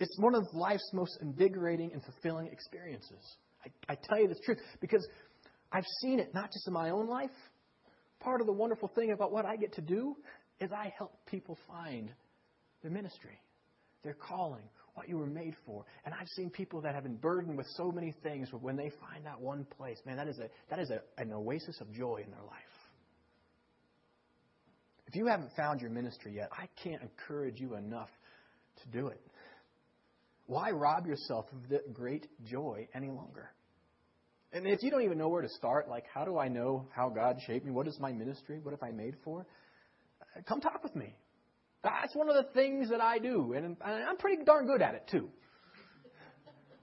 It's 0.00 0.16
one 0.18 0.34
of 0.34 0.44
life's 0.52 0.90
most 0.92 1.18
invigorating 1.22 1.92
and 1.92 2.02
fulfilling 2.02 2.48
experiences. 2.48 3.36
I, 3.64 3.92
I 3.92 3.96
tell 4.08 4.20
you 4.20 4.28
the 4.28 4.40
truth 4.44 4.58
because 4.80 5.06
I've 5.72 5.86
seen 6.02 6.18
it 6.18 6.34
not 6.34 6.46
just 6.46 6.66
in 6.66 6.72
my 6.72 6.90
own 6.90 7.08
life. 7.08 7.30
Part 8.20 8.40
of 8.40 8.46
the 8.46 8.52
wonderful 8.52 8.90
thing 8.94 9.12
about 9.12 9.30
what 9.32 9.44
I 9.44 9.56
get 9.56 9.74
to 9.74 9.80
do 9.80 10.16
is 10.60 10.70
I 10.72 10.92
help 10.96 11.12
people 11.26 11.56
find 11.68 12.10
their 12.82 12.90
ministry, 12.90 13.40
their 14.02 14.14
calling, 14.14 14.68
what 14.98 15.08
you 15.08 15.16
were 15.16 15.26
made 15.26 15.54
for. 15.64 15.84
And 16.04 16.12
I've 16.12 16.26
seen 16.34 16.50
people 16.50 16.80
that 16.80 16.92
have 16.92 17.04
been 17.04 17.16
burdened 17.16 17.56
with 17.56 17.66
so 17.76 17.92
many 17.92 18.12
things, 18.24 18.48
but 18.50 18.60
when 18.60 18.76
they 18.76 18.90
find 19.00 19.24
that 19.24 19.40
one 19.40 19.64
place, 19.64 19.98
man, 20.04 20.16
that 20.16 20.26
is, 20.26 20.38
a, 20.40 20.48
that 20.70 20.80
is 20.80 20.90
a, 20.90 21.00
an 21.18 21.32
oasis 21.32 21.80
of 21.80 21.92
joy 21.92 22.20
in 22.24 22.30
their 22.32 22.42
life. 22.42 22.58
If 25.06 25.14
you 25.14 25.26
haven't 25.26 25.52
found 25.56 25.80
your 25.80 25.90
ministry 25.90 26.34
yet, 26.34 26.50
I 26.52 26.66
can't 26.82 27.00
encourage 27.00 27.60
you 27.60 27.76
enough 27.76 28.10
to 28.82 28.88
do 28.88 29.06
it. 29.06 29.20
Why 30.46 30.70
rob 30.72 31.06
yourself 31.06 31.46
of 31.52 31.68
that 31.70 31.94
great 31.94 32.26
joy 32.44 32.88
any 32.92 33.08
longer? 33.08 33.50
And 34.52 34.66
if 34.66 34.82
you 34.82 34.90
don't 34.90 35.02
even 35.02 35.16
know 35.16 35.28
where 35.28 35.42
to 35.42 35.48
start, 35.48 35.88
like, 35.88 36.06
how 36.12 36.24
do 36.24 36.38
I 36.38 36.48
know 36.48 36.88
how 36.94 37.08
God 37.08 37.36
shaped 37.46 37.64
me? 37.64 37.70
What 37.70 37.86
is 37.86 37.98
my 38.00 38.12
ministry? 38.12 38.58
What 38.60 38.72
am 38.72 38.80
I 38.82 38.90
made 38.90 39.14
for? 39.24 39.46
Come 40.48 40.60
talk 40.60 40.82
with 40.82 40.96
me. 40.96 41.14
That's 41.82 42.14
one 42.14 42.28
of 42.28 42.34
the 42.34 42.50
things 42.52 42.90
that 42.90 43.00
I 43.00 43.18
do, 43.18 43.52
and 43.52 43.76
I'm 43.82 44.16
pretty 44.16 44.44
darn 44.44 44.66
good 44.66 44.82
at 44.82 44.94
it, 44.94 45.08
too. 45.10 45.28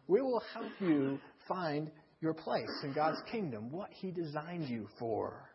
We 0.07 0.21
will 0.21 0.41
help 0.53 0.71
you 0.79 1.19
find 1.47 1.91
your 2.21 2.33
place 2.33 2.69
in 2.83 2.93
God's 2.93 3.21
kingdom, 3.31 3.71
what 3.71 3.89
He 3.91 4.11
designed 4.11 4.69
you 4.69 4.87
for. 4.99 5.49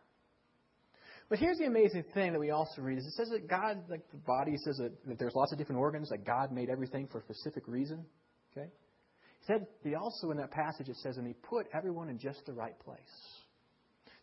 But 1.29 1.39
here's 1.39 1.57
the 1.57 1.65
amazing 1.65 2.03
thing 2.13 2.33
that 2.33 2.39
we 2.39 2.49
also 2.49 2.81
read 2.81 2.97
is 2.97 3.05
it 3.05 3.13
says 3.13 3.29
that 3.29 3.47
God, 3.47 3.83
like 3.89 4.01
the 4.11 4.17
body 4.17 4.57
says 4.57 4.75
that, 4.77 4.91
that 5.07 5.17
there's 5.17 5.33
lots 5.33 5.53
of 5.53 5.57
different 5.57 5.79
organs, 5.79 6.09
that 6.09 6.25
God 6.25 6.51
made 6.51 6.69
everything 6.69 7.07
for 7.07 7.19
a 7.19 7.21
specific 7.21 7.67
reason. 7.67 8.05
Okay? 8.51 8.67
He 9.39 9.45
said 9.45 9.65
he 9.81 9.95
also 9.95 10.31
in 10.31 10.37
that 10.37 10.51
passage 10.51 10.89
it 10.89 10.97
says, 10.97 11.15
and 11.15 11.25
he 11.25 11.33
put 11.33 11.67
everyone 11.73 12.09
in 12.09 12.19
just 12.19 12.45
the 12.45 12.51
right 12.51 12.77
place. 12.79 12.99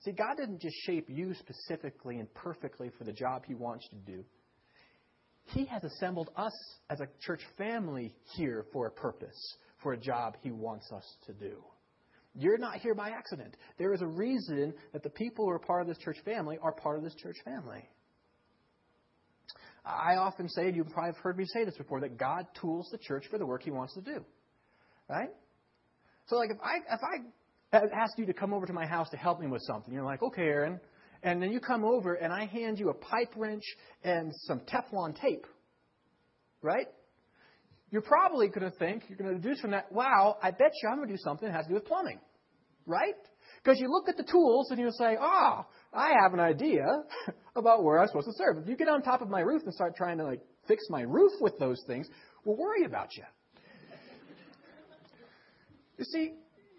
See, 0.00 0.12
God 0.12 0.36
didn't 0.36 0.60
just 0.60 0.76
shape 0.84 1.08
you 1.08 1.32
specifically 1.34 2.18
and 2.18 2.32
perfectly 2.34 2.90
for 2.98 3.04
the 3.04 3.12
job 3.12 3.44
he 3.46 3.54
wants 3.54 3.88
you 3.90 3.98
to 3.98 4.04
do. 4.04 4.24
He 5.48 5.64
has 5.66 5.82
assembled 5.84 6.30
us 6.36 6.52
as 6.90 7.00
a 7.00 7.08
church 7.20 7.40
family 7.56 8.14
here 8.36 8.66
for 8.72 8.86
a 8.86 8.90
purpose, 8.90 9.56
for 9.82 9.92
a 9.92 9.96
job 9.96 10.36
he 10.42 10.50
wants 10.50 10.90
us 10.92 11.04
to 11.26 11.32
do. 11.32 11.56
You're 12.34 12.58
not 12.58 12.76
here 12.76 12.94
by 12.94 13.10
accident. 13.10 13.56
There 13.78 13.94
is 13.94 14.02
a 14.02 14.06
reason 14.06 14.74
that 14.92 15.02
the 15.02 15.10
people 15.10 15.46
who 15.46 15.50
are 15.50 15.58
part 15.58 15.82
of 15.82 15.88
this 15.88 15.98
church 15.98 16.18
family 16.24 16.58
are 16.62 16.72
part 16.72 16.98
of 16.98 17.04
this 17.04 17.14
church 17.14 17.36
family. 17.44 17.88
I 19.84 20.16
often 20.16 20.48
say, 20.50 20.66
and 20.66 20.76
you've 20.76 20.90
probably 20.90 21.18
heard 21.22 21.38
me 21.38 21.46
say 21.46 21.64
this 21.64 21.76
before, 21.78 22.00
that 22.00 22.18
God 22.18 22.46
tools 22.60 22.88
the 22.92 22.98
church 22.98 23.24
for 23.30 23.38
the 23.38 23.46
work 23.46 23.62
He 23.62 23.70
wants 23.70 23.94
to 23.94 24.02
do. 24.02 24.24
Right? 25.08 25.30
So, 26.26 26.36
like, 26.36 26.50
if 26.50 26.58
I 26.62 26.76
if 26.94 27.00
I 27.72 27.96
ask 27.96 28.18
you 28.18 28.26
to 28.26 28.34
come 28.34 28.52
over 28.52 28.66
to 28.66 28.72
my 28.74 28.86
house 28.86 29.08
to 29.10 29.16
help 29.16 29.40
me 29.40 29.46
with 29.46 29.62
something, 29.62 29.92
you're 29.92 30.04
like, 30.04 30.22
okay, 30.22 30.42
Aaron, 30.42 30.78
and 31.22 31.42
then 31.42 31.50
you 31.50 31.60
come 31.60 31.84
over 31.84 32.14
and 32.14 32.32
I 32.32 32.46
hand 32.46 32.78
you 32.78 32.90
a 32.90 32.94
pipe 32.94 33.32
wrench 33.36 33.64
and 34.04 34.32
some 34.46 34.60
Teflon 34.60 35.18
tape, 35.20 35.46
right? 36.62 36.86
you're 37.90 38.02
probably 38.02 38.48
going 38.48 38.70
to 38.70 38.76
think, 38.78 39.04
you're 39.08 39.18
going 39.18 39.34
to 39.34 39.40
deduce 39.40 39.60
from 39.60 39.70
that, 39.70 39.90
wow, 39.90 40.36
I 40.42 40.50
bet 40.50 40.72
you 40.82 40.88
I'm 40.88 40.96
going 40.96 41.08
to 41.08 41.14
do 41.14 41.20
something 41.22 41.48
that 41.48 41.54
has 41.54 41.64
to 41.64 41.70
do 41.70 41.74
with 41.74 41.86
plumbing. 41.86 42.18
Right? 42.86 43.14
Because 43.62 43.78
you 43.80 43.90
look 43.90 44.08
at 44.08 44.16
the 44.16 44.30
tools 44.30 44.70
and 44.70 44.78
you'll 44.78 44.92
say, 44.92 45.16
ah, 45.20 45.66
oh, 45.66 45.98
I 45.98 46.12
have 46.22 46.32
an 46.32 46.40
idea 46.40 46.84
about 47.56 47.82
where 47.82 47.98
I'm 47.98 48.06
supposed 48.08 48.26
to 48.26 48.32
serve. 48.36 48.58
If 48.62 48.68
you 48.68 48.76
get 48.76 48.88
on 48.88 49.02
top 49.02 49.20
of 49.20 49.28
my 49.28 49.40
roof 49.40 49.62
and 49.64 49.74
start 49.74 49.96
trying 49.96 50.18
to 50.18 50.24
like 50.24 50.40
fix 50.66 50.84
my 50.90 51.02
roof 51.02 51.32
with 51.40 51.58
those 51.58 51.82
things, 51.86 52.08
we'll 52.44 52.56
worry 52.56 52.84
about 52.84 53.08
you. 53.16 53.24
you 55.98 56.04
see, 56.04 56.32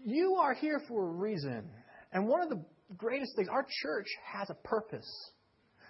you 0.05 0.35
are 0.35 0.53
here 0.53 0.81
for 0.87 1.09
a 1.09 1.11
reason. 1.11 1.69
And 2.11 2.27
one 2.27 2.41
of 2.41 2.49
the 2.49 2.63
greatest 2.97 3.35
things, 3.35 3.47
our 3.49 3.65
church 3.83 4.07
has 4.23 4.49
a 4.49 4.55
purpose. 4.67 5.09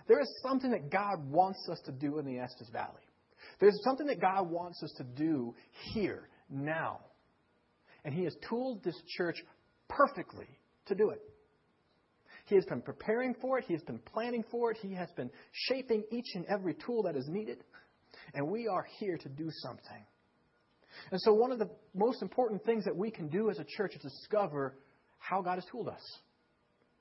There 0.07 0.19
is 0.19 0.29
something 0.43 0.71
that 0.71 0.89
God 0.89 1.29
wants 1.29 1.67
us 1.71 1.79
to 1.85 1.91
do 1.91 2.19
in 2.19 2.25
the 2.25 2.39
Estes 2.39 2.69
Valley. 2.69 3.03
There's 3.59 3.79
something 3.83 4.07
that 4.07 4.19
God 4.19 4.49
wants 4.49 4.81
us 4.83 4.91
to 4.97 5.03
do 5.03 5.55
here, 5.93 6.29
now. 6.49 6.99
And 8.03 8.13
He 8.13 8.23
has 8.23 8.35
tooled 8.47 8.83
this 8.83 8.99
church 9.17 9.37
perfectly 9.87 10.47
to 10.87 10.95
do 10.95 11.09
it. 11.09 11.21
He 12.45 12.55
has 12.55 12.65
been 12.65 12.81
preparing 12.81 13.35
for 13.35 13.59
it. 13.59 13.65
He 13.67 13.73
has 13.73 13.83
been 13.83 13.99
planning 13.99 14.43
for 14.49 14.71
it. 14.71 14.77
He 14.81 14.93
has 14.93 15.09
been 15.11 15.29
shaping 15.51 16.03
each 16.11 16.33
and 16.33 16.45
every 16.45 16.73
tool 16.73 17.03
that 17.03 17.15
is 17.15 17.27
needed. 17.27 17.63
And 18.33 18.47
we 18.47 18.67
are 18.67 18.85
here 18.99 19.17
to 19.17 19.29
do 19.29 19.49
something. 19.51 20.05
And 21.11 21.21
so, 21.21 21.33
one 21.33 21.51
of 21.51 21.59
the 21.59 21.69
most 21.93 22.21
important 22.21 22.63
things 22.65 22.85
that 22.85 22.95
we 22.95 23.11
can 23.11 23.27
do 23.27 23.49
as 23.49 23.59
a 23.59 23.65
church 23.77 23.95
is 23.95 24.01
discover 24.01 24.75
how 25.19 25.41
God 25.41 25.55
has 25.55 25.65
tooled 25.71 25.89
us. 25.89 26.01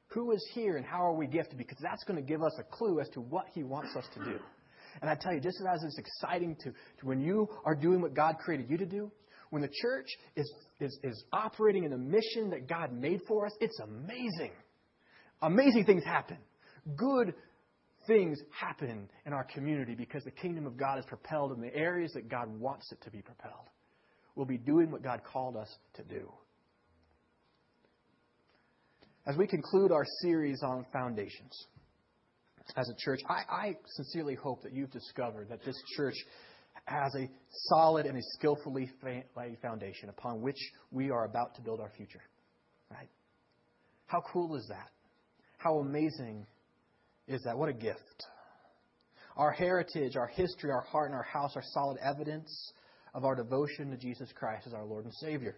Who 0.09 0.33
is 0.33 0.47
here 0.55 0.77
and 0.77 0.87
how 0.87 1.05
are 1.05 1.15
we 1.15 1.27
gifted? 1.27 1.59
Because 1.59 1.79
that's 1.83 2.05
going 2.05 2.17
to 2.17 2.27
give 2.27 2.43
us 2.43 2.53
a 2.59 2.63
clue 2.63 3.01
as 3.01 3.09
to 3.11 3.21
what 3.21 3.47
He 3.55 3.63
wants 3.63 3.95
us 3.97 4.05
to 4.15 4.25
do. 4.25 4.39
And 5.01 5.11
I 5.11 5.15
tell 5.15 5.35
you, 5.35 5.41
just 5.41 5.59
as 5.61 5.83
it's 5.85 5.99
exciting 5.99 6.57
to, 6.65 6.71
to 6.71 7.07
when 7.07 7.21
you 7.21 7.49
are 7.65 7.75
doing 7.75 8.01
what 8.01 8.15
God 8.15 8.37
created 8.39 8.71
you 8.71 8.79
to 8.79 8.87
do, 8.87 9.11
when 9.51 9.63
the 9.63 9.71
church 9.83 10.09
is, 10.37 10.51
is, 10.81 10.99
is 11.03 11.25
operating 11.33 11.85
in 11.85 11.91
the 11.91 11.99
mission 11.99 12.51
that 12.51 12.69
God 12.69 12.93
made 12.93 13.21
for 13.27 13.47
us, 13.47 13.53
it's 13.61 13.79
amazing. 13.81 14.53
Amazing 15.43 15.85
things 15.85 16.05
happen. 16.05 16.39
Good 16.97 17.35
things 18.07 18.39
happen 18.51 19.09
in 19.27 19.33
our 19.33 19.45
community 19.45 19.95
because 19.95 20.25
the 20.25 20.31
kingdom 20.31 20.67
of 20.67 20.77
God 20.77 20.99
is 20.99 21.05
propelled 21.07 21.53
in 21.53 21.61
the 21.61 21.75
areas 21.75 22.13
that 22.15 22.29
God 22.29 22.49
wants 22.49 22.91
it 22.93 23.01
to 23.03 23.11
be 23.11 23.23
propelled. 23.23 23.69
We'll 24.35 24.47
be 24.47 24.59
doing 24.59 24.91
what 24.91 25.03
God 25.03 25.21
called 25.25 25.57
us 25.57 25.69
to 25.95 26.03
do. 26.03 26.33
As 29.29 29.37
we 29.37 29.47
conclude 29.47 29.93
our 29.93 30.07
series 30.23 30.63
on 30.63 30.87
foundations, 30.91 31.67
as 32.77 32.89
a 32.89 32.95
church, 32.99 33.21
I, 33.29 33.43
I 33.51 33.77
sincerely 33.97 34.35
hope 34.35 34.63
that 34.63 34.73
you've 34.73 34.91
discovered 34.91 35.51
that 35.51 35.63
this 35.67 35.77
church 35.99 36.15
has 36.87 37.15
a 37.15 37.29
solid 37.69 38.07
and 38.07 38.17
a 38.17 38.23
skillfully 38.39 38.91
laid 39.37 39.59
foundation 39.61 40.09
upon 40.09 40.41
which 40.41 40.57
we 40.91 41.11
are 41.11 41.27
about 41.27 41.55
to 41.57 41.61
build 41.61 41.79
our 41.79 41.91
future. 41.95 42.23
Right? 42.91 43.11
How 44.07 44.23
cool 44.33 44.57
is 44.57 44.67
that? 44.71 44.89
How 45.59 45.77
amazing 45.77 46.47
is 47.27 47.43
that? 47.45 47.59
What 47.59 47.69
a 47.69 47.75
gift. 47.75 48.25
Our 49.37 49.53
heritage, 49.53 50.17
our 50.17 50.29
history, 50.29 50.71
our 50.71 50.87
heart, 50.91 51.11
and 51.11 51.15
our 51.15 51.23
house 51.23 51.55
are 51.55 51.63
solid 51.75 51.99
evidence 52.03 52.73
of 53.13 53.27
our 53.27 53.35
devotion 53.35 53.91
to 53.91 53.99
Jesus 53.99 54.31
Christ 54.35 54.67
as 54.67 54.73
our 54.73 54.87
Lord 54.87 55.05
and 55.05 55.13
Savior. 55.13 55.57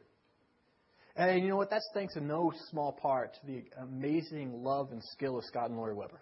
And 1.16 1.42
you 1.42 1.48
know 1.48 1.56
what? 1.56 1.70
That's 1.70 1.88
thanks 1.92 2.16
in 2.16 2.26
no 2.26 2.52
small 2.70 2.92
part 2.92 3.34
to 3.34 3.46
the 3.46 3.64
amazing 3.82 4.62
love 4.62 4.92
and 4.92 5.02
skill 5.02 5.38
of 5.38 5.44
Scott 5.44 5.68
and 5.68 5.76
Lori 5.76 5.94
Weber. 5.94 6.20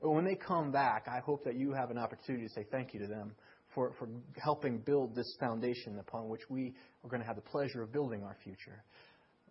when 0.00 0.24
they 0.24 0.34
come 0.34 0.72
back, 0.72 1.06
I 1.08 1.20
hope 1.20 1.44
that 1.44 1.56
you 1.56 1.72
have 1.72 1.90
an 1.90 1.98
opportunity 1.98 2.46
to 2.46 2.52
say 2.52 2.66
thank 2.70 2.92
you 2.94 3.00
to 3.00 3.06
them 3.06 3.32
for, 3.74 3.92
for 3.98 4.08
helping 4.36 4.78
build 4.78 5.14
this 5.14 5.36
foundation 5.40 5.98
upon 5.98 6.28
which 6.28 6.42
we 6.50 6.74
are 7.04 7.08
going 7.08 7.20
to 7.20 7.26
have 7.26 7.36
the 7.36 7.42
pleasure 7.42 7.82
of 7.82 7.92
building 7.92 8.22
our 8.22 8.36
future. 8.42 8.82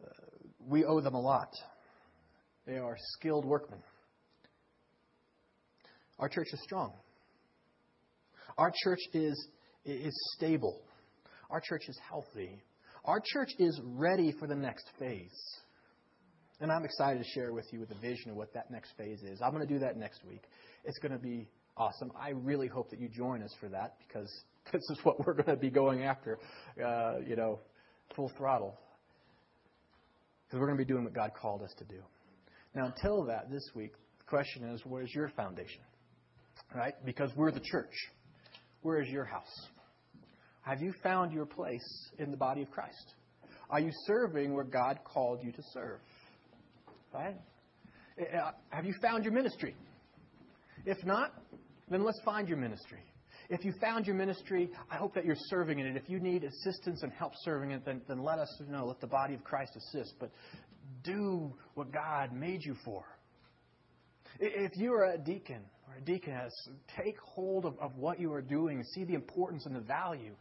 Uh, 0.04 0.10
we 0.68 0.86
owe 0.86 1.02
them 1.02 1.16
a 1.16 1.20
lot. 1.20 1.50
They 2.66 2.78
are 2.78 2.96
skilled 3.14 3.46
workmen. 3.46 3.80
Our 6.20 6.30
church 6.30 6.48
is 6.54 6.62
strong. 6.64 6.94
Our 8.58 8.72
church 8.84 9.00
is, 9.14 9.48
is 9.86 10.14
stable. 10.36 10.82
Our 11.50 11.62
church 11.62 11.84
is 11.88 11.98
healthy. 12.08 12.62
Our 13.06 13.22
church 13.34 13.50
is 13.58 13.80
ready 13.84 14.32
for 14.40 14.48
the 14.48 14.56
next 14.56 14.86
phase. 15.00 15.30
And 16.60 16.72
I'm 16.72 16.86
excited 16.86 17.24
to 17.24 17.30
share 17.30 17.52
with 17.54 17.66
you 17.72 17.80
with 17.80 17.90
the 17.90 17.96
vision 17.96 18.30
of 18.30 18.38
what 18.38 18.54
that 18.54 18.70
next 18.70 18.92
phase 18.96 19.24
is. 19.24 19.42
I'm 19.44 19.52
going 19.52 19.68
to 19.68 19.74
do 19.74 19.80
that 19.80 19.98
next 19.98 20.24
week. 20.24 20.44
It's 20.86 21.00
going 21.00 21.12
to 21.12 21.18
be 21.18 21.50
awesome. 21.76 22.12
I 22.20 22.30
really 22.30 22.68
hope 22.68 22.92
that 22.92 23.00
you 23.00 23.10
join 23.10 23.42
us 23.42 23.52
for 23.60 23.70
that 23.70 23.96
because 24.08 24.32
this 24.72 24.84
is 24.92 25.00
what 25.04 25.26
we're 25.26 25.34
going 25.34 25.48
to 25.48 25.56
be 25.56 25.72
going 25.72 26.04
after, 26.04 26.38
uh, 26.84 27.16
you 27.28 27.36
know, 27.36 27.60
full 28.16 28.32
throttle. 28.38 28.78
Because 30.46 30.60
we're 30.60 30.68
going 30.68 30.78
to 30.78 30.86
be 30.86 30.88
doing 30.88 31.04
what 31.04 31.14
God 31.14 31.32
called 31.40 31.64
us 31.64 31.74
to 31.80 31.86
do. 31.86 32.02
Now, 32.76 32.86
until 32.86 33.26
that, 33.26 33.50
this 33.50 33.68
week, 33.74 33.94
the 34.20 34.26
question 34.26 34.64
is, 34.66 34.82
where's 34.86 35.12
your 35.16 35.30
foundation? 35.30 35.82
Right? 36.76 36.94
Because 37.04 37.32
we're 37.36 37.52
the 37.52 37.62
church. 37.62 37.94
Where 38.84 39.02
is 39.02 39.10
your 39.10 39.26
house? 39.26 39.68
Have 40.62 40.82
you 40.82 40.94
found 41.04 41.32
your 41.32 41.46
place 41.46 42.10
in 42.20 42.32
the 42.32 42.38
body 42.38 42.62
of 42.62 42.70
Christ? 42.70 43.16
Are 43.70 43.80
you 43.80 43.92
serving 44.06 44.54
where 44.54 44.64
God 44.64 45.00
called 45.04 45.40
you 45.44 45.52
to 45.52 45.64
serve? 45.74 46.00
Right? 47.14 47.36
Uh, 48.20 48.52
have 48.70 48.86
you 48.86 48.94
found 49.02 49.24
your 49.24 49.34
ministry? 49.34 49.76
If 50.86 51.04
not, 51.06 51.34
then 51.90 52.04
let's 52.04 52.20
find 52.24 52.48
your 52.48 52.58
ministry. 52.58 53.00
If 53.50 53.66
you 53.66 53.74
found 53.82 54.06
your 54.06 54.16
ministry, 54.16 54.70
I 54.90 54.96
hope 54.96 55.14
that 55.16 55.26
you're 55.26 55.36
serving 55.36 55.80
in 55.80 55.86
it. 55.86 55.98
If 55.98 56.10
you 56.10 56.20
need 56.20 56.44
assistance 56.44 57.04
and 57.04 57.12
help 57.12 57.34
serving 57.44 57.72
it, 57.72 57.84
then, 57.86 58.02
then 58.08 58.24
let 58.24 58.40
us 58.40 58.50
know. 58.70 58.86
Let 58.86 59.02
the 59.02 59.08
body 59.08 59.34
of 59.34 59.44
Christ 59.44 59.76
assist. 59.76 60.14
But 60.20 60.32
do 61.04 61.54
what 61.74 61.92
God 61.92 62.34
made 62.34 62.64
you 62.64 62.76
for. 62.86 63.04
If 64.40 64.72
you 64.78 64.94
are 64.94 65.14
a 65.14 65.18
deacon 65.18 65.64
or 65.92 65.98
a 65.98 66.02
deaconess, 66.02 66.54
take 66.98 67.18
hold 67.20 67.66
of, 67.66 67.78
of 67.80 67.96
what 67.98 68.20
you 68.20 68.32
are 68.34 68.42
doing. 68.42 68.84
See 68.94 69.04
the 69.04 69.14
importance 69.14 69.66
and 69.66 69.76
the 69.76 69.82
value. 69.82 70.36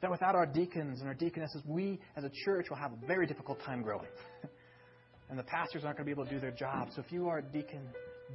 That 0.00 0.10
without 0.10 0.34
our 0.34 0.46
deacons 0.46 1.00
and 1.00 1.08
our 1.08 1.14
deaconesses, 1.14 1.62
we 1.66 2.00
as 2.16 2.24
a 2.24 2.30
church 2.44 2.66
will 2.70 2.76
have 2.76 2.92
a 2.92 3.06
very 3.06 3.26
difficult 3.26 3.60
time 3.64 3.82
growing. 3.82 4.08
and 5.30 5.38
the 5.38 5.44
pastors 5.44 5.84
aren't 5.84 5.96
going 5.96 6.08
to 6.08 6.14
be 6.14 6.20
able 6.20 6.24
to 6.24 6.30
do 6.30 6.40
their 6.40 6.50
job. 6.50 6.88
So 6.94 7.02
if 7.04 7.12
you 7.12 7.28
are 7.28 7.38
a 7.38 7.42
deacon, 7.42 7.86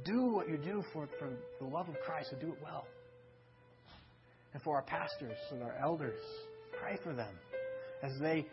do 0.04 0.32
what 0.32 0.48
you 0.48 0.56
do 0.56 0.82
for, 0.92 1.08
for 1.18 1.30
the 1.60 1.66
love 1.66 1.88
of 1.88 1.94
Christ 2.04 2.32
and 2.32 2.40
do 2.40 2.48
it 2.48 2.58
well. 2.62 2.86
And 4.54 4.62
for 4.62 4.76
our 4.76 4.82
pastors 4.82 5.36
and 5.50 5.62
our 5.62 5.76
elders, 5.82 6.20
pray 6.80 6.98
for 7.02 7.14
them 7.14 7.34
as 8.02 8.12
they 8.20 8.46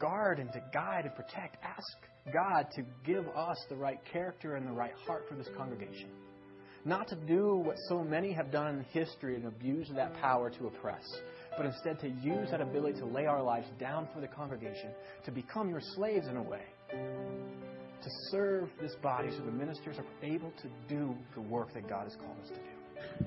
guard 0.00 0.38
and 0.38 0.50
to 0.52 0.62
guide 0.72 1.04
and 1.04 1.14
protect. 1.14 1.56
Ask 1.62 2.32
God 2.32 2.66
to 2.74 2.82
give 3.04 3.26
us 3.28 3.58
the 3.68 3.76
right 3.76 3.98
character 4.10 4.56
and 4.56 4.66
the 4.66 4.72
right 4.72 4.94
heart 5.06 5.24
for 5.28 5.34
this 5.34 5.48
congregation. 5.56 6.08
Not 6.84 7.06
to 7.08 7.16
do 7.16 7.56
what 7.56 7.76
so 7.88 8.02
many 8.02 8.32
have 8.32 8.50
done 8.50 8.76
in 8.76 8.84
history 8.92 9.36
and 9.36 9.46
abuse 9.46 9.88
that 9.94 10.14
power 10.14 10.50
to 10.50 10.66
oppress, 10.66 11.04
but 11.56 11.64
instead 11.64 12.00
to 12.00 12.08
use 12.08 12.50
that 12.50 12.60
ability 12.60 12.98
to 12.98 13.06
lay 13.06 13.26
our 13.26 13.42
lives 13.42 13.68
down 13.78 14.08
for 14.12 14.20
the 14.20 14.26
congregation, 14.26 14.90
to 15.24 15.30
become 15.30 15.70
your 15.70 15.80
slaves 15.94 16.26
in 16.26 16.36
a 16.36 16.42
way, 16.42 16.62
to 16.90 18.10
serve 18.30 18.68
this 18.80 18.96
body 19.00 19.28
so 19.30 19.44
the 19.44 19.52
ministers 19.52 19.96
are 19.98 20.26
able 20.26 20.52
to 20.60 20.68
do 20.88 21.14
the 21.34 21.40
work 21.40 21.72
that 21.72 21.88
God 21.88 22.04
has 22.04 22.16
called 22.16 22.36
us 22.42 22.48
to 22.48 22.54
do. 22.54 23.26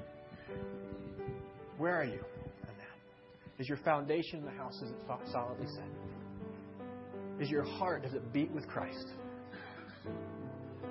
Where 1.78 1.95
are 1.95 2.06
you 2.06 2.14
in 2.14 2.78
that? 2.78 3.60
Is 3.60 3.70
your 3.70 3.78
foundation 3.78 4.39
in 4.39 4.45
the 4.45 4.51
house, 4.51 4.76
is 4.82 4.91
it 4.91 4.97
solidly 5.32 5.68
set? 5.68 7.41
Is 7.41 7.49
your 7.49 7.64
heart, 7.64 8.03
does 8.03 8.14
it 8.14 8.34
beat 8.34 8.51
with 8.51 8.68
Christ? 8.68 9.08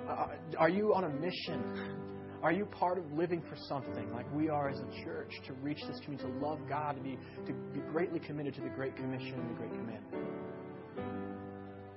Uh, 0.09 0.27
are 0.57 0.69
you 0.69 0.93
on 0.93 1.03
a 1.03 1.09
mission? 1.09 2.13
Are 2.45 2.51
you 2.51 2.67
part 2.67 2.99
of 2.99 3.11
living 3.11 3.41
for 3.49 3.55
something 3.67 4.13
like 4.13 4.31
we 4.31 4.49
are 4.49 4.69
as 4.69 4.77
a 4.77 5.03
church 5.03 5.31
to 5.47 5.53
reach 5.63 5.79
this 5.87 5.99
community, 6.01 6.29
to 6.31 6.45
love 6.45 6.59
God, 6.69 6.95
to 6.95 7.01
be, 7.01 7.17
to 7.47 7.53
be 7.73 7.79
greatly 7.91 8.19
committed 8.19 8.53
to 8.53 8.61
the 8.61 8.69
Great 8.69 8.95
Commission 8.95 9.33
and 9.33 9.49
the 9.49 9.55
Great 9.55 9.71
Commandment? 9.71 10.23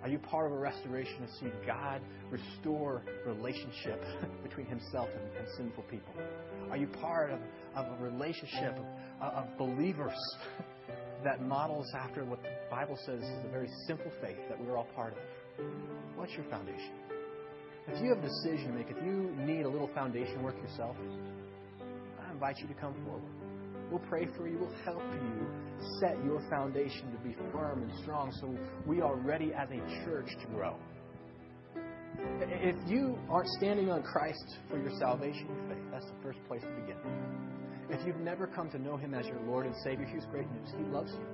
Are 0.02 0.08
you 0.08 0.18
part 0.18 0.50
of 0.50 0.56
a 0.56 0.58
restoration 0.58 1.20
to 1.20 1.28
see 1.38 1.52
God 1.66 2.00
restore 2.30 3.02
relationship 3.26 4.02
between 4.42 4.64
Himself 4.64 5.10
and, 5.14 5.36
and 5.36 5.46
sinful 5.58 5.82
people? 5.82 6.14
Are 6.70 6.78
you 6.78 6.86
part 6.86 7.30
of, 7.30 7.40
of 7.76 8.00
a 8.00 8.02
relationship 8.02 8.74
of, 9.20 9.34
of 9.34 9.58
believers 9.58 10.16
that 11.24 11.42
models 11.42 11.92
after 11.94 12.24
what 12.24 12.42
the 12.42 12.48
Bible 12.70 12.98
says 13.04 13.22
is 13.22 13.44
a 13.44 13.50
very 13.50 13.68
simple 13.86 14.10
faith 14.22 14.38
that 14.48 14.58
we're 14.58 14.78
all 14.78 14.88
part 14.96 15.12
of? 15.12 15.66
What's 16.16 16.32
your 16.32 16.44
foundation? 16.44 17.07
If 17.90 18.02
you 18.02 18.10
have 18.10 18.18
a 18.18 18.28
decision 18.28 18.68
to 18.68 18.72
make, 18.74 18.90
if 18.90 19.02
you 19.02 19.34
need 19.38 19.62
a 19.62 19.68
little 19.68 19.90
foundation 19.94 20.42
work 20.42 20.56
yourself, 20.62 20.96
I 22.20 22.30
invite 22.30 22.58
you 22.58 22.68
to 22.68 22.74
come 22.74 22.94
forward. 23.04 23.22
We'll 23.90 24.00
pray 24.00 24.26
for 24.36 24.46
you. 24.46 24.58
We'll 24.58 24.84
help 24.84 25.02
you 25.14 25.46
set 26.00 26.22
your 26.24 26.42
foundation 26.50 27.10
to 27.12 27.18
be 27.26 27.34
firm 27.52 27.82
and 27.82 27.92
strong 28.02 28.30
so 28.40 28.54
we 28.86 29.00
are 29.00 29.16
ready 29.16 29.52
as 29.54 29.68
a 29.70 30.04
church 30.04 30.28
to 30.40 30.46
grow. 30.54 30.76
If 32.18 32.76
you 32.86 33.18
aren't 33.30 33.48
standing 33.58 33.90
on 33.90 34.02
Christ 34.02 34.58
for 34.68 34.78
your 34.78 34.90
salvation 34.98 35.46
and 35.48 35.70
faith, 35.70 35.84
that's 35.90 36.06
the 36.06 36.22
first 36.22 36.38
place 36.48 36.62
to 36.62 36.80
begin. 36.80 36.96
If 37.90 38.06
you've 38.06 38.20
never 38.20 38.46
come 38.46 38.68
to 38.70 38.78
know 38.78 38.96
Him 38.96 39.14
as 39.14 39.26
your 39.26 39.40
Lord 39.46 39.66
and 39.66 39.74
Savior, 39.82 40.04
here's 40.04 40.26
great 40.26 40.50
news. 40.50 40.68
He 40.76 40.84
loves 40.84 41.12
you. 41.12 41.26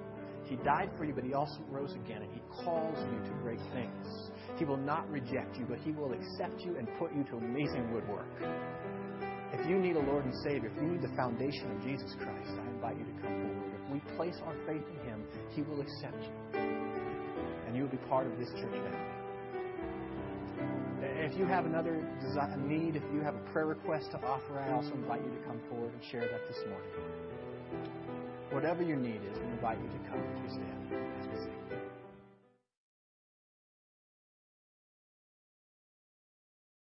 He 0.45 0.57
died 0.63 0.91
for 0.97 1.05
you, 1.05 1.15
but 1.15 1.25
He 1.25 1.35
also 1.35 1.59
rose 1.69 1.93
again, 1.95 2.23
and 2.23 2.33
He 2.33 2.41
calls 2.63 2.99
you 3.11 3.19
to 3.25 3.31
great 3.43 3.61
things. 3.73 4.31
He 4.57 4.65
will 4.65 4.77
not 4.77 5.11
reject 5.11 5.57
you, 5.57 5.67
but 5.69 5.79
He 5.79 5.93
will 5.93 6.13
accept 6.13 6.61
you 6.61 6.77
and 6.77 6.89
put 6.99 7.15
you 7.15 7.25
to 7.25 7.37
amazing 7.37 7.93
woodwork. 7.93 8.29
If 9.53 9.69
you 9.69 9.79
need 9.79 9.97
a 9.97 10.01
Lord 10.01 10.25
and 10.25 10.35
Savior, 10.43 10.71
if 10.75 10.83
you 10.83 10.89
need 10.89 11.03
the 11.03 11.15
foundation 11.17 11.71
of 11.71 11.83
Jesus 11.83 12.15
Christ, 12.19 12.53
I 12.59 12.67
invite 12.71 12.99
you 12.99 13.05
to 13.05 13.13
come 13.23 13.35
forward. 13.43 13.73
If 13.75 13.93
we 13.93 14.01
place 14.17 14.37
our 14.45 14.55
faith 14.67 14.83
in 14.83 15.09
Him, 15.09 15.25
He 15.51 15.63
will 15.63 15.81
accept 15.81 16.23
you. 16.23 16.61
And 17.67 17.77
you 17.77 17.83
will 17.83 17.91
be 17.91 18.03
part 18.09 18.27
of 18.27 18.39
this 18.39 18.51
church 18.51 18.73
family. 18.73 19.15
If 21.03 21.39
you 21.39 21.47
have 21.47 21.67
another 21.67 22.03
need, 22.59 22.97
if 22.97 23.03
you 23.13 23.21
have 23.21 23.35
a 23.35 23.45
prayer 23.53 23.67
request 23.67 24.11
to 24.13 24.19
offer, 24.27 24.59
I 24.59 24.73
also 24.73 24.93
invite 24.93 25.23
you 25.25 25.31
to 25.31 25.47
come 25.47 25.61
forward 25.69 25.93
and 25.93 26.03
share 26.11 26.21
that 26.21 26.47
this 26.49 26.59
morning. 26.69 26.91
Whatever 28.51 28.83
your 28.83 28.97
need 28.97 29.21
is, 29.31 29.39
we 29.39 29.47
invite 29.47 29.79
you 29.81 29.89
to 29.89 29.99
come 30.11 30.21
as 30.21 30.43
we 30.43 30.49
stand. 30.49 31.54